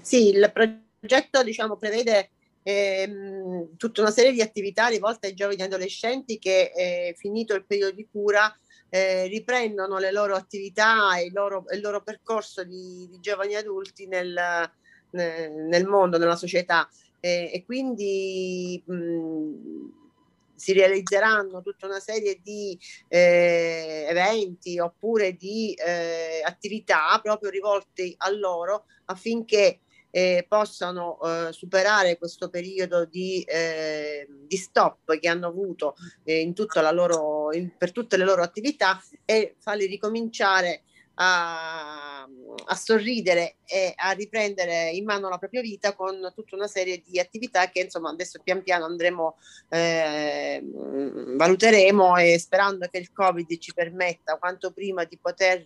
Sì, 0.00 0.28
il 0.28 0.50
progetto 0.52 0.90
progetto 1.02 1.42
diciamo, 1.42 1.76
prevede 1.76 2.30
ehm, 2.62 3.76
tutta 3.76 4.02
una 4.02 4.12
serie 4.12 4.30
di 4.30 4.40
attività 4.40 4.86
rivolte 4.86 5.26
ai 5.26 5.34
giovani 5.34 5.62
adolescenti 5.62 6.38
che, 6.38 6.70
eh, 6.74 7.14
finito 7.18 7.54
il 7.54 7.64
periodo 7.66 7.92
di 7.92 8.06
cura, 8.08 8.54
eh, 8.88 9.26
riprendono 9.26 9.98
le 9.98 10.12
loro 10.12 10.36
attività 10.36 11.18
e 11.18 11.24
il 11.24 11.32
loro, 11.32 11.64
il 11.72 11.80
loro 11.80 12.02
percorso 12.02 12.62
di, 12.62 13.08
di, 13.10 13.18
giovani 13.20 13.56
adulti 13.56 14.06
nel, 14.06 14.70
nel, 15.10 15.86
mondo, 15.86 16.18
nella 16.18 16.36
società. 16.36 16.88
Eh, 17.18 17.50
e 17.52 17.64
quindi 17.64 18.80
mh, 18.84 19.90
si 20.54 20.72
realizzeranno 20.72 21.62
tutta 21.62 21.86
una 21.86 21.98
serie 21.98 22.38
di 22.42 22.78
eh, 23.08 24.06
eventi 24.08 24.78
oppure 24.78 25.34
di 25.34 25.72
eh, 25.74 26.42
attività 26.44 27.18
proprio 27.20 27.50
rivolte 27.50 28.14
a 28.18 28.30
loro 28.30 28.84
affinché 29.06 29.80
eh, 30.14 30.44
possano 30.46 31.18
eh, 31.22 31.52
superare 31.52 32.18
questo 32.18 32.50
periodo 32.50 33.06
di, 33.06 33.42
eh, 33.42 34.28
di, 34.28 34.56
stop 34.58 35.18
che 35.18 35.28
hanno 35.28 35.46
avuto 35.46 35.96
eh, 36.22 36.40
in 36.40 36.52
tutta 36.52 36.82
la 36.82 36.90
loro, 36.90 37.50
in, 37.54 37.74
per 37.78 37.92
tutte 37.92 38.18
le 38.18 38.24
loro 38.24 38.42
attività 38.42 39.02
e 39.24 39.56
farli 39.58 39.86
ricominciare 39.86 40.82
a, 41.14 42.22
a, 42.22 42.74
sorridere 42.74 43.56
e 43.64 43.94
a 43.96 44.10
riprendere 44.10 44.90
in 44.90 45.04
mano 45.04 45.30
la 45.30 45.38
propria 45.38 45.62
vita 45.62 45.94
con 45.94 46.30
tutta 46.34 46.56
una 46.56 46.66
serie 46.66 47.02
di 47.04 47.18
attività 47.18 47.70
che 47.70 47.80
insomma 47.80 48.10
adesso 48.10 48.40
pian 48.42 48.62
piano 48.62 48.84
andremo, 48.84 49.36
eh, 49.70 50.62
valuteremo 50.62 52.16
e 52.16 52.38
sperando 52.38 52.86
che 52.90 52.98
il 52.98 53.12
Covid 53.12 53.58
ci 53.58 53.72
permetta 53.72 54.36
quanto 54.36 54.72
prima 54.72 55.04
di 55.04 55.18
poter 55.18 55.64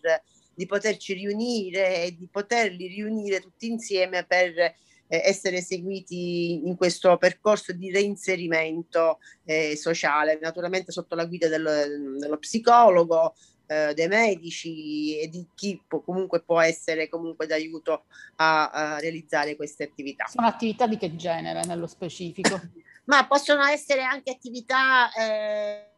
di 0.56 0.64
poterci 0.64 1.12
riunire 1.12 2.04
e 2.04 2.16
di 2.16 2.26
poterli 2.30 2.86
riunire 2.86 3.40
tutti 3.40 3.66
insieme 3.66 4.24
per 4.24 4.58
eh, 4.58 4.74
essere 5.08 5.60
seguiti 5.60 6.66
in 6.66 6.76
questo 6.76 7.18
percorso 7.18 7.72
di 7.72 7.90
reinserimento 7.92 9.18
eh, 9.44 9.76
sociale, 9.76 10.38
naturalmente 10.40 10.92
sotto 10.92 11.14
la 11.14 11.26
guida 11.26 11.48
dello, 11.48 11.70
dello 12.18 12.38
psicologo, 12.38 13.34
eh, 13.66 13.92
dei 13.94 14.08
medici 14.08 15.18
e 15.18 15.28
di 15.28 15.46
chi 15.54 15.82
può, 15.86 16.00
comunque 16.00 16.40
può 16.40 16.60
essere 16.60 17.08
comunque 17.08 17.46
d'aiuto 17.46 18.04
a, 18.36 18.70
a, 18.70 18.98
realizzare 18.98 19.56
queste 19.56 19.84
attività. 19.84 20.26
Sono 20.26 20.46
attività 20.46 20.86
di 20.86 20.96
che 20.96 21.14
genere 21.16 21.64
nello 21.66 21.86
specifico? 21.86 22.60
Ma 23.06 23.26
possono 23.26 23.64
essere 23.64 24.02
anche 24.02 24.32
attività 24.32 25.12
eh, 25.12 25.95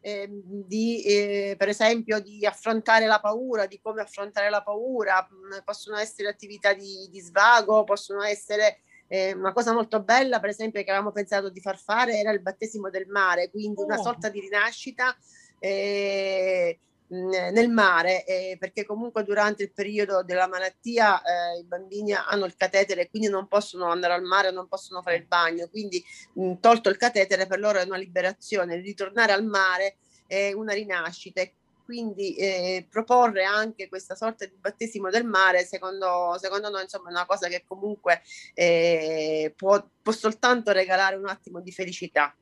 eh, 0.00 0.28
di, 0.30 1.02
eh, 1.02 1.54
per 1.58 1.68
esempio, 1.68 2.20
di 2.20 2.46
affrontare 2.46 3.06
la 3.06 3.20
paura, 3.20 3.66
di 3.66 3.80
come 3.80 4.00
affrontare 4.00 4.50
la 4.50 4.62
paura, 4.62 5.28
mm, 5.30 5.58
possono 5.64 5.96
essere 5.98 6.28
attività 6.28 6.72
di, 6.72 7.08
di 7.10 7.20
svago, 7.20 7.84
possono 7.84 8.22
essere 8.22 8.80
eh, 9.08 9.32
una 9.32 9.52
cosa 9.52 9.72
molto 9.72 10.02
bella, 10.02 10.40
per 10.40 10.50
esempio, 10.50 10.82
che 10.82 10.90
avevamo 10.90 11.12
pensato 11.12 11.50
di 11.50 11.60
far 11.60 11.78
fare 11.78 12.18
era 12.18 12.30
il 12.30 12.40
battesimo 12.40 12.90
del 12.90 13.06
mare, 13.08 13.50
quindi 13.50 13.82
oh. 13.82 13.84
una 13.84 13.98
sorta 13.98 14.28
di 14.28 14.40
rinascita. 14.40 15.16
Eh, 15.58 16.78
nel 17.10 17.70
mare 17.70 18.24
eh, 18.24 18.56
perché 18.58 18.84
comunque 18.84 19.24
durante 19.24 19.64
il 19.64 19.72
periodo 19.72 20.22
della 20.22 20.46
malattia 20.46 21.20
eh, 21.22 21.58
i 21.58 21.64
bambini 21.64 22.12
hanno 22.12 22.44
il 22.44 22.54
catetere 22.54 23.02
e 23.02 23.10
quindi 23.10 23.28
non 23.28 23.48
possono 23.48 23.86
andare 23.86 24.14
al 24.14 24.22
mare, 24.22 24.52
non 24.52 24.68
possono 24.68 25.02
fare 25.02 25.16
il 25.16 25.26
bagno, 25.26 25.68
quindi 25.68 26.02
mh, 26.34 26.54
tolto 26.60 26.88
il 26.88 26.96
catetere 26.96 27.46
per 27.46 27.58
loro 27.58 27.78
è 27.78 27.84
una 27.84 27.96
liberazione, 27.96 28.76
ritornare 28.76 29.32
al 29.32 29.44
mare 29.44 29.96
è 30.26 30.52
una 30.52 30.72
rinascita 30.72 31.40
e 31.40 31.54
quindi 31.84 32.36
eh, 32.36 32.86
proporre 32.88 33.42
anche 33.42 33.88
questa 33.88 34.14
sorta 34.14 34.46
di 34.46 34.54
battesimo 34.56 35.10
del 35.10 35.24
mare 35.24 35.64
secondo, 35.64 36.36
secondo 36.38 36.70
noi 36.70 36.82
insomma 36.82 37.08
è 37.08 37.12
una 37.12 37.26
cosa 37.26 37.48
che 37.48 37.64
comunque 37.66 38.22
eh, 38.54 39.52
può, 39.56 39.84
può 40.00 40.12
soltanto 40.12 40.70
regalare 40.70 41.16
un 41.16 41.26
attimo 41.26 41.60
di 41.60 41.72
felicità. 41.72 42.32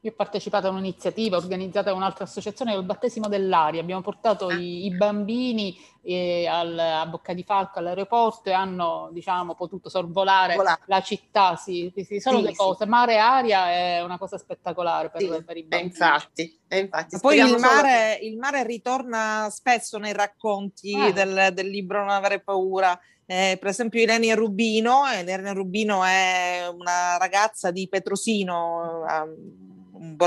Io 0.00 0.10
ho 0.10 0.14
partecipato 0.14 0.66
a 0.66 0.70
un'iniziativa 0.70 1.36
organizzata 1.36 1.90
da 1.90 1.96
un'altra 1.96 2.24
associazione 2.24 2.74
il 2.74 2.84
battesimo 2.84 3.26
dell'aria. 3.26 3.80
Abbiamo 3.80 4.02
portato 4.02 4.48
ah. 4.48 4.54
i, 4.54 4.84
i, 4.84 4.94
bambini 4.94 5.76
eh, 6.02 6.46
al, 6.46 6.78
a 6.78 7.06
Bocca 7.06 7.32
di 7.32 7.42
Falco 7.42 7.78
all'aeroporto 7.78 8.50
e 8.50 8.52
hanno 8.52 9.08
diciamo, 9.12 9.54
potuto 9.54 9.88
sorvolare 9.88 10.54
Volare. 10.54 10.82
la 10.86 11.00
città. 11.00 11.56
Sì, 11.56 11.92
sì, 11.96 12.20
sono 12.20 12.36
sì, 12.36 12.42
due 12.42 12.54
cose. 12.54 12.86
Mare 12.86 13.14
e 13.14 13.18
aria 13.18 13.70
è 13.70 14.02
una 14.02 14.18
cosa 14.18 14.36
spettacolare 14.36 15.10
per, 15.10 15.20
sì, 15.22 15.42
per 15.42 15.56
i 15.56 15.62
bambini. 15.62 15.90
Infatti, 15.90 16.60
infatti 16.68 17.18
poi 17.18 17.38
il 17.38 17.56
mare, 17.58 18.18
il 18.20 18.36
mare, 18.36 18.62
ritorna 18.64 19.48
spesso 19.50 19.98
nei 19.98 20.12
racconti 20.12 20.92
eh. 20.92 21.12
del, 21.12 21.50
del 21.52 21.68
libro 21.68 22.00
Non 22.00 22.10
avere 22.10 22.40
paura. 22.40 22.98
Eh, 23.26 23.56
per 23.58 23.70
esempio 23.70 24.02
Irene 24.02 24.34
Rubino, 24.34 25.04
Irene 25.06 25.54
Rubino 25.54 26.04
è 26.04 26.68
una 26.70 27.16
ragazza 27.16 27.70
di 27.70 27.88
Petrosino, 27.88 29.02
um, 29.08 29.63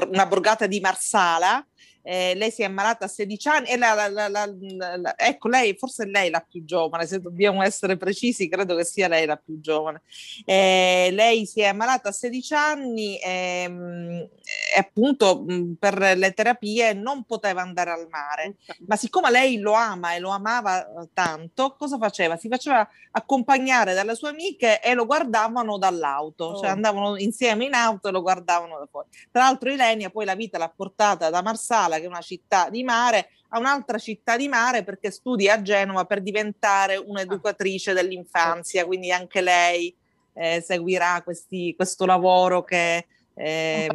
una 0.10 0.26
borgata 0.26 0.68
di 0.68 0.80
Marsala, 0.80 1.66
eh, 2.10 2.36
lei 2.36 2.52
si 2.52 2.62
è 2.62 2.66
ammalata 2.66 3.04
a 3.04 3.08
16 3.10 3.48
anni 3.50 3.68
e 3.68 3.76
la, 3.76 4.08
la, 4.08 4.30
la, 4.30 5.18
ecco 5.18 5.50
lei, 5.50 5.76
forse 5.78 6.06
è 6.06 6.08
lei 6.08 6.30
la 6.30 6.40
più 6.40 6.64
giovane, 6.64 7.06
se 7.06 7.20
dobbiamo 7.20 7.62
essere 7.62 7.98
precisi 7.98 8.48
credo 8.48 8.78
che 8.78 8.86
sia 8.86 9.10
lei 9.10 9.26
la 9.26 9.36
più 9.36 9.60
giovane. 9.60 10.04
Eh, 10.46 11.10
lei 11.12 11.46
si 11.46 11.60
è 11.60 11.66
ammalata 11.66 12.08
a 12.08 12.14
16 12.14 12.54
anni 12.54 13.20
ehm, 13.22 14.30
e 14.74 14.80
appunto 14.80 15.44
mh, 15.46 15.74
per 15.78 16.00
le 16.16 16.32
terapie 16.32 16.94
non 16.94 17.26
poteva 17.26 17.62
andare 17.62 17.92
al 17.92 18.08
mare, 18.10 18.56
ma 18.88 18.96
siccome 18.96 19.30
lei 19.30 19.58
lo 19.58 19.74
ama 19.74 20.14
e 20.14 20.20
lo 20.20 20.30
amava 20.30 20.86
eh, 20.86 21.10
tanto, 21.14 21.76
cosa 21.78 21.98
faceva? 21.98 22.38
Si 22.38 22.48
faceva 22.48 22.88
accompagnare 23.12 23.94
dalle 23.94 24.16
sue 24.16 24.30
amiche 24.30 24.80
e 24.82 24.94
lo 24.94 25.06
guardavano 25.06 25.78
dall'auto, 25.78 26.46
cioè 26.46 26.56
oh. 26.56 26.60
cioè 26.62 26.70
andavano 26.70 27.18
insieme 27.18 27.66
in 27.66 27.74
auto 27.74 28.08
e 28.08 28.12
lo 28.12 28.22
guardavano 28.22 28.80
da 28.80 28.88
fuori. 28.90 29.10
Tra 29.30 29.44
l'altro 29.44 29.70
Ilenia 29.70 30.10
poi 30.10 30.24
la 30.24 30.36
vita 30.36 30.58
l'ha 30.58 30.72
portata 30.74 31.30
da 31.30 31.42
Marsala 31.42 31.97
che 31.98 32.06
è 32.06 32.08
una 32.08 32.22
città 32.22 32.70
di 32.70 32.84
mare, 32.84 33.30
a 33.50 33.60
un'altra 33.60 33.98
città 33.98 34.36
di 34.36 34.48
mare 34.48 34.84
perché 34.84 35.12
studia 35.12 35.54
a 35.54 35.62
Genova 35.62 36.06
per 36.06 36.22
diventare 36.22 36.98
un'educatrice 36.98 37.94
dell'infanzia, 37.94 38.86
quindi 38.86 39.12
anche 39.12 39.42
lei 39.42 39.96
eh, 40.34 40.62
seguirà 40.62 41.22
questi, 41.24 41.74
questo 41.76 42.06
lavoro 42.06 42.64
che 42.64 43.06
eh, 43.34 43.90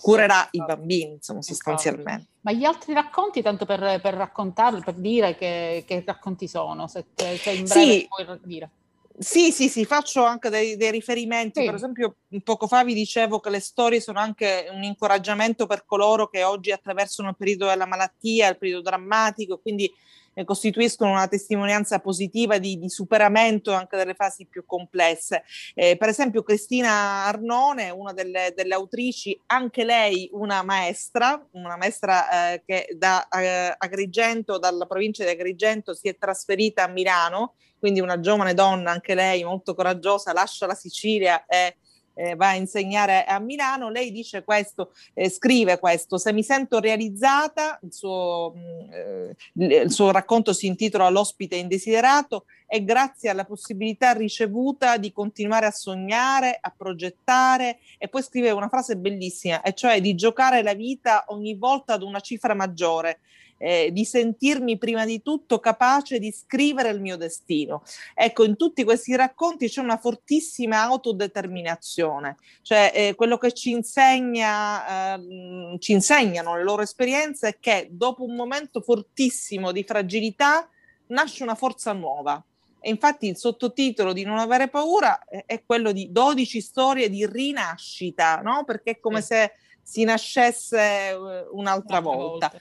curerà 0.00 0.46
i 0.52 0.62
bambini, 0.64 1.12
insomma, 1.12 1.42
sostanzialmente. 1.42 2.28
Ma 2.42 2.52
gli 2.52 2.64
altri 2.64 2.92
racconti, 2.94 3.42
tanto 3.42 3.64
per, 3.64 4.00
per 4.00 4.14
raccontarli, 4.14 4.82
per 4.82 4.94
dire 4.94 5.34
che, 5.36 5.84
che 5.86 6.02
racconti 6.06 6.46
sono, 6.46 6.86
se, 6.86 7.06
se 7.14 7.50
in 7.50 7.64
breve 7.64 7.92
sì. 7.92 8.08
puoi 8.08 8.38
dire. 8.42 8.70
Sì, 9.16 9.52
sì, 9.52 9.68
sì, 9.68 9.84
faccio 9.84 10.24
anche 10.24 10.48
dei, 10.48 10.76
dei 10.76 10.90
riferimenti. 10.90 11.60
Sì. 11.60 11.66
Per 11.66 11.74
esempio, 11.74 12.16
poco 12.42 12.66
fa 12.66 12.82
vi 12.82 12.94
dicevo 12.94 13.38
che 13.38 13.50
le 13.50 13.60
storie 13.60 14.00
sono 14.00 14.18
anche 14.18 14.66
un 14.72 14.82
incoraggiamento 14.82 15.66
per 15.66 15.84
coloro 15.84 16.28
che 16.28 16.42
oggi 16.42 16.72
attraversano 16.72 17.28
il 17.28 17.36
periodo 17.36 17.66
della 17.66 17.86
malattia, 17.86 18.48
il 18.48 18.58
periodo 18.58 18.82
drammatico, 18.82 19.58
quindi 19.58 19.92
eh, 20.34 20.44
costituiscono 20.44 21.12
una 21.12 21.28
testimonianza 21.28 21.98
positiva 22.00 22.58
di, 22.58 22.78
di, 22.78 22.88
superamento 22.88 23.72
anche 23.72 23.96
delle 23.96 24.14
fasi 24.14 24.46
più 24.46 24.64
complesse. 24.66 25.44
Eh, 25.74 25.96
per 25.96 26.08
esempio 26.08 26.42
Cristina 26.42 27.24
Arnone, 27.24 27.90
una 27.90 28.12
delle, 28.12 28.52
delle, 28.54 28.74
autrici, 28.74 29.40
anche 29.46 29.84
lei 29.84 30.28
una 30.32 30.62
maestra, 30.62 31.42
una 31.52 31.76
maestra 31.76 32.52
eh, 32.52 32.62
che 32.66 32.88
da 32.96 33.26
eh, 33.28 33.74
Agrigento, 33.76 34.58
dalla 34.58 34.86
provincia 34.86 35.24
di 35.24 35.30
Agrigento 35.30 35.94
si 35.94 36.08
è 36.08 36.16
trasferita 36.16 36.84
a 36.84 36.88
Milano, 36.88 37.54
quindi 37.78 38.00
una 38.00 38.20
giovane 38.20 38.54
donna, 38.54 38.90
anche 38.90 39.14
lei 39.14 39.44
molto 39.44 39.74
coraggiosa, 39.74 40.32
lascia 40.32 40.66
la 40.66 40.74
Sicilia 40.74 41.44
e 41.46 41.76
eh, 42.14 42.34
va 42.34 42.48
a 42.48 42.54
insegnare 42.54 43.24
a 43.24 43.38
Milano, 43.38 43.90
lei 43.90 44.10
dice 44.10 44.44
questo, 44.44 44.92
eh, 45.12 45.28
scrive 45.28 45.78
questo, 45.78 46.18
se 46.18 46.32
mi 46.32 46.42
sento 46.42 46.78
realizzata, 46.78 47.78
il 47.82 47.92
suo, 47.92 48.54
mm, 48.56 48.92
eh, 48.92 49.82
il 49.84 49.90
suo 49.90 50.10
racconto 50.10 50.52
si 50.52 50.66
intitola 50.66 51.08
L'ospite 51.08 51.56
indesiderato, 51.56 52.46
è 52.66 52.82
grazie 52.82 53.30
alla 53.30 53.44
possibilità 53.44 54.12
ricevuta 54.12 54.96
di 54.96 55.12
continuare 55.12 55.66
a 55.66 55.70
sognare, 55.70 56.58
a 56.60 56.72
progettare 56.76 57.78
e 57.98 58.08
poi 58.08 58.22
scrive 58.22 58.50
una 58.50 58.68
frase 58.68 58.96
bellissima, 58.96 59.60
e 59.62 59.74
cioè 59.74 60.00
di 60.00 60.14
giocare 60.14 60.62
la 60.62 60.74
vita 60.74 61.24
ogni 61.28 61.54
volta 61.54 61.94
ad 61.94 62.02
una 62.02 62.20
cifra 62.20 62.54
maggiore 62.54 63.20
eh, 63.64 63.88
di 63.92 64.04
sentirmi 64.04 64.76
prima 64.76 65.06
di 65.06 65.22
tutto 65.22 65.58
capace 65.58 66.18
di 66.18 66.30
scrivere 66.30 66.90
il 66.90 67.00
mio 67.00 67.16
destino. 67.16 67.82
Ecco, 68.14 68.44
in 68.44 68.56
tutti 68.56 68.84
questi 68.84 69.16
racconti 69.16 69.68
c'è 69.68 69.80
una 69.80 69.96
fortissima 69.96 70.82
autodeterminazione, 70.82 72.36
cioè 72.60 72.92
eh, 72.94 73.14
quello 73.14 73.38
che 73.38 73.52
ci 73.52 73.70
insegna, 73.70 75.14
eh, 75.14 75.78
ci 75.78 75.92
insegnano 75.92 76.56
le 76.56 76.62
loro 76.62 76.82
esperienze 76.82 77.48
è 77.48 77.56
che 77.58 77.88
dopo 77.90 78.24
un 78.24 78.36
momento 78.36 78.82
fortissimo 78.82 79.72
di 79.72 79.82
fragilità 79.82 80.68
nasce 81.08 81.42
una 81.42 81.54
forza 81.54 81.92
nuova. 81.92 82.44
E 82.80 82.90
infatti 82.90 83.28
il 83.28 83.38
sottotitolo 83.38 84.12
di 84.12 84.24
Non 84.24 84.38
avere 84.38 84.68
paura 84.68 85.24
è, 85.24 85.44
è 85.46 85.64
quello 85.64 85.90
di 85.90 86.12
12 86.12 86.60
storie 86.60 87.08
di 87.08 87.24
rinascita, 87.26 88.42
no? 88.42 88.64
Perché 88.66 88.90
è 88.90 89.00
come 89.00 89.22
se 89.22 89.52
si 89.82 90.04
nascesse 90.04 90.78
eh, 90.78 91.14
un'altra, 91.14 91.50
un'altra 91.52 92.00
volta. 92.00 92.48
volta. 92.50 92.60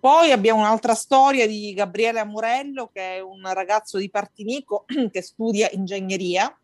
Poi 0.00 0.30
abbiamo 0.30 0.60
un'altra 0.60 0.94
storia 0.94 1.46
di 1.46 1.74
Gabriele 1.74 2.20
Amurello, 2.20 2.90
che 2.92 3.16
è 3.16 3.20
un 3.20 3.42
ragazzo 3.52 3.98
di 3.98 4.08
Partinico 4.08 4.84
che 5.10 5.22
studia 5.22 5.68
ingegneria. 5.72 6.56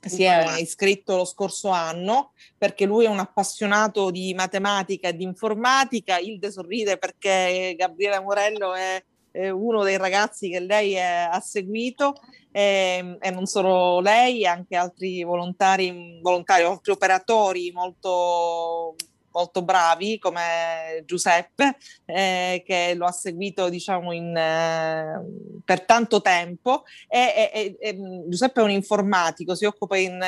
Si 0.00 0.22
è 0.22 0.60
iscritto 0.60 1.16
lo 1.16 1.24
scorso 1.24 1.70
anno 1.70 2.32
perché 2.56 2.86
lui 2.86 3.04
è 3.04 3.08
un 3.08 3.18
appassionato 3.18 4.10
di 4.10 4.32
matematica 4.32 5.08
e 5.08 5.16
di 5.16 5.24
informatica. 5.24 6.18
Ilde 6.18 6.52
sorride 6.52 6.98
perché 6.98 7.74
Gabriele 7.76 8.14
Amurello 8.14 8.74
è, 8.74 9.02
è 9.32 9.48
uno 9.50 9.82
dei 9.82 9.96
ragazzi 9.96 10.50
che 10.50 10.60
lei 10.60 10.94
è, 10.94 11.28
ha 11.30 11.40
seguito 11.40 12.14
e, 12.52 13.18
e, 13.20 13.30
non 13.30 13.46
solo 13.46 14.00
lei, 14.00 14.46
anche 14.46 14.76
altri 14.76 15.22
volontari, 15.24 16.20
volontari 16.22 16.62
altri 16.62 16.92
operatori 16.92 17.70
molto 17.72 18.94
molto 19.32 19.62
bravi 19.62 20.18
come 20.18 21.02
Giuseppe 21.04 21.76
eh, 22.04 22.62
che 22.64 22.94
lo 22.94 23.06
ha 23.06 23.12
seguito 23.12 23.68
diciamo 23.68 24.12
in, 24.12 24.36
eh, 24.36 25.22
per 25.64 25.84
tanto 25.84 26.20
tempo. 26.20 26.84
E, 27.06 27.50
e, 27.52 27.76
e, 27.78 28.24
Giuseppe 28.28 28.60
è 28.60 28.64
un 28.64 28.70
informatico 28.70 29.54
si 29.54 29.64
occupa 29.64 29.96
in, 29.96 30.20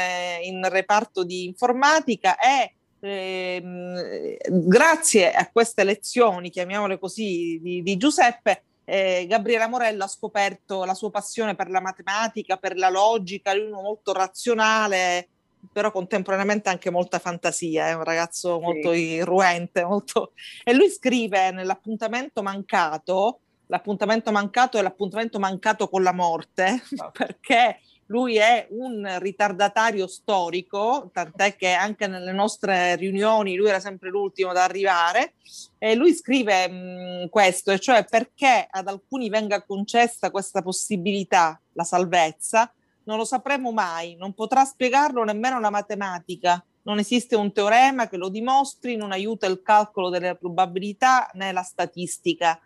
in 0.42 0.68
reparto 0.68 1.24
di 1.24 1.44
informatica 1.44 2.36
e 2.38 2.74
eh, 3.02 4.38
grazie 4.48 5.32
a 5.32 5.48
queste 5.50 5.84
lezioni 5.84 6.50
chiamiamole 6.50 6.98
così 6.98 7.58
di, 7.62 7.82
di 7.82 7.96
Giuseppe 7.96 8.64
eh, 8.90 9.26
Gabriela 9.28 9.68
Morello 9.68 10.02
ha 10.02 10.08
scoperto 10.08 10.84
la 10.84 10.94
sua 10.94 11.10
passione 11.10 11.54
per 11.54 11.70
la 11.70 11.80
matematica, 11.80 12.56
per 12.56 12.76
la 12.76 12.90
logica, 12.90 13.54
lui 13.54 13.66
è 13.66 13.68
uno 13.68 13.82
molto 13.82 14.12
razionale, 14.12 15.28
però 15.72 15.90
contemporaneamente 15.90 16.68
anche 16.68 16.90
molta 16.90 17.18
fantasia, 17.18 17.88
è 17.88 17.94
un 17.94 18.04
ragazzo 18.04 18.58
sì. 18.58 18.64
molto 18.64 18.92
irruente, 18.92 19.84
molto... 19.84 20.32
e 20.64 20.72
lui 20.72 20.88
scrive 20.88 21.50
nell'appuntamento 21.50 22.42
mancato, 22.42 23.40
l'appuntamento 23.66 24.32
mancato 24.32 24.78
è 24.78 24.82
l'appuntamento 24.82 25.38
mancato 25.38 25.88
con 25.88 26.02
la 26.02 26.12
morte, 26.12 26.82
ah. 26.96 27.10
perché 27.16 27.80
lui 28.06 28.36
è 28.36 28.66
un 28.70 29.08
ritardatario 29.20 30.08
storico, 30.08 31.10
tant'è 31.12 31.54
che 31.54 31.70
anche 31.70 32.08
nelle 32.08 32.32
nostre 32.32 32.96
riunioni 32.96 33.54
lui 33.54 33.68
era 33.68 33.78
sempre 33.78 34.10
l'ultimo 34.10 34.52
da 34.52 34.64
arrivare, 34.64 35.34
e 35.78 35.94
lui 35.94 36.12
scrive 36.12 36.68
mh, 36.68 37.28
questo, 37.28 37.70
e 37.70 37.78
cioè 37.78 38.04
perché 38.04 38.66
ad 38.68 38.88
alcuni 38.88 39.28
venga 39.28 39.62
concessa 39.62 40.32
questa 40.32 40.60
possibilità, 40.60 41.60
la 41.74 41.84
salvezza, 41.84 42.72
non 43.10 43.18
lo 43.18 43.24
sapremo 43.24 43.72
mai, 43.72 44.14
non 44.14 44.34
potrà 44.34 44.64
spiegarlo 44.64 45.24
nemmeno 45.24 45.58
la 45.58 45.70
matematica. 45.70 46.64
Non 46.82 47.00
esiste 47.00 47.34
un 47.34 47.52
teorema 47.52 48.08
che 48.08 48.16
lo 48.16 48.28
dimostri, 48.28 48.94
non 48.94 49.10
aiuta 49.10 49.46
il 49.46 49.62
calcolo 49.62 50.10
delle 50.10 50.36
probabilità 50.36 51.28
né 51.34 51.50
la 51.50 51.62
statistica. 51.62 52.58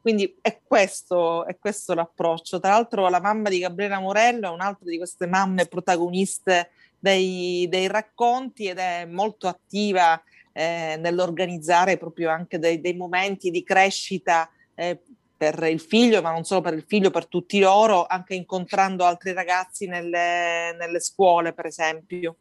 Quindi 0.00 0.34
è 0.40 0.60
questo, 0.64 1.44
è 1.44 1.58
questo 1.58 1.92
l'approccio. 1.92 2.58
Tra 2.58 2.70
l'altro 2.70 3.08
la 3.10 3.20
mamma 3.20 3.50
di 3.50 3.58
Gabriela 3.58 4.00
Morello 4.00 4.48
è 4.48 4.50
un'altra 4.50 4.88
di 4.88 4.96
queste 4.96 5.26
mamme 5.26 5.66
protagoniste 5.66 6.70
dei, 6.98 7.68
dei 7.68 7.86
racconti 7.86 8.68
ed 8.68 8.78
è 8.78 9.04
molto 9.04 9.46
attiva 9.46 10.20
eh, 10.54 10.96
nell'organizzare 10.98 11.98
proprio 11.98 12.30
anche 12.30 12.58
dei, 12.58 12.80
dei 12.80 12.94
momenti 12.94 13.50
di 13.50 13.62
crescita 13.62 14.50
eh, 14.74 15.02
per 15.42 15.64
il 15.64 15.80
figlio, 15.80 16.22
ma 16.22 16.30
non 16.30 16.44
solo 16.44 16.60
per 16.60 16.72
il 16.72 16.84
figlio, 16.86 17.10
per 17.10 17.26
tutti 17.26 17.58
loro, 17.58 18.06
anche 18.06 18.36
incontrando 18.36 19.04
altri 19.04 19.32
ragazzi 19.32 19.88
nelle, 19.88 20.72
nelle 20.78 21.00
scuole, 21.00 21.52
per 21.52 21.66
esempio. 21.66 22.36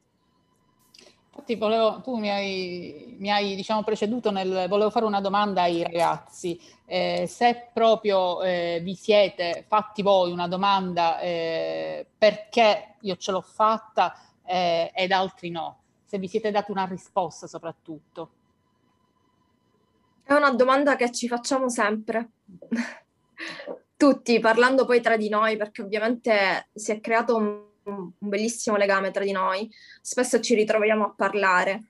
Infatti 1.33 1.55
volevo, 1.55 2.01
tu 2.01 2.17
mi 2.17 2.29
hai, 2.29 3.15
mi 3.17 3.31
hai 3.31 3.55
diciamo, 3.55 3.83
preceduto 3.83 4.29
nel, 4.29 4.67
volevo 4.69 4.91
fare 4.91 5.05
una 5.05 5.19
domanda 5.19 5.63
ai 5.63 5.81
ragazzi, 5.81 6.61
eh, 6.85 7.25
se 7.27 7.69
proprio 7.73 8.43
eh, 8.43 8.81
vi 8.83 8.93
siete 8.93 9.65
fatti 9.67 10.03
voi 10.03 10.31
una 10.31 10.47
domanda 10.47 11.19
eh, 11.19 12.05
perché 12.15 12.97
io 12.99 13.15
ce 13.15 13.31
l'ho 13.31 13.41
fatta 13.41 14.15
eh, 14.45 14.91
ed 14.93 15.11
altri 15.11 15.49
no, 15.49 15.79
se 16.05 16.19
vi 16.19 16.27
siete 16.27 16.51
dati 16.51 16.69
una 16.69 16.85
risposta 16.85 17.47
soprattutto. 17.47 18.40
È 20.31 20.33
una 20.33 20.51
domanda 20.51 20.95
che 20.95 21.11
ci 21.11 21.27
facciamo 21.27 21.67
sempre, 21.67 22.29
tutti, 23.97 24.39
parlando 24.39 24.85
poi 24.85 25.01
tra 25.01 25.17
di 25.17 25.27
noi, 25.27 25.57
perché 25.57 25.81
ovviamente 25.81 26.69
si 26.73 26.93
è 26.93 27.01
creato 27.01 27.35
un, 27.35 27.61
un 27.83 28.11
bellissimo 28.17 28.77
legame 28.77 29.11
tra 29.11 29.25
di 29.25 29.33
noi, 29.33 29.69
spesso 29.99 30.39
ci 30.39 30.55
ritroviamo 30.55 31.03
a 31.03 31.13
parlare. 31.13 31.83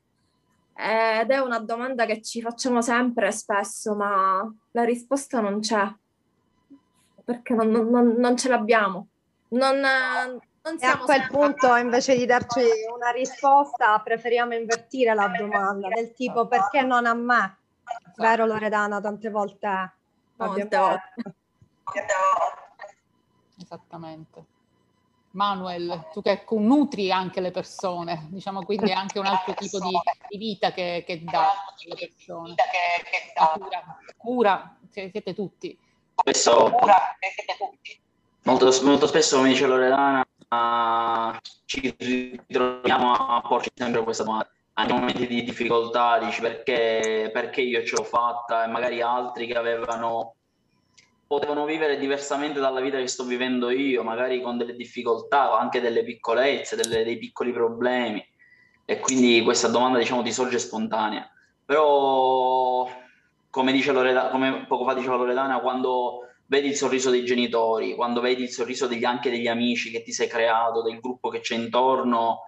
Ed 0.74 1.30
è 1.30 1.38
una 1.38 1.60
domanda 1.60 2.08
che 2.08 2.24
ci 2.24 2.42
facciamo 2.42 2.82
sempre 2.82 3.32
spesso, 3.32 3.94
ma 3.94 4.52
la 4.72 4.84
risposta 4.86 5.40
non 5.40 5.60
c'è, 5.60 5.94
perché 7.24 7.54
non, 7.54 7.70
non, 7.70 8.16
non 8.18 8.38
ce 8.38 8.50
l'abbiamo. 8.50 9.10
Non, 9.50 9.82
non 9.82 10.78
e 10.80 10.86
a 10.88 10.98
quel 10.98 11.28
punto, 11.30 11.76
invece 11.76 12.18
di 12.18 12.26
darci 12.26 12.62
una 12.92 13.12
risposta, 13.12 14.00
preferiamo 14.00 14.56
invertire 14.56 15.14
la 15.14 15.28
domanda 15.28 15.90
del 15.90 16.12
tipo 16.14 16.48
perché 16.48 16.82
non 16.82 17.06
a 17.06 17.14
me? 17.14 17.58
Vero 18.16 18.46
Loredana, 18.46 19.00
tante 19.02 19.30
volte. 19.30 19.94
Molte 20.36 20.78
volte. 20.78 21.36
Esattamente. 23.58 24.46
Manuel, 25.32 26.10
tu 26.12 26.22
che 26.22 26.44
nutri 26.50 27.12
anche 27.12 27.40
le 27.40 27.52
persone, 27.52 28.28
diciamo 28.32 28.64
quindi 28.66 28.90
è 28.90 28.94
anche 28.94 29.18
un 29.18 29.26
altro 29.26 29.54
tipo 29.54 29.80
di, 29.80 29.98
di 30.28 30.38
vita 30.38 30.72
che, 30.74 31.04
che 31.08 31.24
dà 31.24 31.52
alle 31.86 31.96
persone. 31.96 32.56
Cura, 33.34 33.98
cura, 34.18 34.78
siete 34.90 35.34
tutti. 35.34 35.78
Spesso, 36.16 36.70
molto, 38.44 38.84
molto 38.84 39.08
spesso, 39.08 39.38
come 39.38 39.50
dice 39.50 39.68
Loredana, 39.68 40.26
uh, 40.50 41.38
ci 41.64 41.96
ritroviamo 41.98 43.14
a 43.14 43.42
porci 43.42 43.72
sempre 43.74 44.04
questa 44.04 44.24
domanda 44.24 44.52
anche 44.74 44.94
momenti 44.94 45.28
di 45.28 45.44
difficoltà, 45.44 46.20
dici 46.20 46.42
perché, 46.42 47.30
perché 47.32 47.62
io 47.62 47.84
ce 47.84 47.96
l'ho 47.96 48.04
fatta 48.04 48.64
e 48.64 48.68
magari 48.68 49.02
altri 49.02 49.48
che 49.48 49.54
avevano 49.54 50.36
potevano 51.32 51.64
vivere 51.64 51.98
diversamente 51.98 52.60
dalla 52.60 52.82
vita 52.82 52.98
che 52.98 53.08
sto 53.08 53.24
vivendo 53.24 53.70
io, 53.70 54.04
magari 54.04 54.42
con 54.42 54.58
delle 54.58 54.76
difficoltà, 54.76 55.58
anche 55.58 55.80
delle 55.80 56.04
piccolezze, 56.04 56.76
delle, 56.76 57.06
dei 57.06 57.18
piccoli 57.18 57.54
problemi. 57.54 58.22
E 58.84 59.00
quindi 59.00 59.42
questa 59.42 59.70
domanda, 59.70 59.98
diciamo, 59.98 60.24
ti 60.24 60.34
sorge 60.34 60.60
spontanea. 60.60 61.26
Però, 61.64 62.86
come, 63.50 63.72
dice 63.72 63.94
Loredana, 63.94 64.30
come 64.30 64.66
poco 64.68 64.84
fa 64.84 64.94
diceva 64.94 65.16
Loredana, 65.16 65.62
quando 65.62 66.28
vedi 66.48 66.68
il 66.68 66.76
sorriso 66.76 67.10
dei 67.10 67.24
genitori, 67.24 67.96
quando 67.96 68.20
vedi 68.20 68.44
il 68.44 68.50
sorriso 68.50 68.88
degli, 68.88 69.06
anche 69.06 69.30
degli 69.30 69.48
amici 69.48 69.90
che 69.90 70.04
ti 70.04 70.12
sei 70.12 70.28
creato, 70.28 70.82
del 70.82 71.00
gruppo 71.00 71.30
che 71.30 71.40
c'è 71.40 71.56
intorno, 71.56 72.42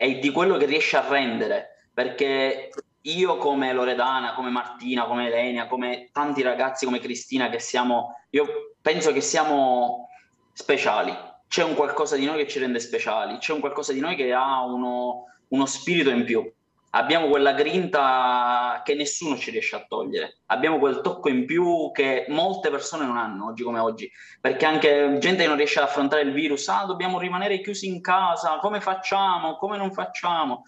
e 0.00 0.20
di 0.20 0.30
quello 0.30 0.56
che 0.56 0.64
riesci 0.64 0.94
a 0.94 1.06
rendere, 1.06 1.88
perché 1.92 2.70
io 3.02 3.36
come 3.36 3.72
Loredana, 3.72 4.32
come 4.32 4.48
Martina, 4.48 5.06
come 5.06 5.26
Elenia, 5.26 5.66
come 5.66 6.08
tanti 6.12 6.40
ragazzi 6.40 6.84
come 6.84 7.00
Cristina 7.00 7.50
che 7.50 7.58
siamo, 7.58 8.20
io 8.30 8.76
penso 8.80 9.12
che 9.12 9.20
siamo 9.20 10.08
speciali. 10.52 11.12
C'è 11.48 11.64
un 11.64 11.74
qualcosa 11.74 12.14
di 12.14 12.26
noi 12.26 12.36
che 12.36 12.48
ci 12.48 12.60
rende 12.60 12.78
speciali, 12.78 13.38
c'è 13.38 13.52
un 13.52 13.60
qualcosa 13.60 13.92
di 13.92 14.00
noi 14.00 14.14
che 14.14 14.32
ha 14.32 14.62
uno, 14.62 15.24
uno 15.48 15.66
spirito 15.66 16.10
in 16.10 16.24
più. 16.24 16.48
Abbiamo 16.90 17.28
quella 17.28 17.52
grinta 17.52 18.80
che 18.82 18.94
nessuno 18.94 19.36
ci 19.36 19.50
riesce 19.50 19.76
a 19.76 19.84
togliere. 19.86 20.38
Abbiamo 20.46 20.78
quel 20.78 21.02
tocco 21.02 21.28
in 21.28 21.44
più 21.44 21.90
che 21.92 22.24
molte 22.28 22.70
persone 22.70 23.04
non 23.04 23.18
hanno 23.18 23.48
oggi 23.48 23.62
come 23.62 23.78
oggi. 23.78 24.10
Perché 24.40 24.64
anche 24.64 25.18
gente 25.18 25.42
che 25.42 25.48
non 25.48 25.58
riesce 25.58 25.80
ad 25.80 25.84
affrontare 25.84 26.22
il 26.22 26.32
virus, 26.32 26.66
ah, 26.68 26.86
dobbiamo 26.86 27.18
rimanere 27.18 27.60
chiusi 27.60 27.88
in 27.88 28.00
casa, 28.00 28.58
come 28.58 28.80
facciamo, 28.80 29.56
come 29.56 29.76
non 29.76 29.92
facciamo? 29.92 30.62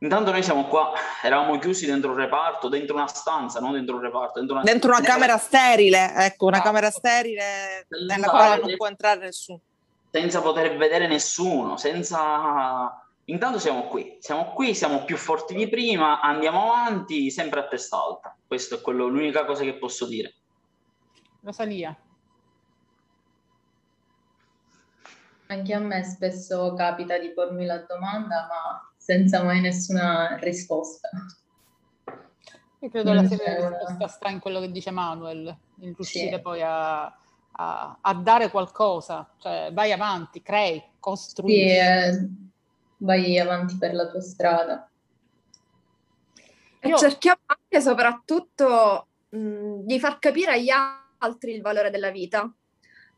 Intanto 0.00 0.30
noi 0.30 0.42
siamo 0.42 0.66
qua, 0.66 0.92
eravamo 1.22 1.58
chiusi 1.58 1.86
dentro 1.86 2.10
un 2.10 2.18
reparto, 2.18 2.68
dentro 2.68 2.94
una 2.94 3.06
stanza, 3.06 3.58
non 3.58 3.72
dentro 3.72 3.94
un 3.96 4.02
reparto. 4.02 4.38
Dentro 4.38 4.56
una, 4.56 4.64
dentro 4.64 4.90
una 4.90 5.00
camera 5.00 5.38
sterile, 5.38 6.12
ecco, 6.16 6.46
una 6.46 6.58
ah, 6.58 6.62
camera 6.62 6.90
sterile 6.90 7.86
nella 8.06 8.28
quale 8.28 8.60
non 8.60 8.76
può 8.76 8.88
entrare 8.88 9.20
nessuno. 9.20 9.60
Senza 10.10 10.42
poter 10.42 10.76
vedere 10.76 11.06
nessuno, 11.06 11.78
senza... 11.78 13.00
Intanto 13.28 13.58
siamo 13.58 13.88
qui, 13.88 14.18
siamo 14.20 14.52
qui, 14.52 14.72
siamo 14.74 15.04
più 15.04 15.16
forti 15.16 15.54
di 15.54 15.68
prima, 15.68 16.20
andiamo 16.20 16.72
avanti, 16.72 17.30
sempre 17.30 17.58
a 17.58 17.66
testa 17.66 17.96
alta. 17.96 18.36
Questa 18.46 18.76
è 18.76 18.80
quello, 18.80 19.08
l'unica 19.08 19.44
cosa 19.44 19.64
che 19.64 19.74
posso 19.74 20.06
dire. 20.06 20.34
Rosalia. 21.40 21.96
Anche 25.48 25.74
a 25.74 25.78
me 25.80 26.04
spesso 26.04 26.74
capita 26.74 27.18
di 27.18 27.32
pormi 27.32 27.66
la 27.66 27.78
domanda, 27.78 28.46
ma 28.48 28.92
senza 28.96 29.42
mai 29.42 29.60
nessuna 29.60 30.36
risposta. 30.36 31.08
Io 32.80 32.90
credo 32.90 33.12
non 33.12 33.24
la 33.24 33.28
risposta 33.28 34.06
sta 34.06 34.28
in 34.28 34.38
quello 34.38 34.60
che 34.60 34.70
dice 34.70 34.92
Manuel, 34.92 35.56
in 35.80 35.94
riuscire 35.94 36.36
sì. 36.36 36.42
poi 36.42 36.62
a, 36.62 37.06
a, 37.06 37.98
a, 38.00 38.14
dare 38.14 38.50
qualcosa, 38.50 39.28
cioè 39.38 39.70
vai 39.72 39.90
avanti, 39.90 40.42
crei, 40.42 40.80
costruisci. 41.00 41.60
Sì, 41.60 41.76
eh, 41.76 42.28
vai 42.98 43.38
avanti 43.38 43.76
per 43.76 43.94
la 43.94 44.08
tua 44.08 44.20
strada. 44.20 44.88
E 46.80 46.88
Io... 46.88 46.96
cerchiamo 46.96 47.40
anche 47.46 47.80
soprattutto 47.80 49.08
mh, 49.30 49.80
di 49.80 49.98
far 49.98 50.18
capire 50.18 50.52
agli 50.52 50.70
altri 51.18 51.52
il 51.54 51.62
valore 51.62 51.90
della 51.90 52.10
vita, 52.10 52.50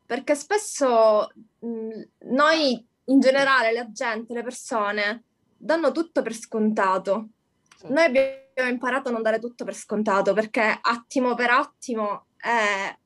perché 0.07 0.35
spesso 0.35 1.31
mh, 1.59 2.03
noi 2.31 2.87
in 3.05 3.20
generale, 3.20 3.72
la 3.72 3.91
gente, 3.91 4.35
le 4.35 4.43
persone, 4.43 5.24
danno 5.57 5.93
tutto 5.93 6.22
per 6.22 6.35
scontato. 6.35 7.29
Sì. 7.76 7.87
Noi 7.93 8.05
abbiamo 8.05 8.70
imparato 8.70 9.09
a 9.09 9.12
non 9.12 9.22
dare 9.22 9.39
tutto 9.39 9.64
per 9.64 9.74
scontato 9.74 10.33
perché 10.33 10.79
attimo 10.81 11.35
per 11.35 11.51
attimo 11.51 12.26
è 12.37 12.97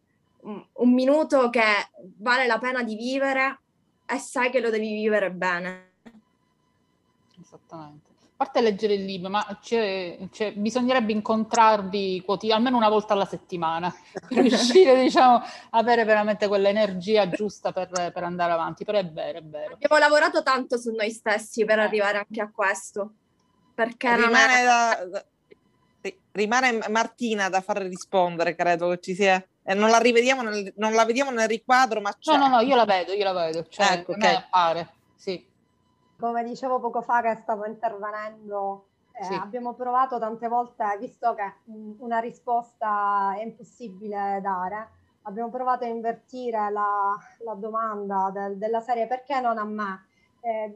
un, 0.42 0.64
un 0.72 0.92
minuto 0.92 1.50
che 1.50 1.62
vale 2.18 2.46
la 2.46 2.58
pena 2.58 2.82
di 2.82 2.96
vivere 2.96 3.60
e 4.06 4.18
sai 4.18 4.50
che 4.50 4.60
lo 4.60 4.70
devi 4.70 4.92
vivere 4.92 5.30
bene. 5.30 5.91
Esattamente. 7.52 8.10
A 8.42 8.44
parte 8.44 8.60
leggere 8.62 8.94
il 8.94 9.04
libro, 9.04 9.28
ma 9.28 9.58
c'è, 9.60 10.18
c'è, 10.32 10.52
bisognerebbe 10.54 11.12
incontrarvi 11.12 12.24
almeno 12.50 12.76
una 12.76 12.88
volta 12.88 13.12
alla 13.12 13.26
settimana 13.26 13.94
per 14.28 14.38
riuscire 14.38 15.00
diciamo, 15.00 15.36
a 15.36 15.44
avere 15.70 16.04
veramente 16.04 16.48
quell'energia 16.48 17.28
giusta 17.28 17.72
per, 17.72 17.88
per, 17.90 18.24
andare 18.24 18.52
avanti. 18.52 18.84
Però 18.84 18.98
è 18.98 19.06
vero, 19.06 19.38
è 19.38 19.42
vero. 19.42 19.74
Abbiamo 19.74 19.98
lavorato 19.98 20.42
tanto 20.42 20.76
su 20.76 20.90
noi 20.92 21.10
stessi 21.10 21.64
per 21.64 21.78
arrivare 21.78 22.18
anche 22.18 22.40
a 22.40 22.50
questo. 22.50 23.12
Perché 23.74 24.16
rimane, 24.16 24.60
è... 24.60 24.64
da, 24.64 25.24
rimane 26.32 26.88
Martina 26.88 27.48
da 27.48 27.60
far 27.60 27.78
rispondere, 27.82 28.56
credo 28.56 28.88
che 28.90 29.00
ci 29.00 29.14
sia. 29.14 29.44
Eh, 29.62 29.74
non, 29.74 29.88
la 29.88 29.98
rivediamo 29.98 30.42
nel, 30.42 30.72
non 30.78 30.94
la 30.94 31.04
vediamo 31.04 31.30
nel 31.30 31.46
riquadro, 31.46 32.00
ma 32.00 32.12
c'è. 32.18 32.36
No, 32.36 32.48
no, 32.48 32.56
no, 32.56 32.60
io 32.60 32.74
la 32.74 32.86
vedo, 32.86 33.12
io 33.12 33.22
la 33.22 33.32
vedo. 33.32 33.64
Cioè, 33.68 33.92
ecco, 33.92 34.12
okay. 34.12 34.34
appare, 34.34 34.88
sì 35.14 35.50
come 36.22 36.44
dicevo 36.44 36.78
poco 36.78 37.02
fa 37.02 37.20
che 37.20 37.34
stavo 37.34 37.66
intervenendo, 37.66 38.86
eh, 39.10 39.24
sì. 39.24 39.34
abbiamo 39.34 39.74
provato 39.74 40.20
tante 40.20 40.46
volte, 40.46 40.96
visto 41.00 41.34
che 41.34 41.52
una 41.98 42.20
risposta 42.20 43.34
è 43.34 43.42
impossibile 43.42 44.38
dare, 44.40 44.88
abbiamo 45.22 45.50
provato 45.50 45.82
a 45.82 45.88
invertire 45.88 46.70
la, 46.70 47.12
la 47.44 47.54
domanda 47.54 48.30
del, 48.32 48.56
della 48.56 48.78
serie 48.78 49.08
perché 49.08 49.40
non 49.40 49.58
a 49.58 49.64
me? 49.64 50.06
Eh, 50.42 50.72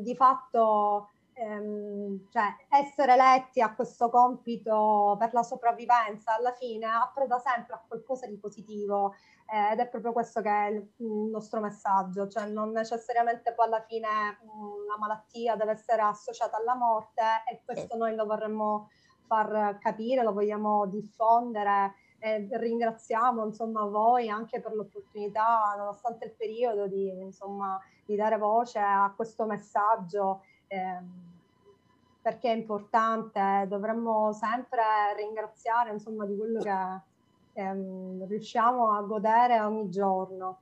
di 0.00 0.16
fatto 0.16 1.10
ehm, 1.34 2.28
cioè, 2.30 2.56
essere 2.68 3.14
eletti 3.14 3.60
a 3.60 3.74
questo 3.74 4.10
compito 4.10 5.16
per 5.18 5.32
la 5.32 5.42
sopravvivenza 5.42 6.36
alla 6.36 6.52
fine 6.52 6.86
approda 6.86 7.38
sempre 7.38 7.74
a 7.74 7.84
qualcosa 7.86 8.26
di 8.26 8.38
positivo 8.38 9.14
eh, 9.52 9.72
ed 9.72 9.78
è 9.78 9.88
proprio 9.88 10.12
questo 10.12 10.40
che 10.40 10.50
è 10.50 10.68
il, 10.68 10.92
il, 10.96 11.30
nostro 11.30 11.60
messaggio, 11.60 12.28
cioè 12.28 12.46
non 12.46 12.70
necessariamente 12.70 13.52
poi 13.52 13.66
alla 13.66 13.84
fine 13.86 14.08
una 14.42 14.96
malattia 14.98 15.56
deve 15.56 15.72
essere 15.72 16.02
associata 16.02 16.56
alla 16.56 16.74
morte 16.74 17.22
e 17.50 17.62
questo 17.64 17.96
noi 17.96 18.14
lo 18.14 18.24
vorremmo 18.24 18.88
far 19.26 19.78
capire, 19.78 20.22
lo 20.22 20.32
vogliamo 20.32 20.86
diffondere 20.86 21.94
e 22.18 22.46
ringraziamo 22.50 23.44
insomma 23.44 23.84
voi 23.84 24.28
anche 24.28 24.60
per 24.60 24.74
l'opportunità 24.74 25.74
nonostante 25.76 26.26
il 26.26 26.34
periodo 26.36 26.86
di, 26.86 27.08
insomma, 27.08 27.80
di 28.04 28.14
dare 28.14 28.38
voce 28.38 28.78
a 28.78 29.12
questo 29.16 29.44
messaggio 29.44 30.42
eh, 30.72 30.98
perché 32.22 32.50
è 32.50 32.56
importante, 32.56 33.66
dovremmo 33.68 34.32
sempre 34.32 34.82
ringraziare 35.18 35.90
insomma 35.90 36.24
di 36.24 36.36
quello 36.36 36.60
che 36.62 37.60
ehm, 37.60 38.26
riusciamo 38.26 38.96
a 38.96 39.02
godere 39.02 39.60
ogni 39.60 39.90
giorno. 39.90 40.58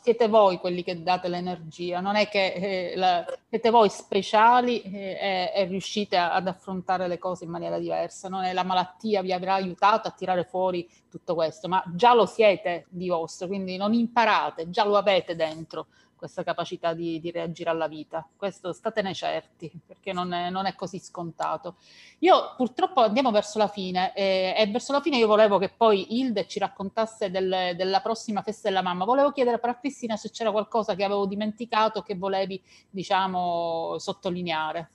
Siete 0.00 0.28
voi 0.28 0.58
quelli 0.58 0.82
che 0.82 1.02
date 1.02 1.28
l'energia, 1.28 2.00
non 2.00 2.16
è 2.16 2.28
che 2.28 2.52
eh, 2.54 2.96
la, 2.96 3.24
siete 3.50 3.68
voi 3.68 3.90
speciali 3.90 4.80
eh, 4.80 5.52
e, 5.54 5.64
riuscite 5.66 6.16
a, 6.16 6.32
ad 6.32 6.48
affrontare 6.48 7.06
le 7.06 7.18
cose 7.18 7.44
in 7.44 7.50
maniera 7.50 7.78
diversa, 7.78 8.30
non 8.30 8.44
è 8.44 8.54
la 8.54 8.64
malattia 8.64 9.20
vi 9.20 9.32
avrà 9.32 9.54
aiutato 9.54 10.08
a 10.08 10.12
tirare 10.12 10.44
fuori 10.44 10.88
tutto 11.10 11.34
questo, 11.34 11.68
ma 11.68 11.82
già 11.94 12.14
lo 12.14 12.24
siete 12.24 12.86
di 12.88 13.08
vostro, 13.08 13.46
quindi 13.46 13.76
non 13.76 13.92
imparate, 13.92 14.70
già 14.70 14.86
lo 14.86 14.96
avete 14.96 15.36
dentro 15.36 15.88
questa 16.20 16.42
capacità 16.42 16.92
di, 16.92 17.18
di, 17.18 17.30
reagire 17.30 17.70
alla 17.70 17.88
vita. 17.88 18.28
Questo 18.36 18.74
statene 18.74 19.14
certi, 19.14 19.72
perché 19.86 20.12
non 20.12 20.34
è, 20.34 20.50
non 20.50 20.66
è 20.66 20.74
così 20.74 20.98
scontato. 20.98 21.76
Io 22.18 22.54
purtroppo 22.58 23.00
andiamo 23.00 23.30
verso 23.30 23.56
la 23.56 23.68
fine 23.68 24.12
e, 24.14 24.54
e, 24.54 24.66
verso 24.66 24.92
la 24.92 25.00
fine 25.00 25.16
io 25.16 25.26
volevo 25.26 25.56
che 25.56 25.70
poi 25.70 26.18
Hilde 26.18 26.46
ci 26.46 26.58
raccontasse 26.58 27.30
del, 27.30 27.72
della 27.74 28.00
prossima 28.02 28.42
festa 28.42 28.68
della 28.68 28.82
mamma. 28.82 29.06
Volevo 29.06 29.32
chiedere 29.32 29.58
a 29.60 29.74
Cristina 29.76 30.16
se 30.16 30.30
c'era 30.30 30.50
qualcosa 30.50 30.94
che 30.94 31.04
avevo 31.04 31.24
dimenticato 31.24 32.02
che 32.02 32.14
volevi, 32.14 32.62
diciamo, 32.90 33.96
sottolineare. 33.98 34.90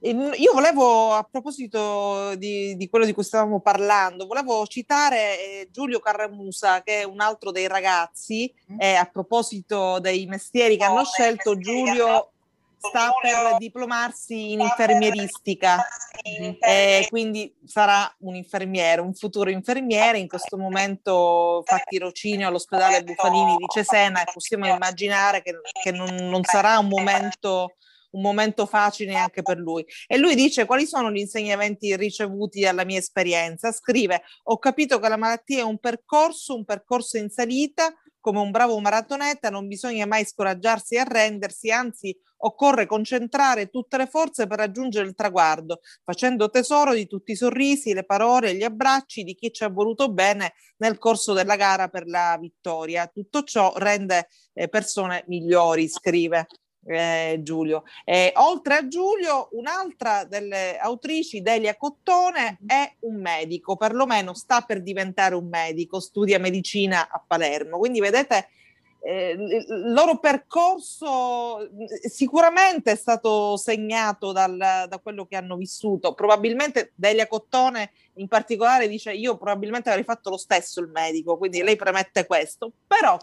Io 0.00 0.52
volevo, 0.52 1.12
a 1.12 1.26
proposito 1.28 2.34
di, 2.36 2.76
di, 2.76 2.88
quello 2.88 3.06
di 3.06 3.12
cui 3.12 3.24
stavamo 3.24 3.60
parlando, 3.60 4.26
volevo 4.26 4.66
citare 4.66 5.38
eh, 5.40 5.68
Giulio 5.70 6.00
Carramusa, 6.00 6.82
che 6.82 7.00
è 7.00 7.04
un 7.04 7.20
altro 7.20 7.50
dei 7.50 7.66
ragazzi, 7.66 8.52
mm. 8.72 8.80
eh, 8.80 8.94
a 8.94 9.06
proposito 9.06 9.98
dei 9.98 10.26
mestieri 10.26 10.76
che 10.76 10.84
hanno 10.84 11.04
scelto, 11.04 11.56
Giulio 11.56 12.32
sta 12.78 13.10
per 13.20 13.56
diplomarsi 13.58 14.52
in 14.52 14.60
infermieristica, 14.60 15.84
eh, 16.60 17.06
quindi 17.08 17.52
sarà 17.64 18.14
un 18.18 18.34
infermiere, 18.34 19.00
un 19.00 19.14
futuro 19.14 19.50
infermiere, 19.50 20.18
in 20.18 20.28
questo 20.28 20.56
momento 20.56 21.62
fa 21.64 21.80
tirocinio 21.84 22.48
all'ospedale 22.48 23.02
Bufalini 23.02 23.56
di 23.56 23.66
Cesena 23.66 24.22
e 24.22 24.30
possiamo 24.32 24.66
immaginare 24.66 25.42
che, 25.42 25.58
che 25.82 25.90
non, 25.90 26.14
non 26.14 26.44
sarà 26.44 26.78
un 26.78 26.88
momento 26.88 27.74
un 28.12 28.22
momento 28.22 28.66
facile 28.66 29.14
anche 29.14 29.42
per 29.42 29.58
lui. 29.58 29.84
E 30.06 30.16
lui 30.16 30.34
dice 30.34 30.64
quali 30.64 30.86
sono 30.86 31.10
gli 31.10 31.18
insegnamenti 31.18 31.96
ricevuti 31.96 32.60
dalla 32.60 32.84
mia 32.84 32.98
esperienza. 32.98 33.72
Scrive, 33.72 34.22
ho 34.44 34.58
capito 34.58 34.98
che 34.98 35.08
la 35.08 35.16
malattia 35.16 35.60
è 35.60 35.64
un 35.64 35.78
percorso, 35.78 36.54
un 36.54 36.64
percorso 36.64 37.16
in 37.18 37.30
salita, 37.30 37.92
come 38.26 38.40
un 38.40 38.50
bravo 38.50 38.80
maratoneta, 38.80 39.50
non 39.50 39.68
bisogna 39.68 40.04
mai 40.04 40.24
scoraggiarsi 40.24 40.96
e 40.96 40.98
arrendersi, 40.98 41.70
anzi 41.70 42.18
occorre 42.38 42.84
concentrare 42.84 43.70
tutte 43.70 43.96
le 43.96 44.06
forze 44.06 44.48
per 44.48 44.58
raggiungere 44.58 45.06
il 45.06 45.14
traguardo, 45.14 45.78
facendo 46.02 46.50
tesoro 46.50 46.92
di 46.92 47.06
tutti 47.06 47.30
i 47.30 47.36
sorrisi, 47.36 47.94
le 47.94 48.04
parole, 48.04 48.56
gli 48.56 48.64
abbracci 48.64 49.22
di 49.22 49.36
chi 49.36 49.52
ci 49.52 49.62
ha 49.62 49.68
voluto 49.68 50.12
bene 50.12 50.54
nel 50.78 50.98
corso 50.98 51.34
della 51.34 51.54
gara 51.54 51.86
per 51.86 52.08
la 52.08 52.36
vittoria. 52.40 53.06
Tutto 53.06 53.44
ciò 53.44 53.72
rende 53.76 54.28
eh, 54.54 54.68
persone 54.68 55.22
migliori, 55.28 55.88
scrive 55.88 56.48
eh, 56.86 57.40
Giulio. 57.42 57.84
Eh, 58.04 58.32
oltre 58.36 58.76
a 58.76 58.88
Giulio, 58.88 59.48
un'altra 59.52 60.24
delle 60.24 60.78
autrici, 60.78 61.42
Delia 61.42 61.76
Cottone, 61.76 62.58
è 62.66 62.94
un 63.00 63.20
medico, 63.20 63.76
perlomeno 63.76 64.34
sta 64.34 64.60
per 64.60 64.82
diventare 64.82 65.34
un 65.34 65.48
medico, 65.48 66.00
studia 66.00 66.38
medicina 66.38 67.08
a 67.10 67.22
Palermo. 67.24 67.78
Quindi 67.78 68.00
vedete 68.00 68.48
eh, 69.06 69.30
il 69.30 69.92
loro 69.92 70.18
percorso 70.18 71.70
sicuramente 72.08 72.90
è 72.90 72.96
stato 72.96 73.56
segnato 73.56 74.32
dal, 74.32 74.56
da 74.56 74.98
quello 75.02 75.26
che 75.26 75.36
hanno 75.36 75.56
vissuto. 75.56 76.14
Probabilmente 76.14 76.92
Delia 76.94 77.26
Cottone 77.26 77.92
in 78.14 78.26
particolare 78.26 78.88
dice 78.88 79.12
io 79.12 79.36
probabilmente 79.36 79.90
avrei 79.90 80.04
fatto 80.04 80.30
lo 80.30 80.36
stesso 80.36 80.80
il 80.80 80.88
medico, 80.88 81.36
quindi 81.36 81.62
lei 81.62 81.76
premette 81.76 82.26
questo, 82.26 82.72
però, 82.86 83.16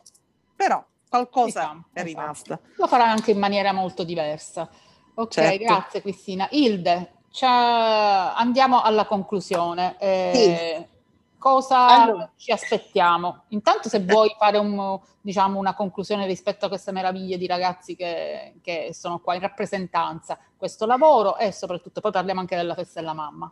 però 0.55 0.83
qualcosa 1.13 1.47
esatto, 1.47 1.83
è 1.93 2.03
rimasta. 2.03 2.59
Lo 2.77 2.87
farà 2.87 3.05
anche 3.05 3.31
in 3.31 3.37
maniera 3.37 3.71
molto 3.71 4.03
diversa. 4.03 4.67
Ok, 5.13 5.29
certo. 5.31 5.63
grazie 5.63 6.01
Cristina. 6.01 6.47
Ilde, 6.49 7.13
andiamo 7.41 8.81
alla 8.81 9.05
conclusione. 9.05 9.95
Eh, 9.99 10.31
sì. 10.33 10.91
Cosa 11.37 12.03
allora. 12.03 12.31
ci 12.35 12.51
aspettiamo? 12.51 13.43
Intanto 13.49 13.89
se 13.89 13.99
vuoi 13.99 14.33
fare 14.39 14.57
un, 14.57 14.97
diciamo, 15.21 15.59
una 15.59 15.75
conclusione 15.75 16.25
rispetto 16.25 16.65
a 16.65 16.69
queste 16.69 16.93
meraviglie 16.93 17.37
di 17.37 17.45
ragazzi 17.45 17.95
che, 17.95 18.55
che 18.61 18.91
sono 18.93 19.19
qua 19.19 19.35
in 19.35 19.41
rappresentanza, 19.41 20.39
questo 20.57 20.85
lavoro 20.85 21.37
e 21.37 21.51
soprattutto 21.51 21.99
poi 21.99 22.11
parliamo 22.11 22.39
anche 22.39 22.55
della 22.55 22.75
festa 22.75 23.01
della 23.01 23.13
mamma. 23.13 23.51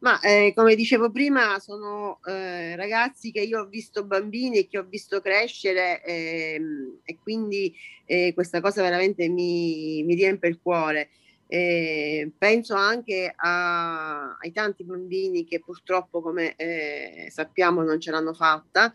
Ma 0.00 0.20
eh, 0.20 0.52
come 0.54 0.76
dicevo 0.76 1.10
prima, 1.10 1.58
sono 1.58 2.20
eh, 2.24 2.76
ragazzi 2.76 3.32
che 3.32 3.40
io 3.40 3.62
ho 3.62 3.66
visto 3.66 4.04
bambini 4.04 4.58
e 4.58 4.68
che 4.68 4.78
ho 4.78 4.84
visto 4.84 5.20
crescere 5.20 6.04
eh, 6.04 6.60
e 7.02 7.18
quindi 7.20 7.74
eh, 8.04 8.32
questa 8.32 8.60
cosa 8.60 8.82
veramente 8.82 9.28
mi, 9.28 10.04
mi 10.04 10.14
riempie 10.14 10.48
il 10.50 10.60
cuore. 10.62 11.10
penso 11.48 12.74
anche 12.74 13.32
a, 13.34 14.36
ai 14.36 14.52
tanti 14.52 14.84
bambini 14.84 15.44
che 15.44 15.60
purtroppo, 15.60 16.20
come 16.22 16.54
eh, 16.56 17.28
sappiamo, 17.30 17.82
non 17.82 17.98
ce 17.98 18.10
l'hanno 18.12 18.34
fatta 18.34 18.94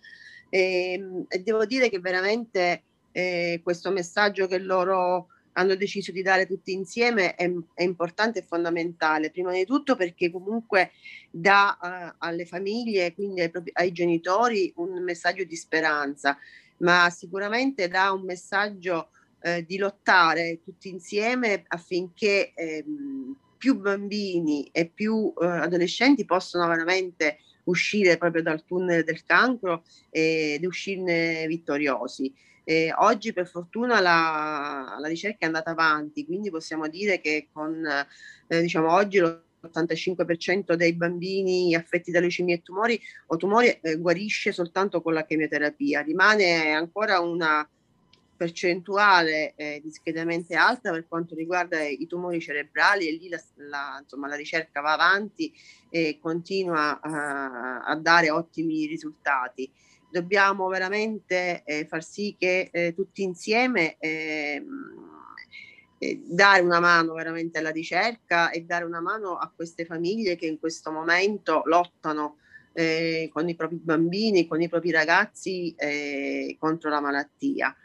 ehm, 0.53 1.25
e 1.27 1.39
devo 1.39 1.65
dire 1.65 1.89
che 1.89 1.99
veramente 1.99 2.83
eh, 3.11 3.59
questo 3.63 3.91
messaggio 3.91 4.47
che 4.47 4.59
loro 4.59 5.27
hanno 5.53 5.75
deciso 5.75 6.11
di 6.11 6.21
dare 6.21 6.45
tutti 6.45 6.71
insieme 6.71 7.35
è, 7.35 7.51
è 7.73 7.83
importante 7.83 8.39
e 8.39 8.43
fondamentale, 8.43 9.31
prima 9.31 9.51
di 9.51 9.65
tutto 9.65 9.95
perché 9.95 10.31
comunque 10.31 10.91
dà 11.29 11.77
uh, 11.81 12.15
alle 12.19 12.45
famiglie, 12.45 13.13
quindi 13.13 13.41
ai, 13.41 13.49
propri, 13.49 13.71
ai, 13.73 13.91
genitori, 13.91 14.71
un 14.77 15.01
messaggio 15.03 15.43
di 15.43 15.55
speranza, 15.55 16.37
ma 16.77 17.09
sicuramente 17.09 17.87
dà 17.87 18.11
un 18.11 18.23
messaggio 18.23 19.09
uh, 19.41 19.61
di 19.65 19.77
lottare 19.77 20.59
tutti 20.63 20.89
insieme 20.89 21.63
affinché 21.67 22.53
eh, 22.53 22.83
più 23.57 23.79
bambini 23.79 24.69
e 24.71 24.87
più 24.87 25.15
uh, 25.15 25.33
adolescenti 25.35 26.25
possano 26.25 26.67
veramente 26.67 27.37
uscire 27.65 28.17
proprio 28.17 28.41
dal 28.41 28.65
tunnel 28.65 29.03
del 29.03 29.23
cancro 29.23 29.83
ed 30.09 30.65
uscirne 30.65 31.47
vittoriosi. 31.47 32.33
Eh, 32.63 32.93
oggi 32.97 33.33
per 33.33 33.47
fortuna 33.47 33.99
la, 33.99 34.95
la, 34.97 35.07
ricerca 35.07 35.39
è 35.39 35.45
andata 35.45 35.71
avanti, 35.71 36.25
quindi 36.25 36.49
possiamo 36.49 36.87
dire 36.87 37.19
che 37.19 37.49
con 37.51 37.85
eh, 38.47 38.61
diciamo 38.61 38.91
oggi 38.91 39.19
l'85% 39.19 40.73
dei 40.73 40.93
bambini 40.93 41.75
affetti 41.75 42.11
da 42.11 42.21
leucemia 42.21 42.55
e 42.55 42.61
tumori 42.61 42.99
o 43.27 43.37
tumori 43.37 43.67
eh, 43.67 43.97
guarisce 43.97 44.51
soltanto 44.53 45.01
con 45.01 45.13
la 45.13 45.25
chemioterapia. 45.25 46.01
Rimane 46.01 46.71
ancora 46.71 47.19
una 47.19 47.67
percentuale 48.35 49.53
eh, 49.55 49.79
discretamente 49.83 50.55
alta 50.55 50.91
per 50.91 51.07
quanto 51.07 51.35
riguarda 51.35 51.81
i 51.81 52.05
tumori 52.07 52.41
cerebrali 52.41 53.07
e 53.07 53.11
lì 53.13 53.29
la, 53.29 53.41
la, 53.55 53.99
insomma, 54.01 54.27
la 54.27 54.35
ricerca 54.35 54.81
va 54.81 54.93
avanti 54.93 55.53
e 55.89 56.17
continua 56.19 56.99
a, 56.99 57.83
a 57.83 57.95
dare 57.95 58.31
ottimi 58.31 58.85
risultati 58.85 59.71
dobbiamo 60.13 60.67
veramente 60.67 61.63
eh, 61.65 61.87
far 61.87 62.03
sì 62.03 62.35
che 62.37 62.69
eh, 62.71 62.93
tutti 62.93 63.23
insieme 63.23 63.97
ehm, 63.97 65.01
eh, 65.97 66.21
dare 66.23 66.61
una 66.61 66.79
mano 66.79 67.13
veramente 67.13 67.57
alla 67.57 67.71
ricerca 67.71 68.51
e 68.51 68.61
dare 68.61 68.85
una 68.85 69.01
mano 69.01 69.37
a 69.37 69.51
queste 69.53 69.85
famiglie 69.85 70.35
che 70.35 70.45
in 70.45 70.59
questo 70.59 70.91
momento 70.91 71.63
lottano 71.65 72.37
eh, 72.73 73.27
con 73.33 73.49
i 73.49 73.55
propri 73.55 73.77
bambini, 73.77 74.45
con 74.45 74.61
i 74.61 74.69
propri 74.69 74.91
ragazzi 74.91 75.73
eh, 75.75 76.57
contro 76.59 76.91
la 76.91 77.01
malattia. 77.01 77.75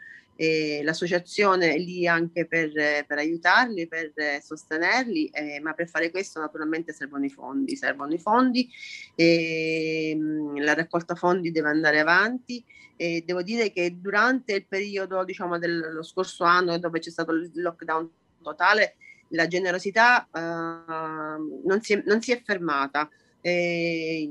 E 0.41 0.79
l'associazione 0.83 1.73
è 1.73 1.77
lì 1.77 2.07
anche 2.07 2.45
per, 2.45 2.71
per 2.71 3.17
aiutarli, 3.17 3.89
per 3.89 4.13
sostenerli, 4.41 5.27
eh, 5.27 5.59
ma 5.59 5.73
per 5.73 5.89
fare 5.89 6.11
questo 6.11 6.39
naturalmente 6.39 6.93
servono 6.93 7.25
i 7.25 7.29
fondi, 7.29 7.75
servono 7.75 8.13
i 8.13 8.19
fondi, 8.19 8.69
e, 9.15 10.15
mh, 10.17 10.63
la 10.63 10.75
raccolta 10.75 11.15
fondi 11.15 11.51
deve 11.51 11.67
andare 11.67 11.99
avanti 11.99 12.63
e 12.95 13.21
devo 13.25 13.41
dire 13.41 13.73
che 13.73 13.99
durante 13.99 14.53
il 14.53 14.65
periodo 14.65 15.25
diciamo 15.25 15.59
dello 15.59 16.03
scorso 16.03 16.45
anno 16.45 16.79
dove 16.79 16.99
c'è 16.99 17.09
stato 17.09 17.33
il 17.33 17.51
lockdown 17.55 18.09
totale, 18.41 18.95
la 19.31 19.47
generosità 19.47 20.25
uh, 20.31 21.67
non, 21.67 21.81
si 21.81 21.93
è, 21.93 22.03
non 22.05 22.21
si 22.21 22.31
è 22.31 22.41
fermata. 22.41 23.09
E, 23.41 24.27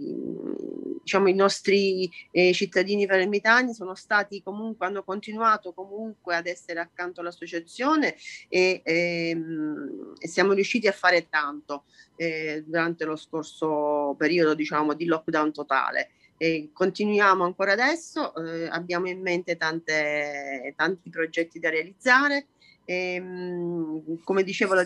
diciamo, 1.09 1.29
i 1.29 1.35
nostri 1.35 2.11
eh, 2.31 2.53
cittadini 2.53 3.07
palermitani 3.07 3.73
sono 3.73 3.95
stati 3.95 4.43
comunque, 4.43 4.87
hanno 4.87 5.03
continuato 5.03 5.73
comunque 5.73 6.37
ad 6.37 6.47
essere 6.47 6.81
accanto 6.81 7.21
all'associazione 7.21 8.15
e, 8.49 8.83
ehm, 8.85 10.13
e 10.19 10.29
siamo 10.29 10.53
riusciti 10.53 10.87
a 10.87 10.93
fare 10.93 11.29
tanto 11.31 11.85
eh, 12.17 12.63
durante 12.67 13.07
lo 13.07 13.17
scorso 13.17 14.15
periodo 14.19 14.55
diciamo, 14.55 14.93
di 14.93 15.07
lockdown 15.07 15.53
totale. 15.53 16.11
E 16.37 16.71
continuiamo 16.73 17.43
ancora 17.43 17.73
adesso, 17.73 18.35
eh, 18.37 18.69
abbiamo 18.69 19.09
in 19.09 19.21
mente 19.21 19.57
tante, 19.57 20.73
tanti 20.77 21.11
progetti 21.11 21.59
da 21.59 21.71
realizzare. 21.71 22.49
E, 22.85 23.15
ehm, 23.15 24.23
come 24.23 24.45
dicevo, 24.45 24.75
la 24.75 24.85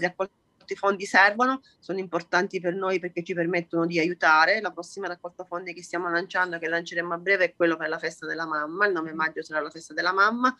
i 0.72 0.76
fondi 0.76 1.06
servono, 1.06 1.60
sono 1.78 1.98
importanti 1.98 2.60
per 2.60 2.74
noi 2.74 2.98
perché 2.98 3.22
ci 3.22 3.34
permettono 3.34 3.86
di 3.86 3.98
aiutare. 3.98 4.60
La 4.60 4.70
prossima 4.70 5.06
raccolta 5.06 5.44
fondi 5.44 5.72
che 5.72 5.82
stiamo 5.82 6.10
lanciando, 6.10 6.58
che 6.58 6.68
lanceremo 6.68 7.14
a 7.14 7.18
breve, 7.18 7.44
è 7.44 7.54
quello 7.54 7.76
per 7.76 7.88
la 7.88 7.98
festa 7.98 8.26
della 8.26 8.46
mamma. 8.46 8.86
Il 8.86 8.92
9 8.92 9.12
maggio 9.12 9.42
sarà 9.42 9.60
la 9.60 9.70
festa 9.70 9.94
della 9.94 10.12
mamma. 10.12 10.56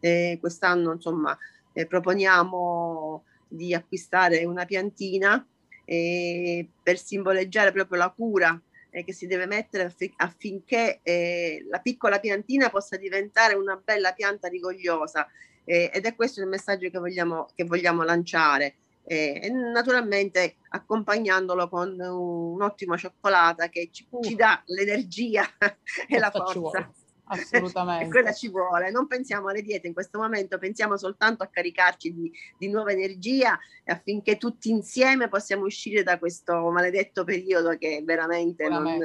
Eh, 0.00 0.38
quest'anno, 0.40 0.92
insomma, 0.92 1.36
eh, 1.72 1.86
proponiamo 1.86 3.24
di 3.48 3.74
acquistare 3.74 4.44
una 4.44 4.64
piantina 4.64 5.46
eh, 5.84 6.68
per 6.82 6.98
simboleggiare 6.98 7.72
proprio 7.72 7.98
la 7.98 8.10
cura 8.10 8.60
eh, 8.90 9.04
che 9.04 9.12
si 9.12 9.26
deve 9.26 9.46
mettere 9.46 9.84
affi- 9.84 10.12
affinché 10.16 11.00
eh, 11.02 11.64
la 11.68 11.80
piccola 11.80 12.20
piantina 12.20 12.70
possa 12.70 12.96
diventare 12.96 13.54
una 13.54 13.80
bella 13.82 14.12
pianta 14.12 14.48
rigogliosa. 14.48 15.26
Eh, 15.64 15.90
ed 15.92 16.04
è 16.04 16.14
questo 16.14 16.40
il 16.40 16.46
messaggio 16.46 16.88
che 16.90 16.98
vogliamo, 16.98 17.48
che 17.54 17.64
vogliamo 17.64 18.02
lanciare 18.02 18.76
eh, 19.04 19.40
e 19.42 19.50
naturalmente 19.50 20.56
accompagnandolo 20.68 21.68
con 21.68 21.98
un'ottima 21.98 22.96
cioccolata 22.96 23.68
che 23.68 23.88
ci, 23.92 24.06
ci 24.22 24.34
dà 24.34 24.62
l'energia 24.66 25.44
e 26.08 26.18
la 26.18 26.30
forza. 26.30 26.90
Assolutamente. 27.26 28.08
quella 28.10 28.32
ci 28.32 28.48
vuole. 28.48 28.90
Non 28.90 29.06
pensiamo 29.06 29.48
alle 29.48 29.62
diete 29.62 29.86
in 29.86 29.94
questo 29.94 30.18
momento, 30.18 30.58
pensiamo 30.58 30.96
soltanto 30.96 31.42
a 31.42 31.48
caricarci 31.48 32.12
di, 32.12 32.32
di 32.58 32.68
nuova 32.68 32.92
energia 32.92 33.58
affinché 33.86 34.36
tutti 34.36 34.70
insieme 34.70 35.28
possiamo 35.28 35.64
uscire 35.64 36.02
da 36.02 36.18
questo 36.18 36.70
maledetto 36.70 37.24
periodo 37.24 37.76
che 37.76 38.02
veramente 38.04 38.68
non, 38.68 38.98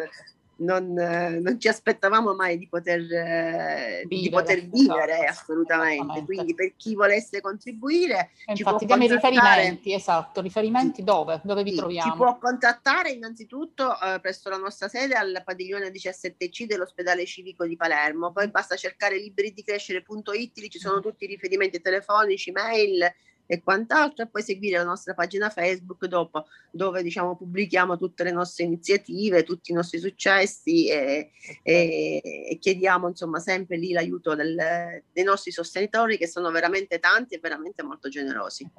non, 0.59 0.93
non, 0.93 1.59
ci 1.59 1.67
aspettavamo 1.67 2.33
mai 2.33 2.57
di 2.57 2.67
poter 2.67 3.01
vivere, 3.01 4.05
di 4.07 4.29
poter 4.29 4.67
vivere 4.67 5.13
esatto, 5.13 5.29
assolutamente. 5.29 6.23
Quindi 6.25 6.53
per 6.55 6.73
chi 6.75 6.95
volesse 6.95 7.41
contribuire, 7.41 8.31
infatti 8.45 8.85
diamo 8.85 9.03
i 9.03 9.07
riferimenti, 9.07 9.93
esatto, 9.93 10.41
riferimenti 10.41 11.03
dove? 11.03 11.41
Dove 11.43 11.63
vi 11.63 11.71
sì, 11.71 11.77
troviamo? 11.77 12.11
Ci 12.11 12.17
può 12.17 12.37
contattare 12.37 13.11
innanzitutto 13.11 13.99
eh, 13.99 14.19
presso 14.19 14.49
la 14.49 14.57
nostra 14.57 14.87
sede 14.87 15.15
al 15.15 15.41
padiglione 15.45 15.89
17C 15.89 16.65
dell'ospedale 16.65 17.25
civico 17.25 17.65
di 17.65 17.75
Palermo, 17.75 18.31
poi 18.31 18.49
basta 18.49 18.75
cercare 18.75 19.17
liberi 19.17 19.53
di 19.53 19.63
crescere.it, 19.63 20.57
lì 20.57 20.69
ci 20.69 20.79
sono 20.79 20.97
mm. 20.97 21.01
tutti 21.01 21.23
i 21.25 21.27
riferimenti 21.27 21.81
telefonici, 21.81 22.51
mail 22.51 23.11
e 23.51 23.63
quant'altro, 23.63 24.23
e 24.23 24.27
poi 24.27 24.43
seguire 24.43 24.77
la 24.77 24.83
nostra 24.83 25.15
pagina 25.15 25.49
Facebook 25.49 26.05
dopo, 26.05 26.45
dove 26.69 27.01
diciamo 27.01 27.35
pubblichiamo 27.35 27.97
tutte 27.97 28.23
le 28.23 28.29
nostre 28.29 28.65
iniziative, 28.65 29.41
tutti 29.41 29.71
i 29.71 29.73
nostri 29.73 29.97
successi 29.97 30.87
e, 30.87 31.31
e, 31.63 32.21
e 32.23 32.57
chiediamo 32.59 33.07
insomma 33.07 33.39
sempre 33.39 33.77
lì 33.77 33.91
l'aiuto 33.91 34.35
del, 34.35 35.01
dei 35.11 35.23
nostri 35.23 35.49
sostenitori 35.51 36.19
che 36.19 36.27
sono 36.27 36.51
veramente 36.51 36.99
tanti 36.99 37.33
e 37.33 37.39
veramente 37.41 37.81
molto 37.81 38.07
generosi. 38.07 38.69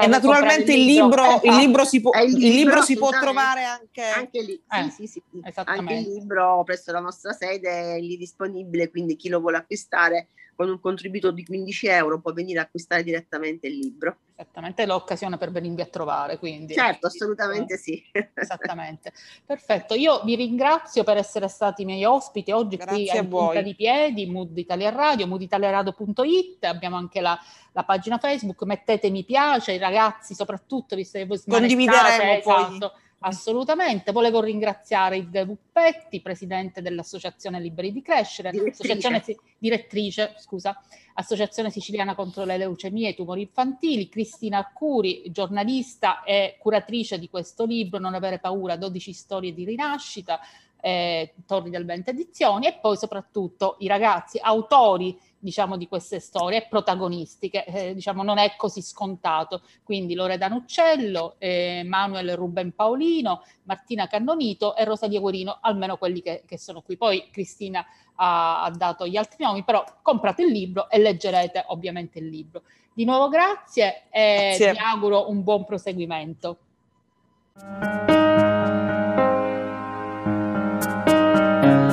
E 0.00 0.06
naturalmente 0.08 0.72
il 0.72 0.86
libro, 0.86 1.40
il 1.44 1.54
libro, 1.54 1.84
si 1.84 2.00
può, 2.00 2.10
il 2.20 2.32
libro, 2.32 2.46
il 2.48 2.52
libro 2.52 2.82
si 2.82 2.96
può 2.96 3.10
trovare 3.10 3.62
anche, 3.62 4.02
anche 4.02 4.42
lì, 4.42 4.54
eh, 4.54 4.90
sì, 4.90 5.06
sì, 5.06 5.22
sì. 5.30 5.40
anche 5.66 5.94
il 5.94 6.08
libro 6.08 6.64
presso 6.64 6.90
la 6.90 6.98
nostra 6.98 7.32
sede 7.32 7.94
è 7.94 8.00
lì 8.00 8.16
disponibile, 8.16 8.90
quindi 8.90 9.14
chi 9.14 9.28
lo 9.28 9.38
vuole 9.38 9.58
acquistare 9.58 10.30
con 10.60 10.68
un 10.68 10.78
contributo 10.78 11.30
di 11.30 11.42
15 11.42 11.86
euro 11.86 12.20
può 12.20 12.34
venire 12.34 12.58
a 12.58 12.64
acquistare 12.64 13.02
direttamente 13.02 13.66
il 13.66 13.78
libro. 13.78 14.16
Esattamente, 14.36 14.82
è 14.82 14.86
l'occasione 14.86 15.38
per 15.38 15.50
venirvi 15.50 15.80
a 15.80 15.86
trovare, 15.86 16.38
quindi. 16.38 16.74
Certo, 16.74 17.06
assolutamente 17.06 17.78
sì. 17.78 18.04
Esattamente. 18.34 19.10
Perfetto, 19.46 19.94
io 19.94 20.20
vi 20.22 20.34
ringrazio 20.34 21.02
per 21.02 21.16
essere 21.16 21.48
stati 21.48 21.86
miei 21.86 22.04
ospiti 22.04 22.50
oggi 22.50 22.76
Grazie 22.76 22.94
qui 22.94 23.08
a, 23.08 23.20
a 23.20 23.22
voi. 23.22 23.46
Punta 23.46 23.62
di 23.62 23.74
Piedi, 23.74 24.26
Mood 24.26 24.58
Italia 24.58 24.90
Radio, 24.90 25.26
mooditaliaradio.it, 25.26 26.64
abbiamo 26.64 26.96
anche 26.96 27.22
la, 27.22 27.40
la 27.72 27.84
pagina 27.84 28.18
Facebook, 28.18 28.62
mettete 28.64 29.08
mi 29.08 29.24
piace, 29.24 29.72
i 29.72 29.78
ragazzi 29.78 30.34
soprattutto, 30.34 30.94
visto 30.94 31.16
che 31.16 31.24
voi 31.24 31.38
smanestate, 31.38 31.74
Condivideremo 31.74 32.40
poi. 32.42 32.90
Assolutamente, 33.22 34.12
volevo 34.12 34.40
ringraziare 34.40 35.18
Ida 35.18 35.42
Luppetti, 35.44 36.22
presidente 36.22 36.80
dell'Associazione 36.80 37.60
Liberi 37.60 37.92
di 37.92 38.00
Crescere, 38.00 38.50
Direttrice. 38.50 39.36
direttrice, 39.58 40.34
scusa, 40.38 40.80
Associazione 41.14 41.70
Siciliana 41.70 42.14
contro 42.14 42.44
le 42.44 42.56
leucemie 42.56 43.08
e 43.08 43.10
i 43.10 43.14
tumori 43.14 43.42
infantili, 43.42 44.08
Cristina 44.08 44.56
Arcuri, 44.56 45.24
giornalista 45.30 46.22
e 46.22 46.56
curatrice 46.58 47.18
di 47.18 47.28
questo 47.28 47.66
libro, 47.66 47.98
Non 47.98 48.14
avere 48.14 48.38
paura, 48.38 48.76
12 48.76 49.12
storie 49.12 49.52
di 49.52 49.66
rinascita, 49.66 50.40
eh, 50.80 51.34
Torri 51.46 51.68
del 51.68 51.84
Vento 51.84 52.08
Edizioni, 52.08 52.68
e 52.68 52.78
poi 52.80 52.96
soprattutto 52.96 53.76
i 53.80 53.86
ragazzi 53.86 54.38
autori 54.40 55.14
diciamo 55.40 55.76
di 55.76 55.88
queste 55.88 56.20
storie 56.20 56.58
e 56.58 56.66
protagonisti 56.68 57.48
che 57.48 57.64
eh, 57.66 57.94
diciamo 57.94 58.22
non 58.22 58.38
è 58.38 58.54
così 58.56 58.82
scontato 58.82 59.62
quindi 59.82 60.14
Loredana 60.14 60.54
Uccello, 60.54 61.36
eh, 61.38 61.82
Manuel 61.84 62.36
Ruben 62.36 62.72
Paolino, 62.72 63.42
Martina 63.64 64.06
Cannonito 64.06 64.76
e 64.76 64.84
Rosalia 64.84 65.18
Guerino, 65.18 65.58
almeno 65.60 65.96
quelli 65.96 66.22
che, 66.22 66.42
che 66.46 66.58
sono 66.58 66.82
qui. 66.82 66.96
Poi 66.96 67.28
Cristina 67.30 67.84
ha, 68.16 68.62
ha 68.62 68.70
dato 68.70 69.06
gli 69.06 69.16
altri 69.16 69.44
nomi, 69.44 69.64
però 69.64 69.84
comprate 70.02 70.42
il 70.42 70.52
libro 70.52 70.88
e 70.90 70.98
leggerete 70.98 71.64
ovviamente 71.68 72.18
il 72.18 72.28
libro. 72.28 72.62
Di 72.92 73.04
nuovo 73.04 73.28
grazie 73.28 74.02
e 74.10 74.54
Grazie. 74.56 74.72
vi 74.72 74.78
auguro 74.78 75.30
un 75.30 75.42
buon 75.42 75.64
proseguimento. 75.64 76.58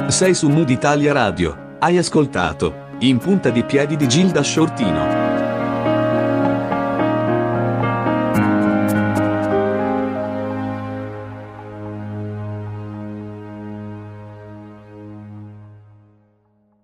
Sei 0.07 0.33
su 0.33 0.49
Mood 0.49 0.69
Italia 0.69 1.13
Radio. 1.13 1.75
Hai 1.79 1.97
ascoltato 1.97 2.86
In 2.99 3.19
punta 3.19 3.51
di 3.51 3.63
piedi 3.63 3.95
di 3.95 4.07
Gilda 4.07 4.41
Shortino. 4.41 5.26